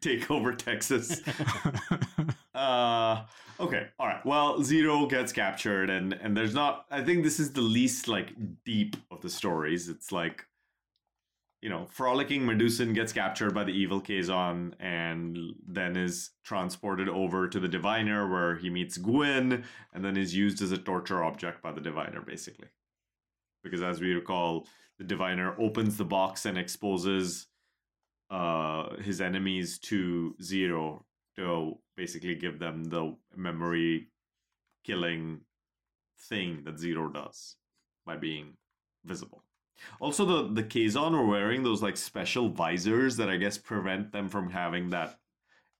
take 0.01 0.29
over 0.29 0.53
Texas. 0.53 1.21
uh 2.55 3.23
okay 3.59 3.87
all 3.99 4.07
right 4.07 4.25
well 4.25 4.63
zero 4.63 5.05
gets 5.05 5.33
captured 5.33 5.89
and 5.89 6.13
and 6.13 6.37
there's 6.37 6.53
not 6.53 6.85
i 6.89 7.03
think 7.03 7.21
this 7.21 7.37
is 7.37 7.51
the 7.51 7.61
least 7.61 8.07
like 8.07 8.29
deep 8.63 8.95
of 9.11 9.21
the 9.21 9.29
stories 9.29 9.89
it's 9.89 10.09
like 10.09 10.45
you 11.61 11.69
know 11.69 11.85
frolicking 11.85 12.45
medusan 12.45 12.93
gets 12.93 13.11
captured 13.11 13.53
by 13.53 13.63
the 13.63 13.71
evil 13.71 13.99
kazon 14.01 14.75
and 14.79 15.37
then 15.67 15.95
is 15.95 16.31
transported 16.43 17.09
over 17.09 17.47
to 17.47 17.59
the 17.59 17.67
diviner 17.67 18.29
where 18.29 18.55
he 18.55 18.69
meets 18.69 18.97
gwyn 18.97 19.63
and 19.93 20.05
then 20.05 20.17
is 20.17 20.35
used 20.35 20.61
as 20.61 20.71
a 20.71 20.77
torture 20.77 21.23
object 21.23 21.61
by 21.61 21.71
the 21.71 21.81
diviner 21.81 22.21
basically. 22.21 22.67
Because 23.63 23.81
as 23.81 23.99
we 23.99 24.13
recall 24.13 24.67
the 24.99 25.03
diviner 25.03 25.59
opens 25.59 25.97
the 25.97 26.05
box 26.05 26.45
and 26.45 26.57
exposes 26.57 27.47
uh 28.29 28.95
his 28.97 29.21
enemies 29.21 29.79
to 29.79 30.35
zero 30.41 31.05
to 31.35 31.77
basically 31.95 32.35
give 32.35 32.59
them 32.59 32.83
the 32.85 33.15
memory 33.35 34.07
killing 34.83 35.41
thing 36.29 36.61
that 36.63 36.79
zero 36.79 37.09
does 37.09 37.55
by 38.05 38.15
being 38.15 38.53
visible 39.03 39.44
also 39.99 40.25
the 40.25 40.53
the 40.53 40.63
kazon 40.63 41.13
are 41.13 41.25
wearing 41.25 41.63
those 41.63 41.81
like 41.81 41.97
special 41.97 42.49
visors 42.49 43.15
that 43.17 43.29
i 43.29 43.37
guess 43.37 43.57
prevent 43.57 44.11
them 44.11 44.29
from 44.29 44.49
having 44.49 44.89
that 44.89 45.19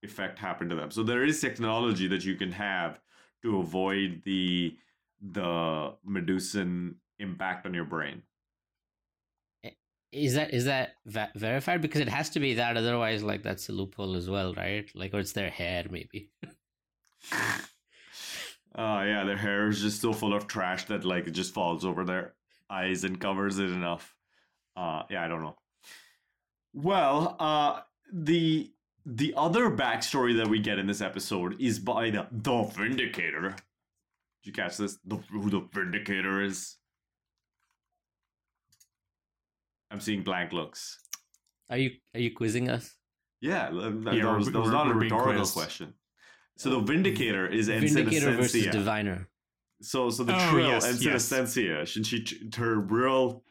effect 0.03 0.37
happen 0.37 0.69
to 0.69 0.75
them 0.75 0.91
so 0.91 1.03
there 1.03 1.23
is 1.23 1.39
technology 1.41 2.07
that 2.07 2.25
you 2.25 2.35
can 2.35 2.51
have 2.51 2.99
to 3.41 3.59
avoid 3.59 4.21
the 4.25 4.75
the 5.31 5.93
medusan 6.05 6.95
impact 7.19 7.65
on 7.65 7.73
your 7.73 7.85
brain 7.85 8.21
is 10.15 10.35
that 10.35 10.53
is 10.53 10.65
that 10.65 10.93
verified? 11.35 11.81
Because 11.81 12.01
it 12.01 12.07
has 12.07 12.29
to 12.31 12.39
be 12.39 12.55
that, 12.55 12.77
otherwise, 12.77 13.21
like 13.21 13.43
that's 13.43 13.67
a 13.69 13.73
loophole 13.73 14.15
as 14.15 14.29
well, 14.29 14.53
right? 14.53 14.89
Like, 14.95 15.13
or 15.13 15.19
it's 15.19 15.33
their 15.33 15.49
hair, 15.49 15.85
maybe. 15.89 16.29
Oh 17.31 19.01
yeah, 19.01 19.23
their 19.25 19.37
hair 19.37 19.67
is 19.67 19.81
just 19.81 20.01
so 20.01 20.13
full 20.13 20.33
of 20.33 20.47
trash 20.47 20.85
that 20.85 21.03
like 21.03 21.27
it 21.27 21.31
just 21.31 21.53
falls 21.53 21.83
over 21.83 22.05
their 22.05 22.33
eyes 22.69 23.03
and 23.03 23.19
covers 23.19 23.59
it 23.59 23.69
enough. 23.69 24.15
Uh 24.75 25.03
yeah, 25.09 25.23
I 25.23 25.27
don't 25.27 25.41
know. 25.41 25.55
Well, 26.73 27.35
uh 27.39 27.81
the 28.13 28.71
the 29.05 29.33
other 29.37 29.69
backstory 29.69 30.37
that 30.37 30.47
we 30.47 30.59
get 30.59 30.79
in 30.79 30.87
this 30.87 31.01
episode 31.01 31.59
is 31.61 31.79
by 31.79 32.09
the 32.09 32.27
the 32.31 32.63
Vindicator. 32.63 33.49
Did 33.51 33.55
you 34.43 34.53
catch 34.53 34.77
this? 34.77 34.97
The 35.05 35.17
who 35.31 35.49
the 35.49 35.67
Vindicator 35.73 36.41
is? 36.41 36.75
I'm 39.91 39.99
seeing 39.99 40.23
blank 40.23 40.51
looks. 40.51 40.99
Are 41.69 41.77
you 41.77 41.91
are 42.13 42.19
you 42.19 42.33
quizzing 42.33 42.69
us? 42.69 42.95
Yeah, 43.41 43.69
that, 43.69 44.13
Yeah, 44.13 44.25
that 44.25 44.37
was, 44.37 44.51
that 44.51 44.59
was 44.59 44.71
not 44.71 44.89
a 44.89 44.93
rhetorical 44.93 45.45
question. 45.45 45.93
So 46.57 46.69
the 46.69 46.79
Vindicator 46.79 47.47
is 47.47 47.69
Ensign 47.69 48.05
Vindicator 48.05 48.31
versus 48.31 48.65
Asencia. 48.65 48.71
Diviner. 48.71 49.29
So 49.81 50.09
so 50.09 50.23
the 50.23 50.35
Oh, 50.35 50.49
Trill 50.51 50.67
yes, 50.69 50.85
and 50.85 51.01
yes. 51.01 51.29
Synesthesia, 51.29 51.85
she, 51.85 52.03
she 52.03 52.49
her 52.57 52.75
real 52.79 53.43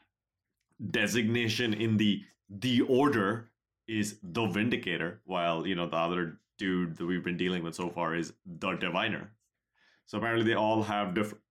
designation 0.90 1.74
in 1.74 1.96
the 1.96 2.22
the 2.50 2.80
order 2.82 3.50
is 3.86 4.18
the 4.22 4.46
Vindicator, 4.46 5.20
while 5.24 5.66
you 5.66 5.74
know 5.74 5.86
the 5.88 5.96
other 5.96 6.38
dude 6.58 6.96
that 6.96 7.04
we've 7.06 7.24
been 7.24 7.36
dealing 7.36 7.62
with 7.62 7.74
so 7.74 7.90
far 7.90 8.14
is 8.14 8.32
the 8.46 8.72
Diviner. 8.74 9.30
So 10.06 10.18
apparently 10.18 10.46
they 10.46 10.54
all 10.54 10.82
have 10.82 11.14
different 11.14 11.42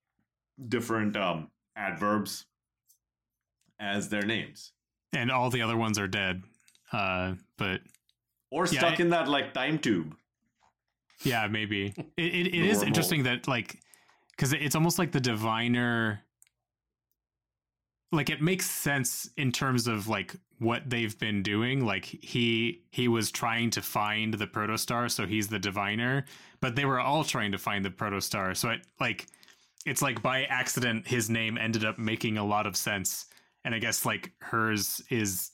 different 0.70 1.18
um 1.18 1.50
adverbs 1.76 2.46
as 3.80 4.10
their 4.10 4.24
names. 4.26 4.72
and 5.14 5.30
all 5.32 5.50
the 5.50 5.62
other 5.62 5.78
ones 5.78 6.00
are 6.00 6.08
dead. 6.08 6.42
Uh, 6.92 7.36
but 7.58 7.82
Or 8.52 8.66
Yeah, 8.66 8.80
stuck 8.80 8.94
it- 8.94 9.00
in 9.02 9.10
that 9.10 9.28
like 9.28 9.54
time 9.54 9.78
tube. 9.80 10.16
yeah, 11.24 11.48
maybe 11.48 11.94
it, 12.18 12.24
it, 12.34 12.48
it 12.48 12.66
is 12.66 12.82
interesting 12.84 13.24
that 13.24 13.48
like 13.48 13.80
because 14.44 14.62
it's 14.62 14.76
almost 14.76 15.00
like 15.00 15.14
the 15.14 15.22
diviner. 15.22 16.22
Like 18.12 18.30
it 18.30 18.42
makes 18.42 18.70
sense 18.70 19.30
in 19.38 19.54
terms 19.54 19.88
of 19.88 20.10
like 20.10 20.36
what 20.60 20.90
they've 20.90 21.18
been 21.18 21.44
doing. 21.44 21.86
Like 21.86 22.04
he 22.04 22.84
he 22.92 23.08
was 23.08 23.32
trying 23.32 23.70
to 23.70 23.82
find 23.82 24.34
the 24.34 24.46
protostar, 24.46 25.10
so 25.10 25.26
he's 25.26 25.48
the 25.48 25.60
diviner. 25.60 26.26
But 26.60 26.76
they 26.76 26.84
were 26.84 27.00
all 27.00 27.24
trying 27.24 27.54
to 27.54 27.58
find 27.58 27.86
the 27.86 27.90
protostar, 27.90 28.58
so 28.58 28.72
it 28.72 28.86
like 29.00 29.28
it's 29.86 30.02
like 30.02 30.22
by 30.22 30.44
accident 30.44 31.08
his 31.08 31.30
name 31.30 31.58
ended 31.58 31.86
up 31.86 31.98
making 31.98 32.38
a 32.38 32.46
lot 32.46 32.68
of 32.68 32.76
sense. 32.76 33.28
And 33.64 33.74
I 33.74 33.80
guess 33.80 34.06
like 34.06 34.34
hers 34.42 35.02
is 35.10 35.52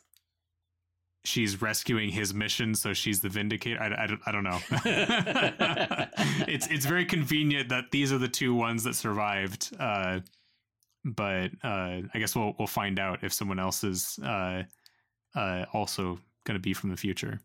she's 1.23 1.61
rescuing 1.61 2.09
his 2.09 2.33
mission, 2.33 2.73
so 2.75 2.93
she's 2.93 3.19
the 3.19 3.29
vindicator. 3.29 3.81
I, 3.81 4.03
I, 4.03 4.07
don't- 4.07 4.21
I 4.25 4.31
don't 4.31 4.43
know. 4.43 4.59
it's 6.47 6.67
it's 6.67 6.85
very 6.85 7.05
convenient 7.05 7.69
that 7.69 7.91
these 7.91 8.11
are 8.11 8.17
the 8.17 8.27
two 8.27 8.53
ones 8.53 8.83
that 8.83 8.95
survived. 8.95 9.75
Uh, 9.79 10.19
but 11.05 11.51
uh, 11.63 12.01
I 12.13 12.19
guess 12.19 12.35
we'll 12.35 12.53
we'll 12.57 12.67
find 12.67 12.99
out 12.99 13.23
if 13.23 13.33
someone 13.33 13.59
else 13.59 13.83
is 13.83 14.19
uh, 14.23 14.63
uh, 15.35 15.65
also 15.73 16.19
going 16.45 16.55
to 16.55 16.59
be 16.61 16.73
from 16.73 16.89
the 16.89 16.97
future. 16.97 17.39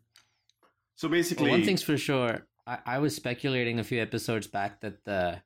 So 0.95 1.07
basically, 1.09 1.45
Well, 1.49 1.59
one 1.59 1.65
thing's 1.65 1.83
for 1.83 1.97
sure. 1.97 2.47
I, 2.67 2.79
I 2.85 2.97
was 2.99 3.15
speculating 3.15 3.79
a 3.79 3.83
few 3.83 4.01
episodes 4.01 4.47
back 4.47 4.81
that 4.81 5.03
the 5.05 5.41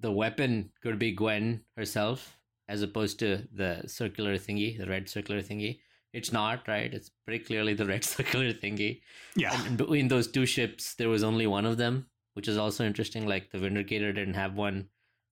the 0.00 0.10
weapon 0.12 0.70
could 0.82 0.98
be 0.98 1.12
Gwen 1.12 1.62
herself, 1.76 2.38
as 2.68 2.82
opposed 2.82 3.18
to 3.18 3.46
the 3.52 3.82
circular 3.86 4.36
thingy, 4.36 4.78
the 4.78 4.86
red 4.86 5.08
circular 5.08 5.42
thingy. 5.42 5.80
It's 6.12 6.32
not 6.32 6.66
right. 6.66 6.92
It's 6.92 7.10
pretty 7.24 7.44
clearly 7.44 7.74
the 7.74 7.86
red 7.86 8.04
circular 8.14 8.52
thingy. 8.52 9.02
Yeah, 9.36 9.58
And 9.66 9.76
between 9.76 10.08
those 10.08 10.28
two 10.28 10.46
ships, 10.46 10.94
there 10.94 11.08
was 11.08 11.22
only 11.22 11.46
one 11.46 11.66
of 11.66 11.76
them, 11.76 12.06
which 12.34 12.48
is 12.48 12.56
also 12.56 12.84
interesting. 12.84 13.26
Like 13.26 13.50
the 13.50 13.58
Vindicator 13.58 14.12
didn't 14.12 14.34
have 14.34 14.54
one, 14.54 14.88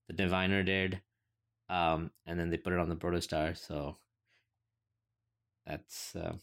the 0.07 0.13
Diviner 0.13 0.63
did, 0.63 1.01
um, 1.69 2.11
and 2.25 2.39
then 2.39 2.49
they 2.49 2.57
put 2.57 2.73
it 2.73 2.79
on 2.79 2.89
the 2.89 2.95
Protostar. 2.95 3.57
So 3.57 3.97
that's 5.65 6.15
uh, 6.15 6.33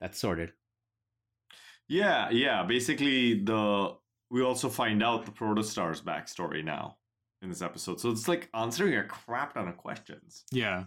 that's 0.00 0.18
sorted. 0.18 0.52
Yeah, 1.88 2.30
yeah. 2.30 2.62
Basically, 2.64 3.40
the 3.42 3.96
we 4.30 4.42
also 4.42 4.68
find 4.68 5.02
out 5.02 5.26
the 5.26 5.32
Protostar's 5.32 6.00
backstory 6.00 6.64
now 6.64 6.96
in 7.42 7.48
this 7.50 7.62
episode. 7.62 8.00
So 8.00 8.10
it's 8.10 8.26
like 8.26 8.48
answering 8.54 8.96
a 8.96 9.04
crap 9.04 9.54
ton 9.54 9.68
of 9.68 9.76
questions. 9.76 10.44
yeah, 10.50 10.84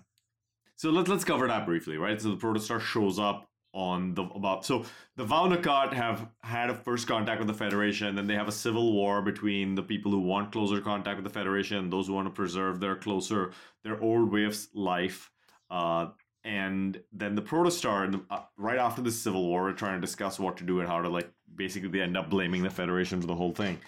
So 0.78 0.92
let's 0.92 1.10
let's 1.10 1.24
cover 1.24 1.48
that 1.48 1.66
briefly, 1.66 1.98
right? 1.98 2.22
So 2.22 2.30
the 2.30 2.38
Protostar 2.38 2.80
shows 2.80 3.20
up 3.20 3.50
on 3.74 4.14
the 4.14 4.24
about 4.24 4.66
so 4.66 4.86
the 5.16 5.26
Vaunakat 5.26 5.92
have 5.94 6.30
had 6.42 6.70
a 6.70 6.76
first 6.76 7.08
contact 7.08 7.40
with 7.40 7.48
the 7.48 7.54
Federation, 7.54 8.16
then 8.16 8.28
they 8.28 8.36
have 8.36 8.48
a 8.48 8.52
civil 8.52 8.94
war 8.94 9.22
between 9.22 9.76
the 9.76 9.84
people 9.84 10.12
who 10.12 10.20
want 10.20 10.52
closer 10.52 10.80
contact 10.80 11.18
with 11.18 11.24
the 11.24 11.40
Federation 11.40 11.78
and 11.78 11.92
those 11.92 12.08
who 12.08 12.14
want 12.14 12.28
to 12.28 12.32
preserve 12.34 12.80
their 12.80 12.96
closer 12.96 13.52
their 13.84 14.00
old 14.02 14.32
way 14.32 14.46
of 14.46 14.58
life. 14.74 15.32
Uh, 15.70 16.08
and 16.44 17.02
then 17.12 17.36
the 17.36 17.42
Protostar, 17.42 18.24
uh, 18.30 18.40
right 18.56 18.78
after 18.78 19.02
the 19.02 19.12
Civil 19.12 19.48
War, 19.48 19.70
are 19.70 19.74
trying 19.74 20.00
to 20.00 20.02
discuss 20.02 20.40
what 20.40 20.58
to 20.58 20.64
do 20.64 20.80
and 20.80 20.88
how 20.88 21.02
to 21.02 21.10
like 21.10 21.30
basically 21.56 21.90
they 21.90 22.02
end 22.02 22.16
up 22.16 22.30
blaming 22.30 22.62
the 22.62 22.70
Federation 22.70 23.20
for 23.20 23.28
the 23.28 23.36
whole 23.36 23.52
thing. 23.52 23.80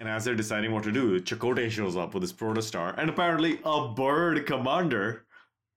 And 0.00 0.08
as 0.08 0.24
they're 0.24 0.36
deciding 0.36 0.72
what 0.72 0.84
to 0.84 0.92
do, 0.92 1.20
Chakotay 1.20 1.68
shows 1.70 1.96
up 1.96 2.14
with 2.14 2.22
his 2.22 2.32
Protostar 2.32 2.96
and 2.96 3.10
apparently 3.10 3.58
a 3.64 3.88
bird 3.88 4.46
commander. 4.46 5.24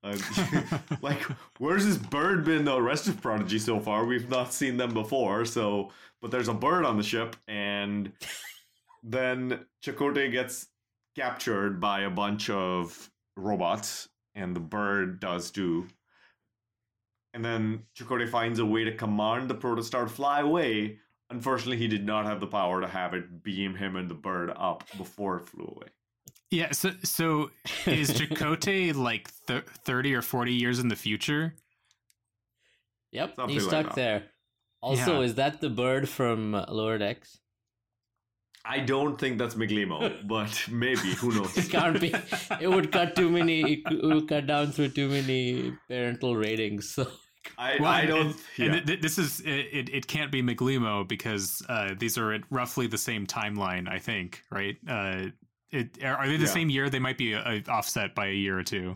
Uh, 0.04 0.18
like, 1.02 1.22
where's 1.60 1.86
this 1.86 1.98
bird 1.98 2.44
been 2.44 2.66
the 2.66 2.82
rest 2.82 3.08
of 3.08 3.22
Prodigy 3.22 3.60
so 3.60 3.80
far? 3.80 4.06
We've 4.06 4.30
not 4.30 4.54
seen 4.54 4.78
them 4.78 4.94
before. 4.94 5.46
So, 5.46 5.92
but 6.22 6.32
there's 6.32 6.48
a 6.48 6.54
bird 6.54 6.86
on 6.86 6.98
the 6.98 7.04
ship, 7.04 7.36
and 7.48 8.12
then 9.04 9.66
Chakotay 9.84 10.32
gets 10.32 10.68
captured 11.16 11.80
by 11.80 12.02
a 12.02 12.10
bunch 12.10 12.50
of 12.50 13.12
robots, 13.36 14.10
and 14.36 14.56
the 14.56 14.60
bird 14.60 15.20
does 15.20 15.52
too. 15.52 15.88
And 17.34 17.46
then 17.46 17.84
Chakotay 17.98 18.30
finds 18.30 18.60
a 18.60 18.66
way 18.66 18.84
to 18.84 18.96
command 18.96 19.50
the 19.50 19.56
Protostar 19.56 20.04
to 20.04 20.14
fly 20.14 20.42
away. 20.42 21.00
Unfortunately, 21.30 21.78
he 21.78 21.88
did 21.88 22.06
not 22.06 22.26
have 22.26 22.42
the 22.42 22.48
power 22.48 22.82
to 22.82 22.88
have 22.88 23.14
it 23.14 23.42
beam 23.42 23.76
him 23.76 23.96
and 23.96 24.10
the 24.10 24.16
bird 24.16 24.52
up 24.56 24.84
before 24.98 25.38
it 25.38 25.48
flew 25.48 25.64
away. 25.64 25.88
Yeah. 26.52 26.72
So 26.72 26.92
so 27.04 27.50
is 27.86 28.12
Chakotay 28.12 28.94
like 29.10 29.30
th- 29.48 29.64
thirty 29.86 30.14
or 30.14 30.22
forty 30.22 30.54
years 30.54 30.80
in 30.80 30.90
the 30.90 30.96
future? 30.96 31.56
Yep, 33.12 33.36
Something 33.36 33.54
he's 33.54 33.66
stuck 33.68 33.88
that. 33.88 33.96
there. 33.96 34.24
Also, 34.82 35.20
Yeah. 35.20 35.26
is 35.26 35.36
that 35.36 35.60
the 35.62 35.70
bird 35.70 36.08
from 36.08 36.56
uh, 36.56 36.66
Lower 36.70 36.98
Decks? 36.98 37.40
I 38.64 38.80
don't 38.80 39.20
think 39.20 39.38
that's 39.38 39.56
Migleemo, 39.56 40.28
but 40.28 40.66
maybe 40.72 41.14
who 41.16 41.34
knows? 41.34 41.58
It 41.58 41.70
can't 41.70 42.00
be. 42.00 42.14
It 42.60 42.68
would 42.70 42.92
cut 42.92 43.16
too 43.16 43.30
many. 43.30 43.84
It 43.90 44.04
would 44.04 44.28
cut 44.28 44.48
down 44.48 44.72
through 44.72 44.90
too 44.90 45.10
many 45.10 45.74
parental 45.90 46.36
ratings. 46.36 46.90
So 46.94 47.08
I, 47.58 47.76
Well, 47.80 47.90
I 47.92 48.06
don't. 48.06 48.28
And, 48.28 48.36
yeah. 48.58 48.66
and 48.74 48.88
th- 48.88 49.02
this 49.02 49.18
is 49.18 49.40
it, 49.42 49.50
it. 49.74 49.90
It 49.90 50.08
can't 50.08 50.32
be 50.32 50.42
Migleemo 50.44 51.08
because 51.08 51.62
uh, 51.70 51.96
these 51.98 52.18
are 52.18 52.32
at 52.34 52.42
roughly 52.50 52.88
the 52.88 52.98
same 53.00 53.26
timeline. 53.28 53.90
I 53.90 54.00
think, 54.00 54.42
right? 54.52 54.78
Uh, 54.88 55.26
it 55.72 56.04
are 56.04 56.28
they 56.28 56.38
the 56.38 56.44
Yeah. 56.44 56.50
same 56.50 56.70
year? 56.70 56.90
They 56.90 57.00
might 57.00 57.18
be 57.18 57.34
uh, 57.36 57.62
offset 57.68 58.14
by 58.16 58.28
a 58.28 58.34
year 58.34 58.58
or 58.58 58.64
two. 58.64 58.96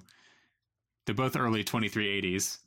They're 1.06 1.16
both 1.16 1.36
early 1.36 1.64
twenty 1.64 1.88
three 1.90 2.08
eighties. 2.10 2.60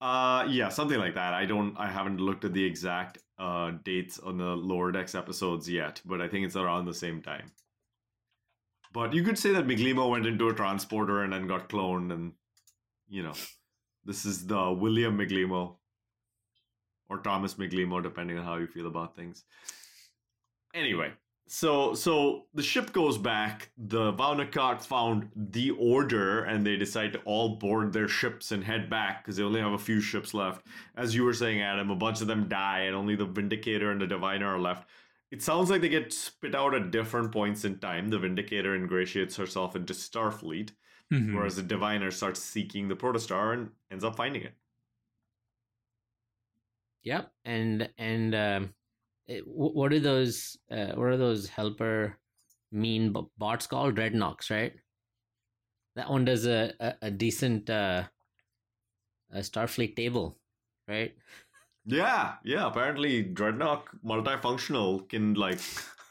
Uh, 0.00 0.46
yeah, 0.48 0.70
something 0.70 0.98
like 0.98 1.14
that. 1.14 1.34
I 1.34 1.44
don't. 1.44 1.76
I 1.78 1.90
haven't 1.90 2.20
looked 2.20 2.44
at 2.44 2.52
the 2.52 2.64
exact 2.64 3.18
uh 3.38 3.72
dates 3.84 4.18
on 4.18 4.36
the 4.38 4.44
lower 4.56 4.92
decks 4.92 5.14
episodes 5.14 5.68
yet, 5.68 6.00
but 6.04 6.20
I 6.20 6.28
think 6.28 6.46
it's 6.46 6.56
around 6.56 6.84
the 6.86 6.94
same 6.94 7.20
time. 7.22 7.50
But 8.92 9.12
you 9.14 9.22
could 9.22 9.38
say 9.38 9.52
that 9.52 9.66
Migleemo 9.66 10.10
went 10.10 10.26
into 10.26 10.48
a 10.48 10.54
transporter 10.54 11.22
and 11.22 11.32
then 11.32 11.46
got 11.46 11.68
cloned, 11.68 12.12
and 12.12 12.32
you 13.08 13.22
know, 13.22 13.34
this 14.04 14.24
is 14.24 14.46
the 14.46 14.72
William 14.72 15.18
Migleemo 15.18 15.76
or 17.08 17.18
Thomas 17.18 17.54
Migleemo, 17.54 18.02
depending 18.02 18.38
on 18.38 18.44
how 18.44 18.56
you 18.56 18.66
feel 18.66 18.86
about 18.86 19.16
things. 19.16 19.44
Anyway, 20.74 21.12
so 21.52 21.94
so 21.94 22.46
the 22.54 22.62
ship 22.62 22.92
goes 22.92 23.18
back. 23.18 23.72
The 23.76 24.12
Vaunakat 24.12 24.82
found 24.84 25.30
the 25.34 25.70
order, 25.72 26.44
and 26.44 26.64
they 26.64 26.76
decide 26.76 27.12
to 27.14 27.20
all 27.22 27.56
board 27.56 27.92
their 27.92 28.06
ships 28.08 28.52
and 28.52 28.62
head 28.62 28.88
back 28.88 29.24
because 29.24 29.36
they 29.36 29.42
only 29.42 29.60
have 29.60 29.72
a 29.72 29.78
few 29.78 30.00
ships 30.00 30.32
left. 30.32 30.64
As 30.96 31.12
you 31.14 31.24
were 31.24 31.34
saying, 31.34 31.60
Adam, 31.60 31.90
a 31.90 31.96
bunch 31.96 32.20
of 32.20 32.28
them 32.28 32.48
die, 32.48 32.80
and 32.82 32.94
only 32.94 33.16
the 33.16 33.26
Vindicator 33.26 33.90
and 33.90 34.00
the 34.00 34.06
Diviner 34.06 34.46
are 34.46 34.60
left. 34.60 34.88
It 35.32 35.42
sounds 35.42 35.70
like 35.70 35.80
they 35.80 35.88
get 35.88 36.12
spit 36.12 36.54
out 36.54 36.74
at 36.74 36.90
different 36.92 37.32
points 37.32 37.64
in 37.64 37.78
time. 37.78 38.08
The 38.08 38.18
Vindicator 38.18 38.74
ingratiates 38.74 39.36
herself 39.36 39.74
into 39.76 39.92
Starfleet, 39.94 40.70
Mhm. 41.12 41.34
whereas 41.34 41.56
the 41.56 41.62
Diviner 41.64 42.10
starts 42.12 42.40
seeking 42.40 42.86
the 42.88 42.96
Protostar 42.96 43.52
and 43.54 43.70
ends 43.90 44.04
up 44.04 44.16
finding 44.16 44.42
it. 44.42 44.54
Yep, 47.02 47.32
and 47.44 47.90
and 47.96 48.34
um, 48.34 48.62
it, 48.64 48.64
wh- 48.64 48.79
what 49.46 49.92
are 49.92 50.00
those? 50.00 50.56
Uh, 50.70 50.92
what 50.94 51.06
are 51.06 51.16
those 51.16 51.48
helper 51.48 52.18
mean 52.72 53.14
bots 53.38 53.66
called? 53.66 53.94
Drednoks, 53.96 54.50
right? 54.50 54.72
That 55.96 56.10
one 56.10 56.24
does 56.24 56.46
a 56.46 56.72
a, 56.80 56.94
a 57.02 57.10
decent 57.10 57.68
uh, 57.70 58.04
a 59.32 59.38
Starfleet 59.38 59.96
table, 59.96 60.38
right? 60.88 61.14
Yeah, 61.86 62.34
yeah. 62.44 62.66
Apparently, 62.66 63.22
Dreadnought 63.22 63.84
multifunctional 64.04 65.08
can 65.08 65.34
like 65.34 65.58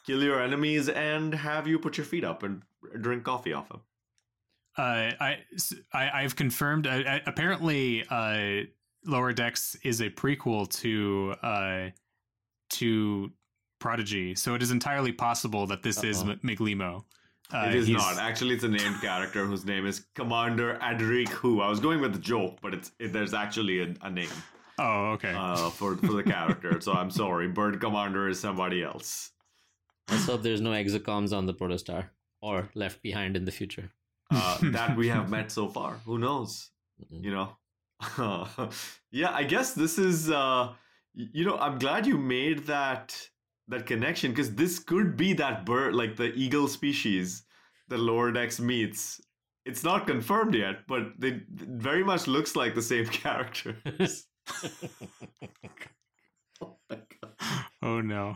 kill 0.05 0.23
your 0.23 0.41
enemies 0.41 0.89
and 0.89 1.33
have 1.33 1.67
you 1.67 1.79
put 1.79 1.97
your 1.97 2.05
feet 2.05 2.23
up 2.23 2.43
and 2.43 2.63
drink 3.01 3.23
coffee 3.23 3.53
off 3.53 3.69
them. 3.69 3.81
Uh, 4.77 5.11
I, 5.19 5.39
s- 5.53 5.73
I 5.93 6.21
have 6.21 6.35
confirmed. 6.35 6.85
Apparently, 6.85 8.05
uh, 8.09 8.63
Lower 9.05 9.33
Decks 9.33 9.75
is 9.83 9.99
a 10.01 10.09
prequel 10.09 10.69
to 10.79 11.35
uh, 11.43 11.89
to 12.69 13.31
Prodigy, 13.79 14.35
so 14.35 14.55
it 14.55 14.61
is 14.61 14.71
entirely 14.71 15.11
possible 15.11 15.65
that 15.67 15.83
this 15.83 16.03
is 16.03 16.21
Uh-oh. 16.23 16.31
M- 16.31 16.39
Migleemo. 16.43 17.03
Uh, 17.53 17.65
it 17.69 17.75
is 17.75 17.87
he's- 17.87 17.97
not. 17.99 18.17
Actually, 18.21 18.53
it's 18.55 18.63
a 18.63 18.67
named 18.67 18.99
character 19.01 19.45
whose 19.45 19.65
name 19.65 19.85
is 19.85 20.05
Commander 20.15 20.77
Adric 20.81 21.29
Who. 21.29 21.61
I 21.61 21.69
was 21.69 21.79
going 21.79 21.99
with 22.01 22.13
the 22.13 22.19
joke, 22.19 22.59
but 22.61 22.73
it's 22.73 22.91
it, 22.99 23.13
there's 23.13 23.33
actually 23.33 23.79
a, 23.81 23.93
a 24.01 24.09
name 24.09 24.29
Oh, 24.77 25.11
okay. 25.13 25.33
uh, 25.33 25.69
for 25.69 25.95
for 25.97 26.13
the 26.13 26.23
character. 26.23 26.79
so 26.81 26.93
I'm 26.93 27.09
sorry. 27.09 27.47
Bird 27.47 27.79
Commander 27.79 28.27
is 28.29 28.39
somebody 28.39 28.83
else. 28.83 29.31
Let's 30.11 30.25
hope 30.25 30.41
there's 30.43 30.61
no 30.61 30.71
exocomps 30.71 31.35
on 31.37 31.45
the 31.45 31.53
protostar 31.53 32.09
or 32.41 32.69
left 32.75 33.01
behind 33.01 33.35
in 33.37 33.45
the 33.45 33.51
future. 33.51 33.89
uh, 34.31 34.57
that 34.61 34.95
we 34.95 35.07
have 35.07 35.29
met 35.29 35.51
so 35.51 35.67
far. 35.69 35.99
Who 36.05 36.17
knows? 36.19 36.69
Mm-mm. 37.01 37.23
You 37.23 37.31
know. 37.31 37.49
yeah, 39.11 39.31
I 39.33 39.43
guess 39.43 39.73
this 39.73 39.97
is. 39.97 40.29
You 41.13 41.45
know, 41.45 41.57
I'm 41.57 41.79
glad 41.79 42.05
you 42.05 42.17
made 42.17 42.65
that 42.67 43.17
that 43.67 43.85
connection 43.85 44.31
because 44.31 44.55
this 44.55 44.79
could 44.79 45.15
be 45.15 45.33
that 45.33 45.65
bird, 45.65 45.93
like 45.93 46.15
the 46.15 46.33
eagle 46.33 46.67
species, 46.67 47.43
the 47.87 47.97
lower 47.97 48.31
decks 48.31 48.59
meets. 48.59 49.21
It's 49.65 49.83
not 49.83 50.07
confirmed 50.07 50.55
yet, 50.55 50.87
but 50.87 51.19
they 51.19 51.29
it 51.29 51.43
very 51.49 52.03
much 52.03 52.27
looks 52.27 52.55
like 52.55 52.75
the 52.75 52.81
same 52.81 53.05
characters. 53.07 54.25
oh 56.61 56.77
my 56.89 56.97
god. 57.21 57.33
Oh 57.81 58.01
no. 58.01 58.35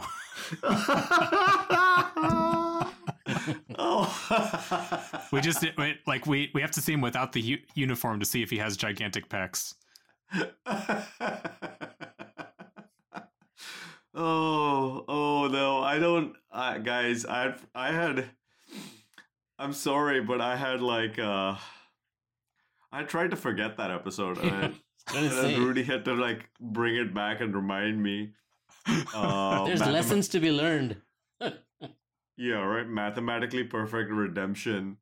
oh. 3.77 5.19
We 5.31 5.41
just 5.41 5.65
like 6.05 6.27
we 6.27 6.51
we 6.53 6.61
have 6.61 6.71
to 6.71 6.81
see 6.81 6.93
him 6.93 7.01
without 7.01 7.33
the 7.33 7.41
u- 7.41 7.57
uniform 7.73 8.19
to 8.19 8.25
see 8.25 8.43
if 8.43 8.51
he 8.51 8.57
has 8.59 8.77
gigantic 8.77 9.29
pecs. 9.29 9.73
oh, 14.13 15.05
oh 15.07 15.47
no, 15.47 15.81
I 15.81 15.99
don't, 15.99 16.35
I, 16.51 16.79
guys. 16.79 17.25
I 17.25 17.55
I 17.73 17.91
had. 17.91 18.25
I'm 19.59 19.73
sorry, 19.73 20.21
but 20.21 20.41
I 20.41 20.55
had 20.55 20.81
like, 20.81 21.19
uh, 21.19 21.55
I 22.91 23.03
tried 23.03 23.31
to 23.31 23.37
forget 23.37 23.77
that 23.77 23.91
episode, 23.91 24.37
and, 24.43 24.75
I, 25.07 25.17
and 25.17 25.31
then 25.31 25.63
Rudy 25.63 25.83
had 25.83 26.05
to 26.05 26.13
like 26.13 26.49
bring 26.59 26.95
it 26.95 27.13
back 27.13 27.41
and 27.41 27.55
remind 27.55 28.01
me. 28.01 28.33
Uh, 29.13 29.63
there's 29.65 29.81
lessons 29.81 30.27
to 30.29 30.39
be 30.39 30.51
learned. 30.51 30.97
Yeah, 32.35 32.65
right. 32.65 32.87
Mathematically 32.87 33.63
perfect 33.63 34.09
redemption. 34.09 34.97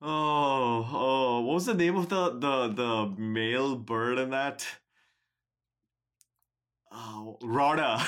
Oh, 0.00 0.88
oh, 0.92 1.40
what 1.40 1.54
was 1.54 1.66
the 1.66 1.74
name 1.74 1.96
of 1.96 2.08
the 2.08 2.30
the 2.30 2.68
the 2.68 3.20
male 3.20 3.76
bird 3.76 4.18
in 4.18 4.30
that? 4.30 4.66
Oh, 6.92 7.38
Rhoda, 7.42 8.02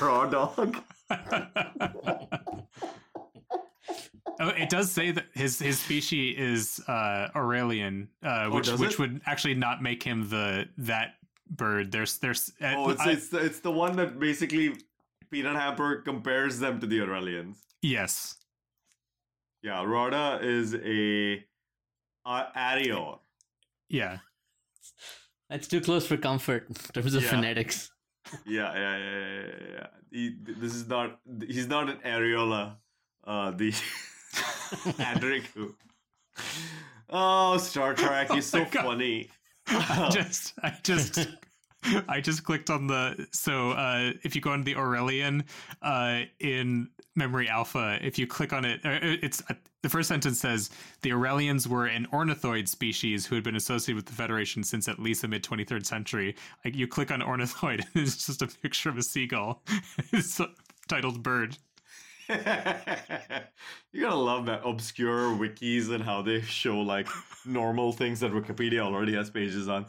raw 0.00 0.26
dog. 0.26 0.76
oh, 1.10 2.66
it 4.40 4.68
does 4.68 4.90
say 4.90 5.10
that 5.10 5.26
his 5.34 5.58
his 5.58 5.78
species 5.78 6.36
is 6.38 6.80
uh, 6.88 7.28
Aurelian, 7.34 8.08
uh, 8.22 8.48
which 8.48 8.66
does 8.66 8.80
which 8.80 8.92
it? 8.92 8.98
would 8.98 9.20
actually 9.26 9.54
not 9.54 9.82
make 9.82 10.02
him 10.02 10.28
the 10.28 10.68
that 10.78 11.14
bird. 11.50 11.92
There's 11.92 12.18
there's 12.18 12.52
uh, 12.60 12.74
Oh, 12.76 12.90
it's 12.90 13.00
I- 13.00 13.10
it's 13.12 13.28
the, 13.28 13.38
it's 13.38 13.60
the 13.60 13.70
one 13.70 13.96
that 13.96 14.18
basically 14.18 14.74
Peanut 15.30 15.56
Hamper 15.56 15.96
compares 16.02 16.58
them 16.58 16.80
to 16.80 16.86
the 16.86 16.98
Aurelians. 17.00 17.56
yes. 17.82 18.36
Yeah, 19.62 19.82
Rhoda 19.82 20.40
is 20.42 20.74
a 20.74 21.42
uh, 22.26 22.44
Areore. 22.54 23.18
Yeah. 23.88 24.18
That's 25.48 25.66
too 25.66 25.80
close 25.80 26.06
for 26.06 26.18
comfort 26.18 26.66
in 26.68 26.74
terms 26.74 27.14
of 27.14 27.22
Yeah. 27.22 27.30
phonetics. 27.30 27.90
Yeah, 28.46 28.74
yeah, 28.74 28.96
yeah, 28.96 29.22
yeah, 29.22 29.46
yeah. 29.72 29.86
He, 30.10 30.36
this 30.40 30.74
is 30.74 30.88
not. 30.88 31.20
He's 31.46 31.66
not 31.68 31.88
an 31.90 31.98
areola. 32.04 32.76
Uh, 33.26 33.50
the 33.52 33.70
Andriku. 34.98 35.74
Oh, 37.10 37.56
Star 37.58 37.94
Trek! 37.94 38.28
Oh 38.30 38.34
He's 38.34 38.46
so 38.46 38.60
my 38.60 38.68
God. 38.70 38.84
funny. 38.84 39.30
I 39.66 40.08
just 40.12 40.52
I 40.62 40.76
just 40.82 41.26
I 42.08 42.20
just 42.20 42.44
clicked 42.44 42.70
on 42.70 42.86
the 42.86 43.26
so 43.32 43.70
uh 43.72 44.12
if 44.22 44.34
you 44.34 44.40
go 44.42 44.52
into 44.52 44.64
the 44.64 44.74
Aurelian 44.76 45.44
uh 45.82 46.22
in 46.40 46.88
memory 47.16 47.48
alpha 47.48 47.98
if 48.02 48.18
you 48.18 48.26
click 48.26 48.52
on 48.52 48.64
it 48.64 48.80
uh, 48.84 48.98
it's 49.02 49.42
uh, 49.48 49.54
the 49.82 49.88
first 49.88 50.08
sentence 50.08 50.40
says 50.40 50.70
the 51.02 51.10
Aurelians 51.10 51.66
were 51.66 51.86
an 51.86 52.06
ornithoid 52.12 52.68
species 52.68 53.26
who 53.26 53.34
had 53.34 53.44
been 53.44 53.56
associated 53.56 53.96
with 53.96 54.06
the 54.06 54.12
Federation 54.12 54.62
since 54.64 54.88
at 54.88 54.98
least 54.98 55.22
the 55.22 55.28
mid 55.28 55.42
23rd 55.42 55.86
century 55.86 56.34
like 56.64 56.74
you 56.74 56.86
click 56.86 57.10
on 57.10 57.20
ornithoid 57.20 57.80
and 57.80 57.88
it's 58.06 58.26
just 58.26 58.42
a 58.42 58.46
picture 58.46 58.88
of 58.88 58.98
a 58.98 59.02
seagull 59.02 59.62
it's 60.12 60.40
titled 60.88 61.22
bird 61.22 61.56
you 62.28 64.00
gotta 64.00 64.14
love 64.14 64.46
that 64.46 64.62
obscure 64.64 65.28
wikis 65.36 65.90
and 65.90 66.02
how 66.02 66.22
they 66.22 66.40
show 66.40 66.80
like 66.80 67.06
normal 67.44 67.92
things 67.92 68.20
that 68.20 68.32
Wikipedia 68.32 68.80
already 68.80 69.14
has 69.14 69.30
pages 69.30 69.68
on. 69.68 69.86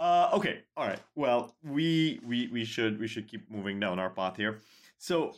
Uh, 0.00 0.30
okay, 0.32 0.60
all 0.76 0.86
right. 0.86 1.00
Well, 1.16 1.54
we 1.62 2.20
we 2.24 2.48
we 2.48 2.64
should 2.64 2.98
we 3.00 3.08
should 3.08 3.28
keep 3.28 3.50
moving 3.50 3.80
down 3.80 3.98
our 3.98 4.10
path 4.10 4.36
here. 4.36 4.60
So, 4.98 5.34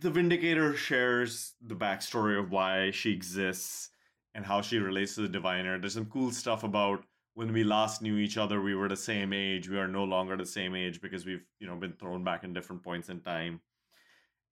the 0.00 0.10
Vindicator 0.10 0.74
shares 0.74 1.54
the 1.60 1.74
backstory 1.76 2.38
of 2.38 2.50
why 2.50 2.90
she 2.90 3.12
exists 3.12 3.90
and 4.34 4.44
how 4.44 4.60
she 4.60 4.78
relates 4.78 5.14
to 5.14 5.22
the 5.22 5.28
Diviner. 5.28 5.78
There's 5.78 5.94
some 5.94 6.06
cool 6.06 6.30
stuff 6.30 6.64
about 6.64 7.04
when 7.34 7.52
we 7.52 7.64
last 7.64 8.02
knew 8.02 8.16
each 8.16 8.36
other. 8.36 8.60
We 8.60 8.74
were 8.74 8.88
the 8.88 8.96
same 8.96 9.32
age. 9.32 9.68
We 9.68 9.78
are 9.78 9.88
no 9.88 10.04
longer 10.04 10.36
the 10.36 10.46
same 10.46 10.74
age 10.74 11.00
because 11.00 11.26
we've 11.26 11.44
you 11.60 11.66
know 11.66 11.76
been 11.76 11.92
thrown 11.92 12.24
back 12.24 12.44
in 12.44 12.52
different 12.52 12.82
points 12.82 13.08
in 13.08 13.20
time. 13.20 13.60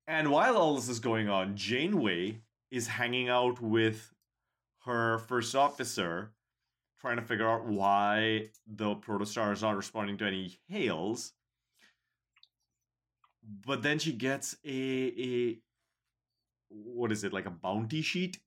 And 0.06 0.30
while 0.30 0.56
all 0.56 0.74
this 0.74 0.88
is 0.88 0.98
going 0.98 1.28
on, 1.28 1.56
Janeway 1.56 2.40
is 2.70 2.86
hanging 2.88 3.28
out 3.28 3.60
with 3.60 4.12
her 4.84 5.18
first 5.18 5.54
officer, 5.54 6.32
trying 7.00 7.16
to 7.16 7.22
figure 7.22 7.48
out 7.48 7.66
why 7.66 8.48
the 8.66 8.96
protostar 8.96 9.52
is 9.52 9.62
not 9.62 9.76
responding 9.76 10.16
to 10.18 10.26
any 10.26 10.58
hails. 10.68 11.32
But 13.42 13.82
then 13.82 13.98
she 13.98 14.12
gets 14.12 14.56
a 14.64 14.70
a 14.70 15.58
what 16.68 17.12
is 17.12 17.24
it 17.24 17.32
like 17.32 17.46
a 17.46 17.50
bounty 17.50 18.02
sheet? 18.02 18.38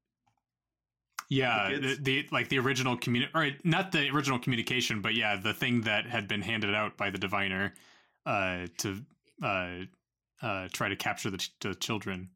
Yeah, 1.29 1.69
The 1.79 1.97
the, 1.99 2.27
like 2.31 2.49
the 2.49 2.59
original 2.59 2.97
communi- 2.97 3.29
or 3.33 3.49
not 3.63 3.91
the 3.91 4.09
original 4.09 4.37
communication, 4.39 5.01
but 5.01 5.15
yeah, 5.15 5.35
the 5.35 5.53
thing 5.53 5.81
that 5.81 6.05
had 6.05 6.27
been 6.27 6.41
handed 6.41 6.73
out 6.75 6.97
by 6.97 7.09
the 7.09 7.17
diviner 7.17 7.73
uh, 8.27 8.67
to 8.77 9.01
uh, 9.41 9.71
uh, 10.41 10.67
try 10.71 10.87
to 10.89 10.95
capture 10.95 11.31
the, 11.31 11.37
ch- 11.37 11.51
the 11.61 11.73
children. 11.75 12.29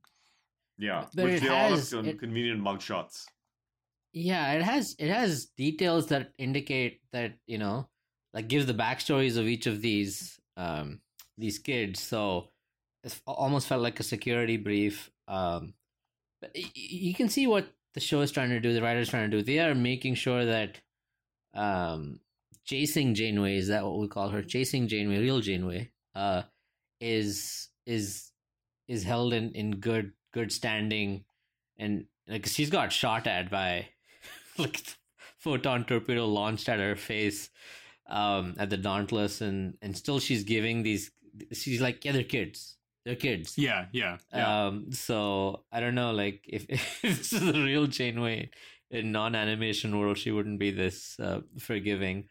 Yeah, 0.80 1.05
But 1.14 1.26
which 1.26 1.34
it 1.36 1.41
they 1.43 1.49
all 1.49 1.70
have 1.70 1.78
has- 1.80 1.91
con- 1.91 2.05
it- 2.05 2.20
convenient 2.20 2.62
mugshots. 2.62 3.26
Yeah, 4.12 4.53
it 4.53 4.64
has 4.64 4.95
it 4.97 5.10
has 5.10 5.45
details 5.55 6.07
that 6.07 6.32
indicate 6.39 7.01
that 7.14 7.36
you 7.45 7.60
know, 7.60 7.88
like 8.34 8.47
gives 8.47 8.66
the 8.66 8.74
backstories 8.74 9.38
of 9.38 9.45
each 9.47 9.68
of 9.68 9.82
these 9.84 10.39
um 10.57 10.99
these 11.40 11.60
kids. 11.60 12.00
So 12.00 12.50
it 13.04 13.20
almost 13.26 13.68
felt 13.68 13.82
like 13.82 14.00
a 14.00 14.04
security 14.04 14.58
brief. 14.58 15.10
Um, 15.28 15.74
but 16.42 16.52
you 16.76 17.14
can 17.14 17.30
see 17.30 17.48
what 17.48 17.68
the 17.94 18.00
show 18.00 18.22
is 18.22 18.32
trying 18.32 18.50
to 18.50 18.60
do. 18.60 18.74
The 18.74 18.82
writers 18.82 19.10
trying 19.10 19.30
to 19.30 19.38
do. 19.38 19.44
They 19.44 19.60
are 19.60 19.76
making 19.76 20.16
sure 20.16 20.46
that 20.46 20.80
um 21.54 22.20
chasing 22.66 23.16
Janeway 23.16 23.58
is 23.58 23.70
that 23.70 23.84
what 23.84 23.98
we 23.98 24.08
call 24.08 24.30
her? 24.30 24.44
Chasing 24.44 24.88
Janeway, 24.88 25.20
real 25.20 25.42
Janeway, 25.42 25.92
uh, 26.16 26.44
is 27.02 27.70
is 27.86 28.32
is 28.88 29.04
held 29.04 29.34
in 29.34 29.52
in 29.54 29.72
good 29.72 30.14
good 30.34 30.52
standing, 30.52 31.26
and 31.78 32.06
like 32.28 32.46
she's 32.46 32.70
got 32.70 32.92
shot 32.92 33.28
at 33.28 33.50
by 33.50 33.88
like 34.58 34.82
photon 35.38 35.86
torpedo 35.86 36.26
launched 36.26 36.68
at 36.70 36.80
her 36.80 36.96
face 36.96 37.50
um 38.10 38.56
at 38.58 38.70
the 38.70 38.78
dauntless 38.78 39.40
and 39.40 39.78
and 39.82 39.96
still 39.96 40.20
she's 40.20 40.44
giving 40.44 40.84
these 40.84 41.12
she's 41.54 41.82
like 41.82 42.04
yeah 42.06 42.12
they're 42.12 42.24
kids 42.24 42.76
they're 43.06 43.16
kids 43.16 43.58
Yeah, 43.58 43.86
yeah, 43.92 44.18
yeah. 44.34 44.68
um 44.68 44.92
so 44.92 45.64
i 45.72 45.80
don't 45.80 45.96
know 45.96 46.12
like 46.12 46.42
if, 46.48 46.66
if 46.70 47.02
this 47.02 47.34
is 47.34 47.42
a 47.48 47.54
real 47.54 47.88
Jane 47.88 48.14
janeway 48.16 48.50
in 48.92 49.12
non-animation 49.12 49.98
world 49.98 50.18
she 50.18 50.32
wouldn't 50.32 50.60
be 50.60 50.72
this 50.72 51.20
uh, 51.20 51.42
forgiving 51.60 52.26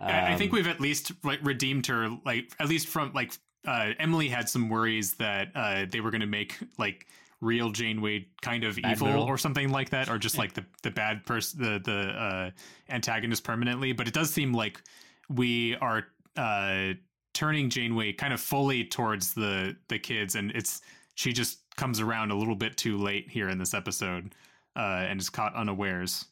I, 0.00 0.32
I 0.32 0.36
think 0.36 0.52
Um, 0.52 0.56
we've 0.56 0.66
at 0.66 0.80
least 0.80 1.12
like 1.24 1.38
redeemed 1.42 1.86
her, 1.86 2.10
like 2.24 2.52
at 2.60 2.68
least 2.68 2.88
from 2.88 3.12
like 3.14 3.32
uh, 3.66 3.92
Emily 3.98 4.28
had 4.28 4.48
some 4.48 4.68
worries 4.68 5.14
that 5.14 5.48
uh, 5.54 5.86
they 5.88 6.00
were 6.00 6.10
going 6.10 6.20
to 6.20 6.26
make 6.26 6.58
like 6.76 7.06
real 7.40 7.70
Jane 7.70 7.96
Janeway 7.96 8.26
kind 8.42 8.64
of 8.64 8.76
Bad 8.76 8.92
evil 8.92 9.06
girl. 9.08 9.22
or 9.22 9.38
something 9.38 9.70
like 9.70 9.90
that, 9.90 10.10
or 10.10 10.18
just 10.18 10.36
like 10.36 10.52
the 10.52 10.66
the 10.82 10.90
bad 10.90 11.24
person, 11.24 11.62
the 11.62 11.78
the 11.82 11.98
uh, 12.10 12.50
antagonist 12.90 13.42
permanently. 13.44 13.92
But 13.92 14.06
it 14.08 14.12
does 14.12 14.30
seem 14.30 14.52
like 14.52 14.82
we 15.30 15.76
are 15.76 16.04
uh, 16.36 16.92
turning 17.36 17.68
Janeway 17.70 18.12
kind 18.14 18.32
of 18.32 18.40
fully 18.40 18.84
towards 18.84 19.34
the 19.34 19.76
the 19.88 19.98
kids, 19.98 20.34
and 20.34 20.50
it's 20.52 20.80
she 21.14 21.32
just 21.32 21.58
comes 21.76 22.00
around 22.00 22.30
a 22.30 22.34
little 22.34 22.56
bit 22.56 22.76
too 22.76 22.96
late 22.96 23.28
here 23.30 23.48
in 23.50 23.58
this 23.58 23.74
episode, 23.74 24.34
uh, 24.74 25.04
and 25.08 25.20
is 25.20 25.28
caught 25.28 25.54
unawares. 25.54 26.24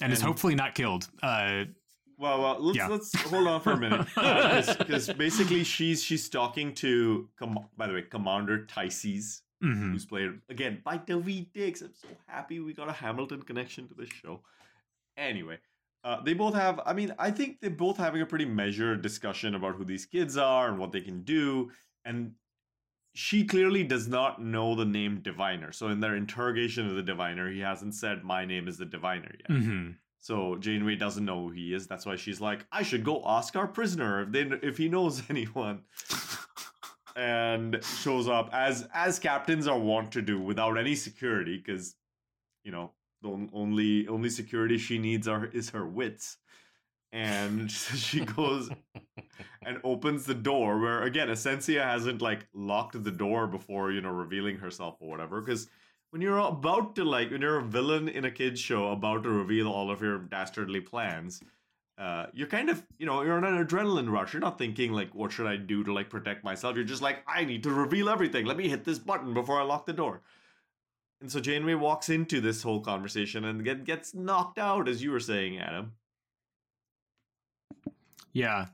And, 0.00 0.12
is 0.12 0.20
hopefully 0.20 0.54
not 0.54 0.76
killed. 0.76 1.08
Uh, 1.22 1.64
Well, 2.16 2.40
well, 2.40 2.56
let's 2.60 2.78
Yeah. 2.78 2.86
let's 2.86 3.12
hold 3.22 3.48
on 3.48 3.60
for 3.60 3.72
a 3.72 3.76
minute 3.76 4.06
because 4.14 5.12
basically 5.14 5.64
she's 5.64 6.02
she's 6.02 6.28
talking 6.28 6.72
to 6.74 7.28
com- 7.36 7.66
by 7.76 7.88
the 7.88 7.94
way 7.94 8.02
Commander 8.02 8.64
Tysess, 8.66 9.42
mhm. 9.62 9.90
who's 9.92 10.06
played 10.06 10.40
again 10.48 10.80
by 10.84 10.98
Daveed 10.98 11.52
Diggs. 11.52 11.82
I'm 11.82 11.94
so 11.94 12.08
happy 12.28 12.60
we 12.60 12.72
got 12.74 12.88
a 12.88 12.92
Hamilton 12.92 13.42
connection 13.42 13.88
to 13.88 13.94
this 13.94 14.08
show. 14.08 14.40
Anyway, 15.16 15.58
uh, 16.04 16.22
they 16.22 16.34
both 16.34 16.54
have. 16.54 16.80
I 16.86 16.92
mean, 16.92 17.12
I 17.18 17.30
think 17.30 17.60
they're 17.60 17.70
both 17.70 17.96
having 17.96 18.22
a 18.22 18.26
pretty 18.26 18.44
measured 18.46 19.02
discussion 19.02 19.54
about 19.54 19.74
who 19.76 19.84
these 19.84 20.06
kids 20.06 20.36
are 20.36 20.68
and 20.68 20.78
what 20.78 20.92
they 20.92 21.00
can 21.00 21.22
do. 21.22 21.70
And 22.04 22.32
she 23.14 23.44
clearly 23.44 23.82
does 23.84 24.06
not 24.06 24.40
know 24.40 24.74
the 24.74 24.84
name 24.84 25.20
Diviner. 25.20 25.72
So 25.72 25.88
in 25.88 26.00
their 26.00 26.14
interrogation 26.16 26.88
of 26.88 26.94
the 26.96 27.02
Diviner, 27.02 27.50
he 27.50 27.60
hasn't 27.60 27.94
said 27.94 28.22
my 28.24 28.44
name 28.44 28.68
is 28.68 28.78
the 28.78 28.84
Diviner 28.86 29.34
yet. 29.40 29.58
hmm 29.58 29.90
So 30.20 30.56
Janeway 30.56 30.96
doesn't 30.96 31.24
know 31.24 31.48
who 31.48 31.50
he 31.52 31.74
is. 31.74 31.86
That's 31.86 32.06
why 32.06 32.16
she's 32.16 32.40
like, 32.40 32.64
I 32.70 32.82
should 32.82 33.04
go 33.04 33.22
ask 33.26 33.56
our 33.56 33.66
prisoner 33.66 34.22
if 34.22 34.32
they 34.32 34.42
if 34.62 34.76
he 34.78 34.88
knows 34.88 35.22
anyone. 35.30 35.82
and 37.16 37.82
shows 38.02 38.28
up 38.28 38.50
as 38.52 38.86
as 38.94 39.18
captains 39.18 39.66
are 39.66 39.78
wont 39.78 40.12
to 40.12 40.22
do 40.22 40.38
without 40.40 40.78
any 40.78 40.94
security 40.94 41.56
because 41.56 41.96
you 42.62 42.70
know 42.70 42.92
the 43.22 43.48
only 43.52 44.06
only 44.08 44.30
security 44.30 44.78
she 44.78 44.98
needs 44.98 45.26
are 45.28 45.46
is 45.46 45.70
her 45.70 45.86
wits. 45.86 46.38
And 47.12 47.70
she 47.72 48.24
goes 48.24 48.70
and 49.62 49.80
opens 49.84 50.24
the 50.24 50.34
door 50.34 50.78
where 50.78 51.02
again 51.02 51.28
Asencia 51.28 51.82
hasn't 51.82 52.22
like 52.22 52.46
locked 52.54 53.02
the 53.02 53.10
door 53.10 53.46
before 53.46 53.92
you 53.92 54.00
know 54.00 54.10
revealing 54.10 54.58
herself 54.58 54.96
or 55.00 55.08
whatever 55.08 55.40
because 55.40 55.68
when 56.10 56.22
you're 56.22 56.38
about 56.38 56.96
to 56.96 57.04
like 57.04 57.30
when 57.30 57.40
you're 57.40 57.58
a 57.58 57.64
villain 57.64 58.08
in 58.08 58.24
a 58.24 58.30
kids 58.30 58.60
show 58.60 58.92
about 58.92 59.22
to 59.22 59.30
reveal 59.30 59.68
all 59.68 59.90
of 59.90 60.02
your 60.02 60.18
dastardly 60.18 60.80
plans 60.80 61.42
uh, 61.98 62.26
you're 62.32 62.46
kind 62.46 62.70
of 62.70 62.82
you 62.98 63.06
know 63.06 63.22
you're 63.22 63.36
on 63.36 63.44
an 63.44 63.66
adrenaline 63.66 64.08
rush. 64.10 64.32
You're 64.32 64.40
not 64.40 64.56
thinking 64.56 64.92
like 64.92 65.14
what 65.14 65.32
should 65.32 65.46
i 65.46 65.56
do 65.56 65.82
to 65.82 65.92
like 65.92 66.08
protect 66.08 66.44
myself? 66.44 66.76
You're 66.76 66.84
just 66.84 67.02
like 67.02 67.24
i 67.26 67.44
need 67.44 67.64
to 67.64 67.70
reveal 67.70 68.08
everything. 68.08 68.46
Let 68.46 68.56
me 68.56 68.68
hit 68.68 68.84
this 68.84 68.98
button 68.98 69.34
before 69.34 69.60
i 69.60 69.64
lock 69.64 69.84
the 69.86 69.92
door 69.92 70.22
and 71.20 71.30
so 71.30 71.40
janeway 71.40 71.74
walks 71.74 72.08
into 72.08 72.40
this 72.40 72.62
whole 72.62 72.80
conversation 72.80 73.44
and 73.46 73.64
get, 73.64 73.84
gets 73.84 74.14
knocked 74.14 74.58
out 74.58 74.88
as 74.88 75.02
you 75.02 75.10
were 75.10 75.20
saying 75.20 75.58
adam 75.58 75.92
Yeah, 78.32 78.66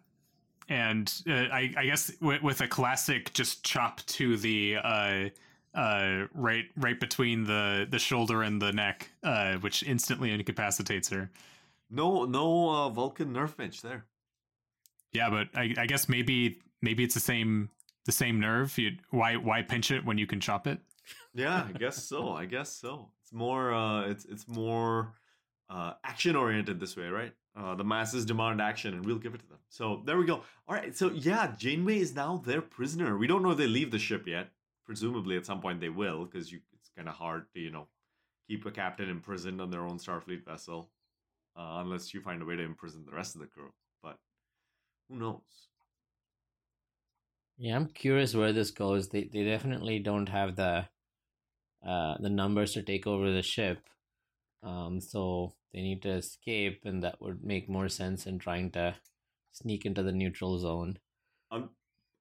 and 0.69 1.13
uh, 1.29 1.33
I, 1.53 1.73
I 1.77 1.87
guess 1.87 2.13
with, 2.21 2.43
with 2.43 2.61
a 2.61 2.69
classic 2.69 3.33
just 3.33 3.65
chop 3.65 4.05
to 4.07 4.37
the 4.37 4.77
uh, 4.83 5.29
uh, 5.75 6.27
right 6.35 6.67
right 6.77 6.99
between 7.01 7.45
the 7.45 7.87
the 7.89 7.99
shoulder 7.99 8.43
and 8.43 8.61
the 8.61 8.73
neck, 8.73 9.11
uh, 9.23 9.55
which 9.57 9.83
instantly 9.83 10.33
incapacitates 10.33 11.09
her. 11.11 11.31
no 11.91 12.25
no 12.25 12.71
uh, 12.71 12.89
vulcan 12.91 13.33
nerve 13.33 13.57
pinch 13.57 13.83
there 13.83 14.05
Yeah, 15.13 15.31
but 15.31 15.49
I, 15.55 15.75
I 15.79 15.87
guess 15.87 16.09
maybe 16.09 16.61
maybe 16.83 17.05
it's 17.05 17.15
the 17.15 17.21
same 17.21 17.71
the 18.05 18.13
same 18.13 18.41
nerve. 18.41 18.77
You, 18.79 18.93
why 19.11 19.37
why 19.37 19.63
pinch 19.63 19.91
it 19.91 20.05
when 20.05 20.19
you 20.19 20.27
can 20.27 20.41
chop 20.41 20.67
it? 20.67 20.81
Yeah 21.35 21.67
i 21.69 21.73
guess 21.73 22.05
so 22.05 22.31
i 22.31 22.45
guess 22.45 22.71
so. 22.71 23.11
It's 23.21 23.33
more 23.33 23.73
uh 23.73 24.09
it's 24.09 24.25
it's 24.27 24.47
more 24.47 25.15
uh 25.71 25.95
action 26.05 26.37
oriented 26.37 26.79
this 26.79 26.97
way 26.97 27.09
right? 27.09 27.33
Uh 27.57 27.75
the 27.75 27.85
masses 27.85 28.25
demand 28.25 28.61
action 28.61 28.95
and 28.95 29.05
we'll 29.05 29.19
give 29.19 29.35
it 29.35 29.41
to 29.41 29.49
them. 29.49 29.59
So 29.69 30.03
there 30.05 30.19
we 30.19 30.27
go. 30.27 30.43
All 30.69 30.75
right 30.75 30.95
so 30.97 31.11
yeah 31.11 31.55
janeway 31.57 31.99
is 31.99 32.15
now 32.15 32.43
their 32.45 32.61
prisoner. 32.61 33.17
We 33.17 33.27
don't 33.27 33.43
know 33.43 33.53
if 33.53 33.59
they 33.59 33.67
leave 33.67 33.91
the 33.91 33.99
ship 33.99 34.27
yet. 34.27 34.51
Presumably 34.85 35.37
at 35.37 35.47
some 35.47 35.61
point 35.61 35.81
they 35.81 35.89
will 35.89 36.27
because 36.27 36.53
it's 36.53 36.91
kind 36.97 37.09
of 37.09 37.15
hard 37.15 37.47
to 37.55 37.61
you 37.61 37.71
know 37.71 37.89
keep 38.49 38.67
a 38.67 38.71
captain 38.71 39.09
imprisoned 39.09 39.61
on 39.61 39.71
their 39.71 39.87
own 39.87 39.99
starfleet 39.99 40.45
vessel 40.45 40.91
uh, 41.57 41.77
unless 41.83 42.13
you 42.13 42.21
find 42.21 42.43
a 42.43 42.45
way 42.45 42.57
to 42.57 42.63
imprison 42.63 43.05
the 43.07 43.17
rest 43.17 43.35
of 43.35 43.41
the 43.41 43.47
crew 43.47 43.73
but 44.03 44.19
who 45.09 45.17
knows? 45.17 45.41
Yeah, 47.57 47.77
I'm 47.77 47.87
curious 47.89 48.35
where 48.35 48.53
this 48.53 48.71
goes. 48.71 49.09
They 49.09 49.25
they 49.25 49.45
definitely 49.45 49.99
don't 50.01 50.29
have 50.29 50.57
the 50.57 50.87
uh 51.87 52.15
the 52.21 52.31
numbers 52.31 52.73
to 52.73 52.83
take 52.83 53.07
over 53.07 53.31
the 53.31 53.43
ship. 53.43 53.79
Um 54.63 55.01
so 55.01 55.55
they 55.73 55.81
need 55.83 56.03
to 56.03 56.11
escape 56.11 56.81
and 56.85 57.03
that 57.03 57.21
would 57.21 57.43
make 57.45 57.69
more 57.69 57.89
sense 57.89 58.27
in 58.27 58.39
trying 58.39 58.71
to 58.73 58.95
sneak 59.53 59.85
into 59.85 60.03
the 60.03 60.13
neutral 60.13 60.59
zone. 60.59 60.99
Un- 61.51 61.69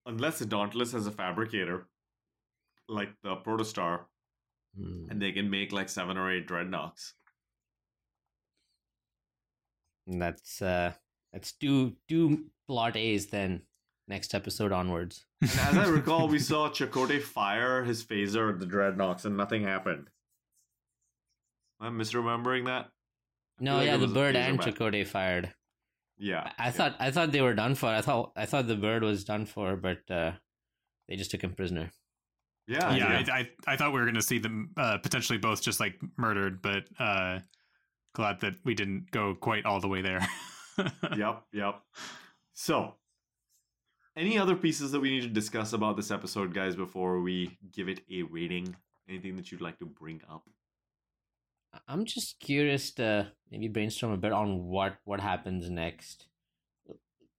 unless 0.06 0.40
the 0.40 0.46
dauntless 0.46 0.92
has 0.92 1.08
a 1.08 1.12
fabricator 1.12 1.88
like 2.90 3.10
the 3.24 3.36
protostar 3.38 4.06
Hmm. 4.76 5.06
and 5.12 5.22
they 5.22 5.32
can 5.32 5.50
make 5.52 5.72
like 5.72 5.88
seven 5.88 6.18
or 6.18 6.32
eight 6.32 6.48
dreadnoughts 6.48 7.14
And 10.08 10.22
that's 10.22 10.62
uh 10.62 10.94
that's 11.32 11.54
two 11.54 11.96
two 12.10 12.46
plot 12.68 12.98
A's 12.98 13.28
then 13.28 13.62
next 14.08 14.34
episode 14.36 14.72
onwards. 14.72 15.26
And 15.44 15.78
as 15.78 15.78
I 15.78 15.88
recall, 15.88 16.28
we 16.28 16.40
saw 16.40 16.70
Chakotay 16.70 17.22
fire 17.22 17.84
his 17.84 18.04
phaser 18.04 18.54
at 18.54 18.60
the 18.60 18.66
dreadnoughts 18.66 19.26
and 19.26 19.36
nothing 19.36 19.64
happened. 19.64 20.08
Am 21.82 21.88
I'm 21.88 22.00
misremembering 22.00 22.66
that. 22.66 22.90
No, 23.60 23.78
like 23.78 23.88
yeah, 23.88 23.96
it 23.96 23.98
the 24.00 24.08
bird 24.08 24.36
and 24.36 24.58
bat. 24.58 24.68
Chakotay 24.68 25.06
fired. 25.06 25.54
Yeah. 26.18 26.50
I 26.58 26.68
I 26.68 26.72
thought 26.72 26.96
I 27.00 27.12
thought 27.12 27.32
they 27.32 27.42
were 27.42 27.54
done 27.54 27.76
for. 27.76 27.88
I 27.88 28.02
thought 28.02 28.32
I 28.36 28.46
thought 28.46 28.68
the 28.68 28.76
bird 28.76 29.04
was 29.04 29.24
done 29.24 29.46
for, 29.46 29.76
but 29.76 30.10
uh 30.10 30.34
they 31.08 31.16
just 31.16 31.32
took 31.32 31.44
him 31.44 31.54
prisoner. 31.54 31.92
Yeah. 32.68 32.96
yeah, 32.96 33.24
I, 33.28 33.40
I 33.40 33.50
I 33.74 33.76
thought 33.76 33.92
we 33.92 34.00
were 34.00 34.06
going 34.06 34.16
to 34.16 34.22
see 34.22 34.40
them 34.40 34.72
uh, 34.78 34.98
potentially 35.00 35.38
both 35.38 35.62
just 35.62 35.82
like 35.82 36.00
murdered, 36.18 36.62
but 36.62 36.86
uh, 36.98 37.40
glad 38.16 38.40
that 38.40 38.54
we 38.64 38.74
didn't 38.74 39.12
go 39.12 39.36
quite 39.36 39.66
all 39.66 39.82
the 39.82 39.90
way 39.90 40.02
there. 40.02 40.26
yep. 41.18 41.44
Yep. 41.52 41.82
So, 42.54 42.96
any 44.16 44.38
other 44.38 44.56
pieces 44.56 44.92
that 44.92 45.00
we 45.00 45.10
need 45.10 45.22
to 45.24 45.30
discuss 45.30 45.74
about 45.74 45.96
this 45.98 46.12
episode, 46.12 46.54
guys, 46.54 46.76
before 46.76 47.22
we 47.22 47.58
give 47.72 47.90
it 47.90 48.02
a 48.12 48.24
rating? 48.24 48.76
Anything 49.10 49.36
that 49.36 49.52
you'd 49.52 49.62
like 49.62 49.80
to 49.80 49.86
bring 49.86 50.22
up? 50.30 50.44
I- 51.74 51.80
I'm 51.88 52.06
just 52.06 52.40
curious 52.40 52.92
to 52.94 53.32
maybe 53.52 53.68
brainstorm 53.68 54.14
a 54.14 54.18
bit 54.18 54.32
on 54.32 54.66
what 54.66 54.98
what 55.04 55.20
happens 55.20 55.70
next. 55.70 56.28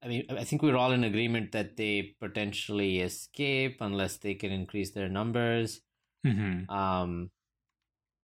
I 0.03 0.09
mean, 0.09 0.27
I 0.29 0.45
think 0.45 0.62
we're 0.62 0.77
all 0.77 0.93
in 0.93 1.03
agreement 1.05 1.53
that 1.53 1.77
they 1.79 2.14
potentially 2.20 3.01
escape 3.01 3.79
unless 3.81 4.18
they 4.18 4.35
can 4.35 4.53
increase 4.53 4.91
their 4.93 5.09
numbers. 5.09 5.81
hmm 6.25 6.68
Um, 6.68 7.31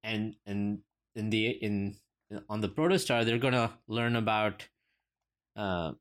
and 0.02 0.36
and 0.46 0.80
in 1.14 1.30
the 1.30 1.48
in 1.48 1.96
on 2.48 2.60
the 2.60 2.68
protostar, 2.68 3.24
they're 3.24 3.38
gonna 3.38 3.78
learn 3.86 4.16
about 4.16 4.68
uh 5.56 5.92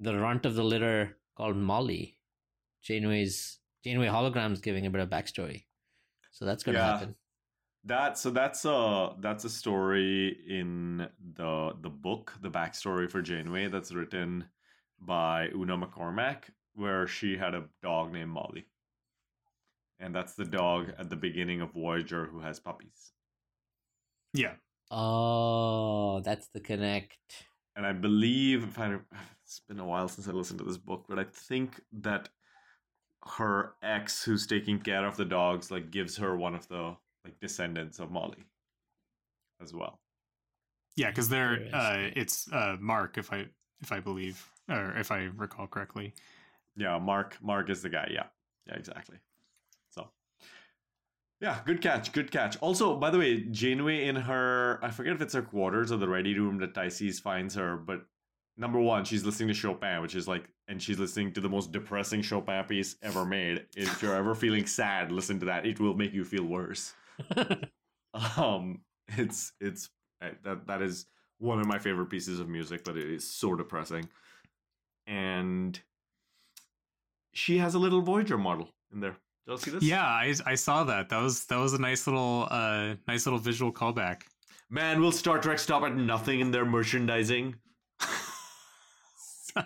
the 0.00 0.16
runt 0.18 0.44
of 0.46 0.54
the 0.54 0.64
litter 0.64 1.18
called 1.38 1.56
Molly. 1.56 2.18
Janeway's 2.82 3.60
Janeway 3.84 4.08
holograms 4.08 4.60
giving 4.62 4.86
a 4.86 4.90
bit 4.90 5.00
of 5.00 5.08
backstory, 5.08 5.66
so 6.30 6.44
that's 6.44 6.64
gonna 6.64 6.78
Yeah. 6.78 6.98
happen. 6.98 7.16
That 7.84 8.18
so 8.18 8.30
that's 8.30 8.64
a 8.64 9.14
that's 9.20 9.44
a 9.44 9.50
story 9.50 10.30
in 10.48 11.08
the 11.34 11.76
the 11.80 11.90
book, 11.90 12.34
the 12.42 12.50
backstory 12.50 13.10
for 13.10 13.22
Janeway 13.22 13.68
that's 13.68 13.92
written 13.92 14.50
by 14.98 15.48
Una 15.54 15.78
McCormack, 15.78 16.50
where 16.74 17.06
she 17.06 17.36
had 17.36 17.54
a 17.54 17.68
dog 17.82 18.12
named 18.12 18.30
Molly. 18.32 18.66
And 20.00 20.14
that's 20.14 20.34
the 20.34 20.44
dog 20.44 20.92
at 20.98 21.08
the 21.10 21.16
beginning 21.16 21.60
of 21.60 21.72
Voyager 21.72 22.26
who 22.26 22.40
has 22.40 22.60
puppies. 22.60 23.12
Yeah, 24.34 24.56
Oh, 24.90 26.20
that's 26.20 26.48
the 26.48 26.60
connect. 26.60 27.46
And 27.76 27.86
I 27.86 27.92
believe 27.92 28.64
if 28.64 28.78
I 28.78 28.98
it's 29.48 29.60
been 29.60 29.80
a 29.80 29.86
while 29.86 30.08
since 30.08 30.28
I 30.28 30.32
listened 30.32 30.58
to 30.58 30.64
this 30.66 30.76
book, 30.76 31.06
but 31.08 31.18
I 31.18 31.24
think 31.24 31.80
that 32.00 32.28
her 33.24 33.72
ex 33.82 34.22
who's 34.22 34.46
taking 34.46 34.78
care 34.78 35.06
of 35.06 35.16
the 35.16 35.24
dogs 35.24 35.70
like 35.70 35.90
gives 35.90 36.18
her 36.18 36.36
one 36.36 36.54
of 36.54 36.68
the 36.68 36.94
like 37.24 37.40
descendants 37.40 37.98
of 37.98 38.10
Molly 38.10 38.44
as 39.62 39.72
well. 39.72 40.00
yeah, 40.96 41.08
because 41.08 41.30
they're 41.30 41.66
uh, 41.72 42.10
it's 42.14 42.46
uh, 42.52 42.76
Mark, 42.78 43.16
if 43.16 43.32
I 43.32 43.46
if 43.80 43.90
I 43.90 44.00
believe 44.00 44.46
or 44.68 44.94
if 44.98 45.10
I 45.10 45.30
recall 45.34 45.66
correctly. 45.66 46.12
Yeah, 46.76 46.98
Mark. 46.98 47.38
Mark 47.40 47.70
is 47.70 47.80
the 47.80 47.88
guy. 47.88 48.10
Yeah, 48.12 48.26
yeah, 48.66 48.74
exactly. 48.74 49.16
So, 49.88 50.10
yeah, 51.40 51.60
good 51.64 51.80
catch, 51.80 52.12
good 52.12 52.30
catch. 52.30 52.58
Also, 52.58 52.96
by 52.96 53.08
the 53.08 53.18
way, 53.18 53.40
Janeway 53.40 54.06
in 54.08 54.14
her, 54.14 54.78
I 54.82 54.90
forget 54.90 55.14
if 55.14 55.22
it's 55.22 55.34
her 55.34 55.42
quarters 55.42 55.90
or 55.90 55.96
the 55.96 56.08
ready 56.08 56.38
room 56.38 56.58
that 56.58 56.74
Tysess 56.74 57.18
finds 57.18 57.54
her, 57.54 57.76
but 57.78 58.04
number 58.58 58.80
one, 58.80 59.04
she's 59.04 59.24
listening 59.24 59.48
to 59.48 59.54
Chopin, 59.54 60.02
which 60.02 60.14
is 60.14 60.28
like, 60.28 60.50
and 60.66 60.82
she's 60.82 60.98
listening 60.98 61.32
to 61.32 61.40
the 61.40 61.48
most 61.48 61.72
depressing 61.72 62.20
Chopin 62.20 62.64
piece 62.64 62.96
ever 63.02 63.24
made. 63.38 63.64
If 63.76 64.02
you're 64.02 64.14
ever 64.14 64.34
feeling 64.34 64.66
sad, 64.66 65.10
listen 65.12 65.38
to 65.40 65.46
that. 65.46 65.64
It 65.64 65.80
will 65.80 65.94
make 65.94 66.12
you 66.12 66.24
feel 66.24 66.44
worse. 66.44 66.92
Um, 68.36 68.80
it's 69.16 69.52
it's 69.60 69.90
uh, 70.22 70.30
that 70.42 70.66
that 70.66 70.82
is 70.82 71.06
one 71.38 71.60
of 71.60 71.66
my 71.66 71.78
favorite 71.78 72.06
pieces 72.06 72.40
of 72.40 72.48
music, 72.48 72.82
but 72.84 72.96
it 72.96 73.08
is 73.08 73.30
so 73.30 73.54
depressing. 73.54 74.08
And 75.06 75.78
she 77.32 77.58
has 77.58 77.74
a 77.74 77.78
little 77.78 78.00
Voyager 78.00 78.38
model 78.38 78.70
in 78.92 79.00
there. 79.00 79.16
Did 79.46 79.52
you 79.52 79.58
see 79.58 79.70
this? 79.70 79.82
Yeah, 79.82 80.04
I, 80.04 80.34
I 80.46 80.54
saw 80.54 80.84
that. 80.84 81.10
That 81.10 81.22
was 81.22 81.44
that 81.46 81.58
was 81.58 81.74
a 81.74 81.80
nice 81.80 82.06
little 82.06 82.48
uh 82.50 82.94
nice 83.06 83.26
little 83.26 83.38
visual 83.38 83.72
callback. 83.72 84.22
Man, 84.70 85.00
will 85.00 85.12
Star 85.12 85.38
Trek 85.38 85.58
stop 85.58 85.82
at 85.82 85.94
nothing 85.94 86.40
in 86.40 86.50
their 86.50 86.64
merchandising? 86.64 87.54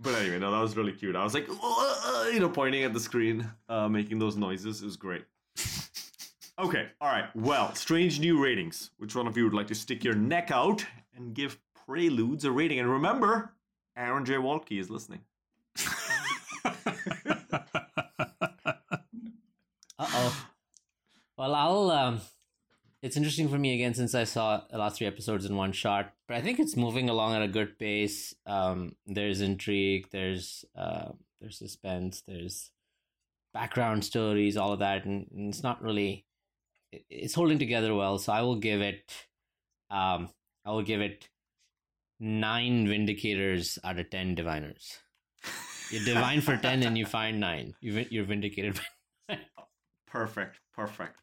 But 0.00 0.14
anyway, 0.14 0.38
no, 0.38 0.52
that 0.52 0.60
was 0.60 0.76
really 0.76 0.92
cute. 0.92 1.16
I 1.16 1.24
was 1.24 1.34
like, 1.34 1.48
you 1.48 2.38
know, 2.38 2.48
pointing 2.48 2.84
at 2.84 2.92
the 2.92 3.00
screen, 3.00 3.50
uh, 3.68 3.88
making 3.88 4.20
those 4.20 4.36
noises. 4.36 4.80
It 4.80 4.84
was 4.84 4.96
great. 4.96 5.24
Okay, 6.60 6.88
all 7.00 7.08
right. 7.08 7.26
Well, 7.36 7.72
strange 7.76 8.18
new 8.18 8.42
ratings. 8.42 8.90
Which 8.98 9.14
one 9.14 9.28
of 9.28 9.36
you 9.36 9.44
would 9.44 9.54
like 9.54 9.68
to 9.68 9.76
stick 9.76 10.02
your 10.02 10.16
neck 10.16 10.50
out 10.50 10.84
and 11.14 11.32
give 11.32 11.56
Preludes 11.86 12.44
a 12.44 12.50
rating? 12.50 12.80
And 12.80 12.90
remember, 12.90 13.52
Aaron 13.96 14.24
J. 14.24 14.34
Waltke 14.34 14.80
is 14.80 14.90
listening. 14.90 15.20
Uh 20.00 20.06
oh. 20.12 20.46
Well, 21.36 21.54
I'll. 21.54 21.90
Um, 21.90 22.20
it's 23.02 23.16
interesting 23.16 23.48
for 23.48 23.58
me 23.58 23.74
again 23.74 23.94
since 23.94 24.14
I 24.14 24.24
saw 24.24 24.62
the 24.70 24.78
last 24.78 24.98
three 24.98 25.06
episodes 25.06 25.44
in 25.44 25.56
one 25.56 25.72
shot, 25.72 26.12
but 26.26 26.36
I 26.36 26.40
think 26.40 26.58
it's 26.58 26.76
moving 26.76 27.08
along 27.08 27.34
at 27.34 27.42
a 27.42 27.48
good 27.48 27.78
pace. 27.78 28.34
Um, 28.46 28.96
there's 29.06 29.40
intrigue, 29.40 30.08
there's 30.10 30.64
uh, 30.76 31.12
there's 31.40 31.58
suspense, 31.58 32.22
there's 32.26 32.70
background 33.54 34.04
stories, 34.04 34.56
all 34.56 34.72
of 34.72 34.80
that, 34.80 35.04
and, 35.04 35.26
and 35.32 35.48
it's 35.48 35.62
not 35.62 35.82
really. 35.82 36.24
It's 37.10 37.34
holding 37.34 37.58
together 37.58 37.94
well, 37.94 38.18
so 38.18 38.32
I 38.32 38.42
will 38.42 38.56
give 38.56 38.80
it. 38.80 39.12
Um, 39.90 40.30
I 40.64 40.70
will 40.70 40.82
give 40.82 41.00
it 41.00 41.28
nine 42.18 42.86
vindicators 42.86 43.78
out 43.84 43.98
of 43.98 44.10
ten 44.10 44.34
diviners. 44.34 44.98
You 45.90 46.04
divine 46.04 46.40
for 46.40 46.56
ten, 46.56 46.82
and 46.82 46.98
you 46.98 47.06
find 47.06 47.38
nine. 47.40 47.74
You 47.80 48.06
you're 48.10 48.24
vindicated. 48.24 48.80
Perfect. 50.06 50.60
Perfect. 50.74 51.16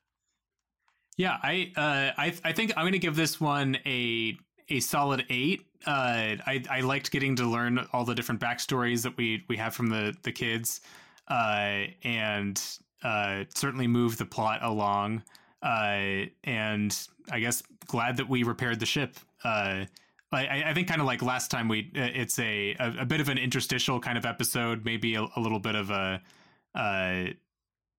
Yeah, 1.18 1.38
I 1.42 1.72
uh, 1.76 2.12
I 2.20 2.34
I 2.44 2.52
think 2.52 2.74
I'm 2.76 2.84
going 2.84 2.94
to 2.94 3.00
give 3.00 3.16
this 3.16 3.40
one 3.40 3.78
a 3.86 4.38
a 4.70 4.80
solid 4.80 5.26
eight. 5.30 5.66
Uh, 5.86 6.36
I 6.46 6.64
I 6.70 6.82
liked 6.82 7.12
getting 7.12 7.36
to 7.38 7.46
learn 7.46 7.88
all 7.94 8.04
the 8.04 8.16
different 8.16 8.42
backstories 8.42 9.04
that 9.04 9.16
we 9.18 9.46
we 9.48 9.58
have 9.58 9.74
from 9.74 9.88
the 9.88 10.14
the 10.24 10.32
kids, 10.32 10.82
uh, 11.30 11.84
and 12.04 12.62
uh, 13.04 13.46
certainly 13.54 13.88
move 13.88 14.18
the 14.18 14.26
plot 14.26 14.60
along. 14.62 15.24
Uh, 15.64 16.26
and 16.44 17.08
I 17.32 17.40
guess 17.40 17.64
glad 17.88 18.18
that 18.18 18.30
we 18.30 18.44
repaired 18.44 18.80
the 18.80 18.86
ship. 18.86 19.16
Uh, 19.44 19.86
I, 20.32 20.64
I 20.68 20.74
think 20.74 20.90
kind 20.90 21.00
of 21.00 21.08
like 21.08 21.22
last 21.22 21.50
time 21.50 21.70
we 21.70 21.92
it's 21.94 22.38
a, 22.40 22.76
a, 22.78 23.02
a 23.02 23.06
bit 23.06 23.22
of 23.22 23.30
an 23.30 23.38
interstitial 23.38 24.02
kind 24.02 24.18
of 24.18 24.26
episode, 24.26 24.84
maybe 24.84 25.16
a, 25.16 25.26
a 25.36 25.40
little 25.40 25.60
bit 25.60 25.76
of 25.76 25.90
a 25.92 26.22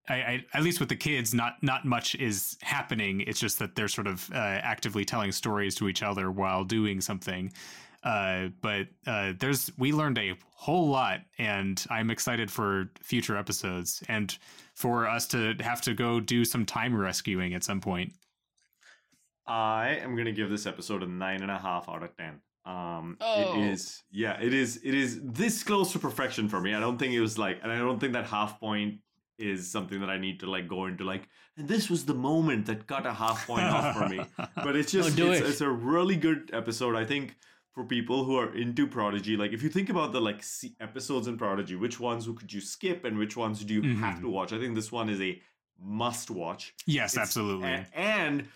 I, 0.09 0.15
I, 0.15 0.45
at 0.53 0.63
least 0.63 0.79
with 0.79 0.89
the 0.89 0.95
kids, 0.95 1.33
not 1.33 1.61
not 1.61 1.85
much 1.85 2.15
is 2.15 2.57
happening. 2.61 3.21
It's 3.21 3.39
just 3.39 3.59
that 3.59 3.75
they're 3.75 3.87
sort 3.87 4.07
of 4.07 4.29
uh, 4.31 4.35
actively 4.37 5.03
telling 5.05 5.31
stories 5.31 5.75
to 5.75 5.89
each 5.89 6.01
other 6.03 6.31
while 6.31 6.63
doing 6.63 7.01
something. 7.01 7.51
Uh, 8.03 8.47
but 8.61 8.87
uh, 9.05 9.33
there's 9.39 9.69
we 9.77 9.91
learned 9.91 10.17
a 10.17 10.33
whole 10.53 10.87
lot, 10.87 11.21
and 11.39 11.83
I'm 11.89 12.09
excited 12.09 12.49
for 12.49 12.89
future 13.01 13.35
episodes 13.35 14.01
and 14.07 14.37
for 14.75 15.07
us 15.07 15.27
to 15.27 15.55
have 15.59 15.81
to 15.81 15.93
go 15.93 16.19
do 16.19 16.45
some 16.45 16.65
time 16.65 16.95
rescuing 16.95 17.53
at 17.53 17.63
some 17.63 17.81
point. 17.81 18.13
I 19.45 19.99
am 20.01 20.15
gonna 20.15 20.31
give 20.31 20.49
this 20.49 20.65
episode 20.65 21.03
a 21.03 21.07
nine 21.07 21.41
and 21.41 21.51
a 21.51 21.57
half 21.57 21.89
out 21.89 22.03
of 22.03 22.15
ten. 22.17 22.41
Um, 22.65 23.17
Oh. 23.21 23.61
it 23.61 23.71
is, 23.71 24.03
yeah, 24.11 24.37
it 24.41 24.53
is, 24.53 24.77
it 24.83 24.93
is 24.93 25.21
this 25.23 25.63
close 25.63 25.93
to 25.93 25.99
perfection 25.99 26.49
for 26.49 26.59
me. 26.59 26.73
I 26.75 26.81
don't 26.81 26.97
think 26.97 27.13
it 27.13 27.21
was 27.21 27.37
like, 27.37 27.59
and 27.63 27.71
I 27.71 27.77
don't 27.77 27.97
think 27.97 28.11
that 28.13 28.25
half 28.25 28.59
point 28.59 28.99
is 29.37 29.69
something 29.71 29.99
that 29.99 30.09
I 30.09 30.17
need 30.17 30.39
to 30.41 30.49
like 30.49 30.67
go 30.67 30.85
into 30.85 31.03
like, 31.03 31.27
and 31.57 31.67
this 31.67 31.89
was 31.89 32.05
the 32.05 32.13
moment 32.13 32.65
that 32.67 32.87
got 32.87 33.05
a 33.05 33.13
half 33.13 33.45
point 33.47 33.63
off 33.63 33.95
for 33.97 34.07
me. 34.09 34.19
But 34.55 34.75
it's 34.75 34.91
just, 34.91 35.17
it's, 35.19 35.39
it. 35.41 35.45
it's 35.45 35.61
a 35.61 35.69
really 35.69 36.15
good 36.15 36.49
episode. 36.53 36.95
I 36.95 37.05
think 37.05 37.35
for 37.73 37.83
people 37.83 38.23
who 38.25 38.37
are 38.37 38.55
into 38.55 38.87
Prodigy, 38.87 39.37
like 39.37 39.51
if 39.53 39.61
you 39.61 39.69
think 39.69 39.89
about 39.89 40.11
the 40.11 40.19
like 40.21 40.43
episodes 40.79 41.27
in 41.27 41.37
Prodigy, 41.37 41.75
which 41.75 41.99
ones 41.99 42.27
could 42.27 42.51
you 42.51 42.61
skip 42.61 43.05
and 43.05 43.17
which 43.17 43.37
ones 43.37 43.63
do 43.63 43.73
you 43.75 43.95
have 43.97 44.15
Mhm. 44.17 44.21
to 44.21 44.29
watch? 44.29 44.53
I 44.53 44.59
think 44.59 44.73
this 44.75 44.91
one 44.91 45.09
is 45.09 45.21
a 45.21 45.39
must 45.79 46.31
watch. 46.31 46.73
Yes, 46.87 47.13
It's- 47.13 47.27
absolutely. 47.27 47.69
a- 47.69 47.87
and 47.93 48.47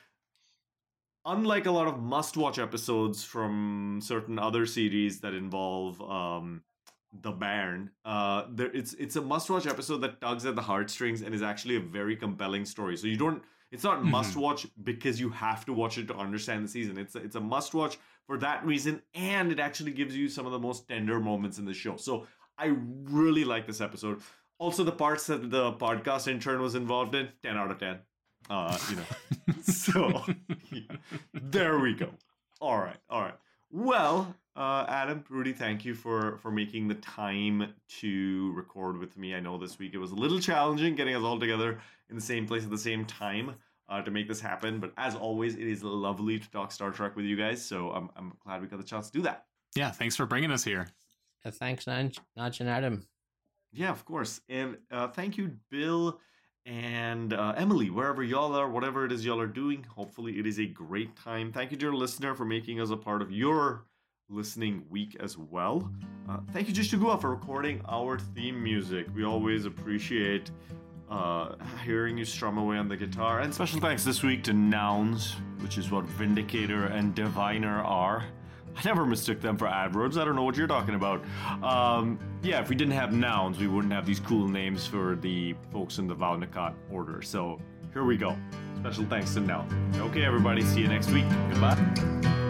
unlike 1.25 1.67
a 1.67 1.71
lot 1.71 1.87
of 1.87 1.99
must-watch 2.01 2.57
episodes 2.57 3.23
from 3.23 3.99
certain 4.01 4.39
other 4.39 4.65
series 4.65 5.19
that 5.21 5.35
involve 5.35 6.01
um, 6.01 6.63
the 7.13 7.31
Baron, 7.31 7.91
uh, 8.05 8.45
there 8.49 8.71
it's 8.73 8.93
it's 8.93 9.15
a 9.17 9.21
must-watch 9.21 9.67
episode 9.67 9.97
that 10.01 10.21
tugs 10.21 10.45
at 10.45 10.55
the 10.55 10.61
heartstrings 10.61 11.21
and 11.21 11.35
is 11.35 11.41
actually 11.41 11.75
a 11.75 11.79
very 11.81 12.15
compelling 12.15 12.65
story. 12.65 12.95
So 12.97 13.07
you 13.07 13.17
don't. 13.17 13.43
It's 13.71 13.83
not 13.83 13.99
Mhm. 14.01 14.09
must-watch 14.11 14.67
because 14.83 15.19
you 15.19 15.29
have 15.29 15.65
to 15.65 15.73
watch 15.73 15.97
it 15.97 16.07
to 16.09 16.15
understand 16.15 16.63
the 16.63 16.67
season. 16.67 16.97
It's 16.97 17.15
a, 17.15 17.19
it's 17.19 17.35
a 17.35 17.39
must-watch 17.41 17.97
for 18.27 18.37
that 18.39 18.65
reason, 18.65 19.01
and 19.13 19.51
it 19.51 19.59
actually 19.59 19.91
gives 19.93 20.15
you 20.15 20.27
some 20.29 20.45
of 20.45 20.51
the 20.51 20.59
most 20.59 20.87
tender 20.87 21.19
moments 21.19 21.57
in 21.57 21.65
the 21.65 21.73
show. 21.73 21.95
So 21.97 22.27
I 22.57 22.67
really 22.67 23.43
like 23.45 23.67
this 23.67 23.81
episode. 23.81 24.21
Also, 24.57 24.83
the 24.83 24.91
parts 24.91 25.25
that 25.27 25.49
the 25.49 25.73
podcast 25.73 26.27
intern 26.27 26.61
was 26.61 26.75
involved 26.75 27.15
in, 27.15 27.29
ten 27.43 27.57
out 27.57 27.71
of 27.71 27.79
ten. 27.79 27.99
Uh, 28.49 28.77
you 28.89 28.95
know, 28.97 29.05
so 29.63 30.23
yeah. 30.71 30.81
there 31.33 31.79
we 31.79 31.93
go. 31.93 32.09
All 32.59 32.77
right, 32.77 32.97
all 33.09 33.21
right. 33.21 33.37
Well, 33.71 34.35
uh, 34.55 34.85
Adam, 34.89 35.23
Rudy, 35.29 35.53
thank 35.53 35.85
you 35.85 35.95
for 35.95 36.37
for 36.37 36.51
making 36.51 36.87
the 36.87 36.95
time 36.95 37.73
to 37.99 38.51
record 38.53 38.97
with 38.97 39.17
me. 39.17 39.33
I 39.33 39.39
know 39.39 39.57
this 39.57 39.79
week 39.79 39.93
it 39.93 39.97
was 39.97 40.11
a 40.11 40.15
little 40.15 40.39
challenging 40.39 40.95
getting 40.95 41.15
us 41.15 41.23
all 41.23 41.39
together 41.39 41.79
in 42.09 42.15
the 42.15 42.21
same 42.21 42.45
place 42.45 42.63
at 42.63 42.69
the 42.69 42.77
same 42.77 43.05
time 43.05 43.55
uh, 43.87 44.01
to 44.01 44.11
make 44.11 44.27
this 44.27 44.41
happen. 44.41 44.79
But 44.79 44.91
as 44.97 45.15
always, 45.15 45.55
it 45.55 45.67
is 45.67 45.83
lovely 45.83 46.37
to 46.37 46.51
talk 46.51 46.71
Star 46.71 46.91
Trek 46.91 47.15
with 47.15 47.25
you 47.25 47.37
guys. 47.37 47.63
So 47.63 47.91
I'm 47.91 48.09
I'm 48.17 48.33
glad 48.43 48.61
we 48.61 48.67
got 48.67 48.79
the 48.79 48.85
chance 48.85 49.09
to 49.09 49.17
do 49.17 49.21
that. 49.23 49.45
yeah, 49.75 49.91
thanks 49.91 50.15
for 50.17 50.25
bringing 50.25 50.51
us 50.51 50.63
here. 50.63 50.87
Uh, 51.45 51.51
thanks, 51.51 51.85
Naj, 51.85 52.19
Naj 52.37 52.59
and 52.59 52.69
Adam. 52.69 53.07
Yeah, 53.71 53.89
of 53.89 54.03
course. 54.03 54.41
And 54.49 54.77
uh, 54.91 55.07
thank 55.07 55.37
you, 55.37 55.55
Bill 55.69 56.19
and 56.65 57.33
uh, 57.33 57.53
Emily, 57.55 57.89
wherever 57.89 58.21
y'all 58.21 58.53
are, 58.53 58.69
whatever 58.69 59.05
it 59.05 59.13
is 59.13 59.25
y'all 59.25 59.39
are 59.39 59.47
doing. 59.47 59.85
Hopefully, 59.95 60.37
it 60.37 60.45
is 60.45 60.59
a 60.59 60.65
great 60.65 61.15
time. 61.15 61.53
Thank 61.53 61.71
you, 61.71 61.77
dear 61.77 61.93
listener, 61.93 62.35
for 62.35 62.43
making 62.43 62.81
us 62.81 62.89
a 62.89 62.97
part 62.97 63.21
of 63.21 63.31
your 63.31 63.85
listening 64.31 64.83
week 64.89 65.17
as 65.19 65.37
well. 65.37 65.91
Uh, 66.29 66.37
thank 66.53 66.67
you, 66.67 66.99
Go 66.99 67.17
for 67.17 67.29
recording 67.29 67.81
our 67.87 68.17
theme 68.17 68.61
music. 68.63 69.07
We 69.13 69.25
always 69.25 69.65
appreciate 69.65 70.49
uh, 71.09 71.55
hearing 71.83 72.17
you 72.17 72.25
strum 72.25 72.57
away 72.57 72.77
on 72.77 72.87
the 72.87 72.95
guitar. 72.95 73.41
And 73.41 73.53
special 73.53 73.79
thanks 73.79 74.03
this 74.03 74.23
week 74.23 74.43
to 74.45 74.53
Nouns, 74.53 75.35
which 75.59 75.77
is 75.77 75.91
what 75.91 76.05
Vindicator 76.05 76.85
and 76.85 77.13
Diviner 77.13 77.81
are. 77.83 78.23
I 78.75 78.81
never 78.85 79.05
mistook 79.05 79.41
them 79.41 79.57
for 79.57 79.67
adverbs. 79.67 80.17
I 80.17 80.23
don't 80.23 80.35
know 80.35 80.43
what 80.43 80.55
you're 80.55 80.67
talking 80.67 80.95
about. 80.95 81.23
Um, 81.61 82.17
yeah, 82.41 82.61
if 82.61 82.69
we 82.69 82.75
didn't 82.75 82.93
have 82.93 83.11
nouns, 83.11 83.59
we 83.59 83.67
wouldn't 83.67 83.91
have 83.91 84.05
these 84.05 84.21
cool 84.21 84.47
names 84.47 84.87
for 84.87 85.15
the 85.15 85.55
folks 85.71 85.97
in 85.97 86.07
the 86.07 86.15
Vaunakat 86.15 86.73
order. 86.89 87.21
So 87.21 87.59
here 87.91 88.05
we 88.05 88.15
go. 88.15 88.37
Special 88.79 89.05
thanks 89.05 89.33
to 89.33 89.41
Noun. 89.41 89.67
Okay, 89.97 90.23
everybody. 90.23 90.61
See 90.61 90.79
you 90.79 90.87
next 90.87 91.11
week. 91.11 91.25
Goodbye. 91.51 92.40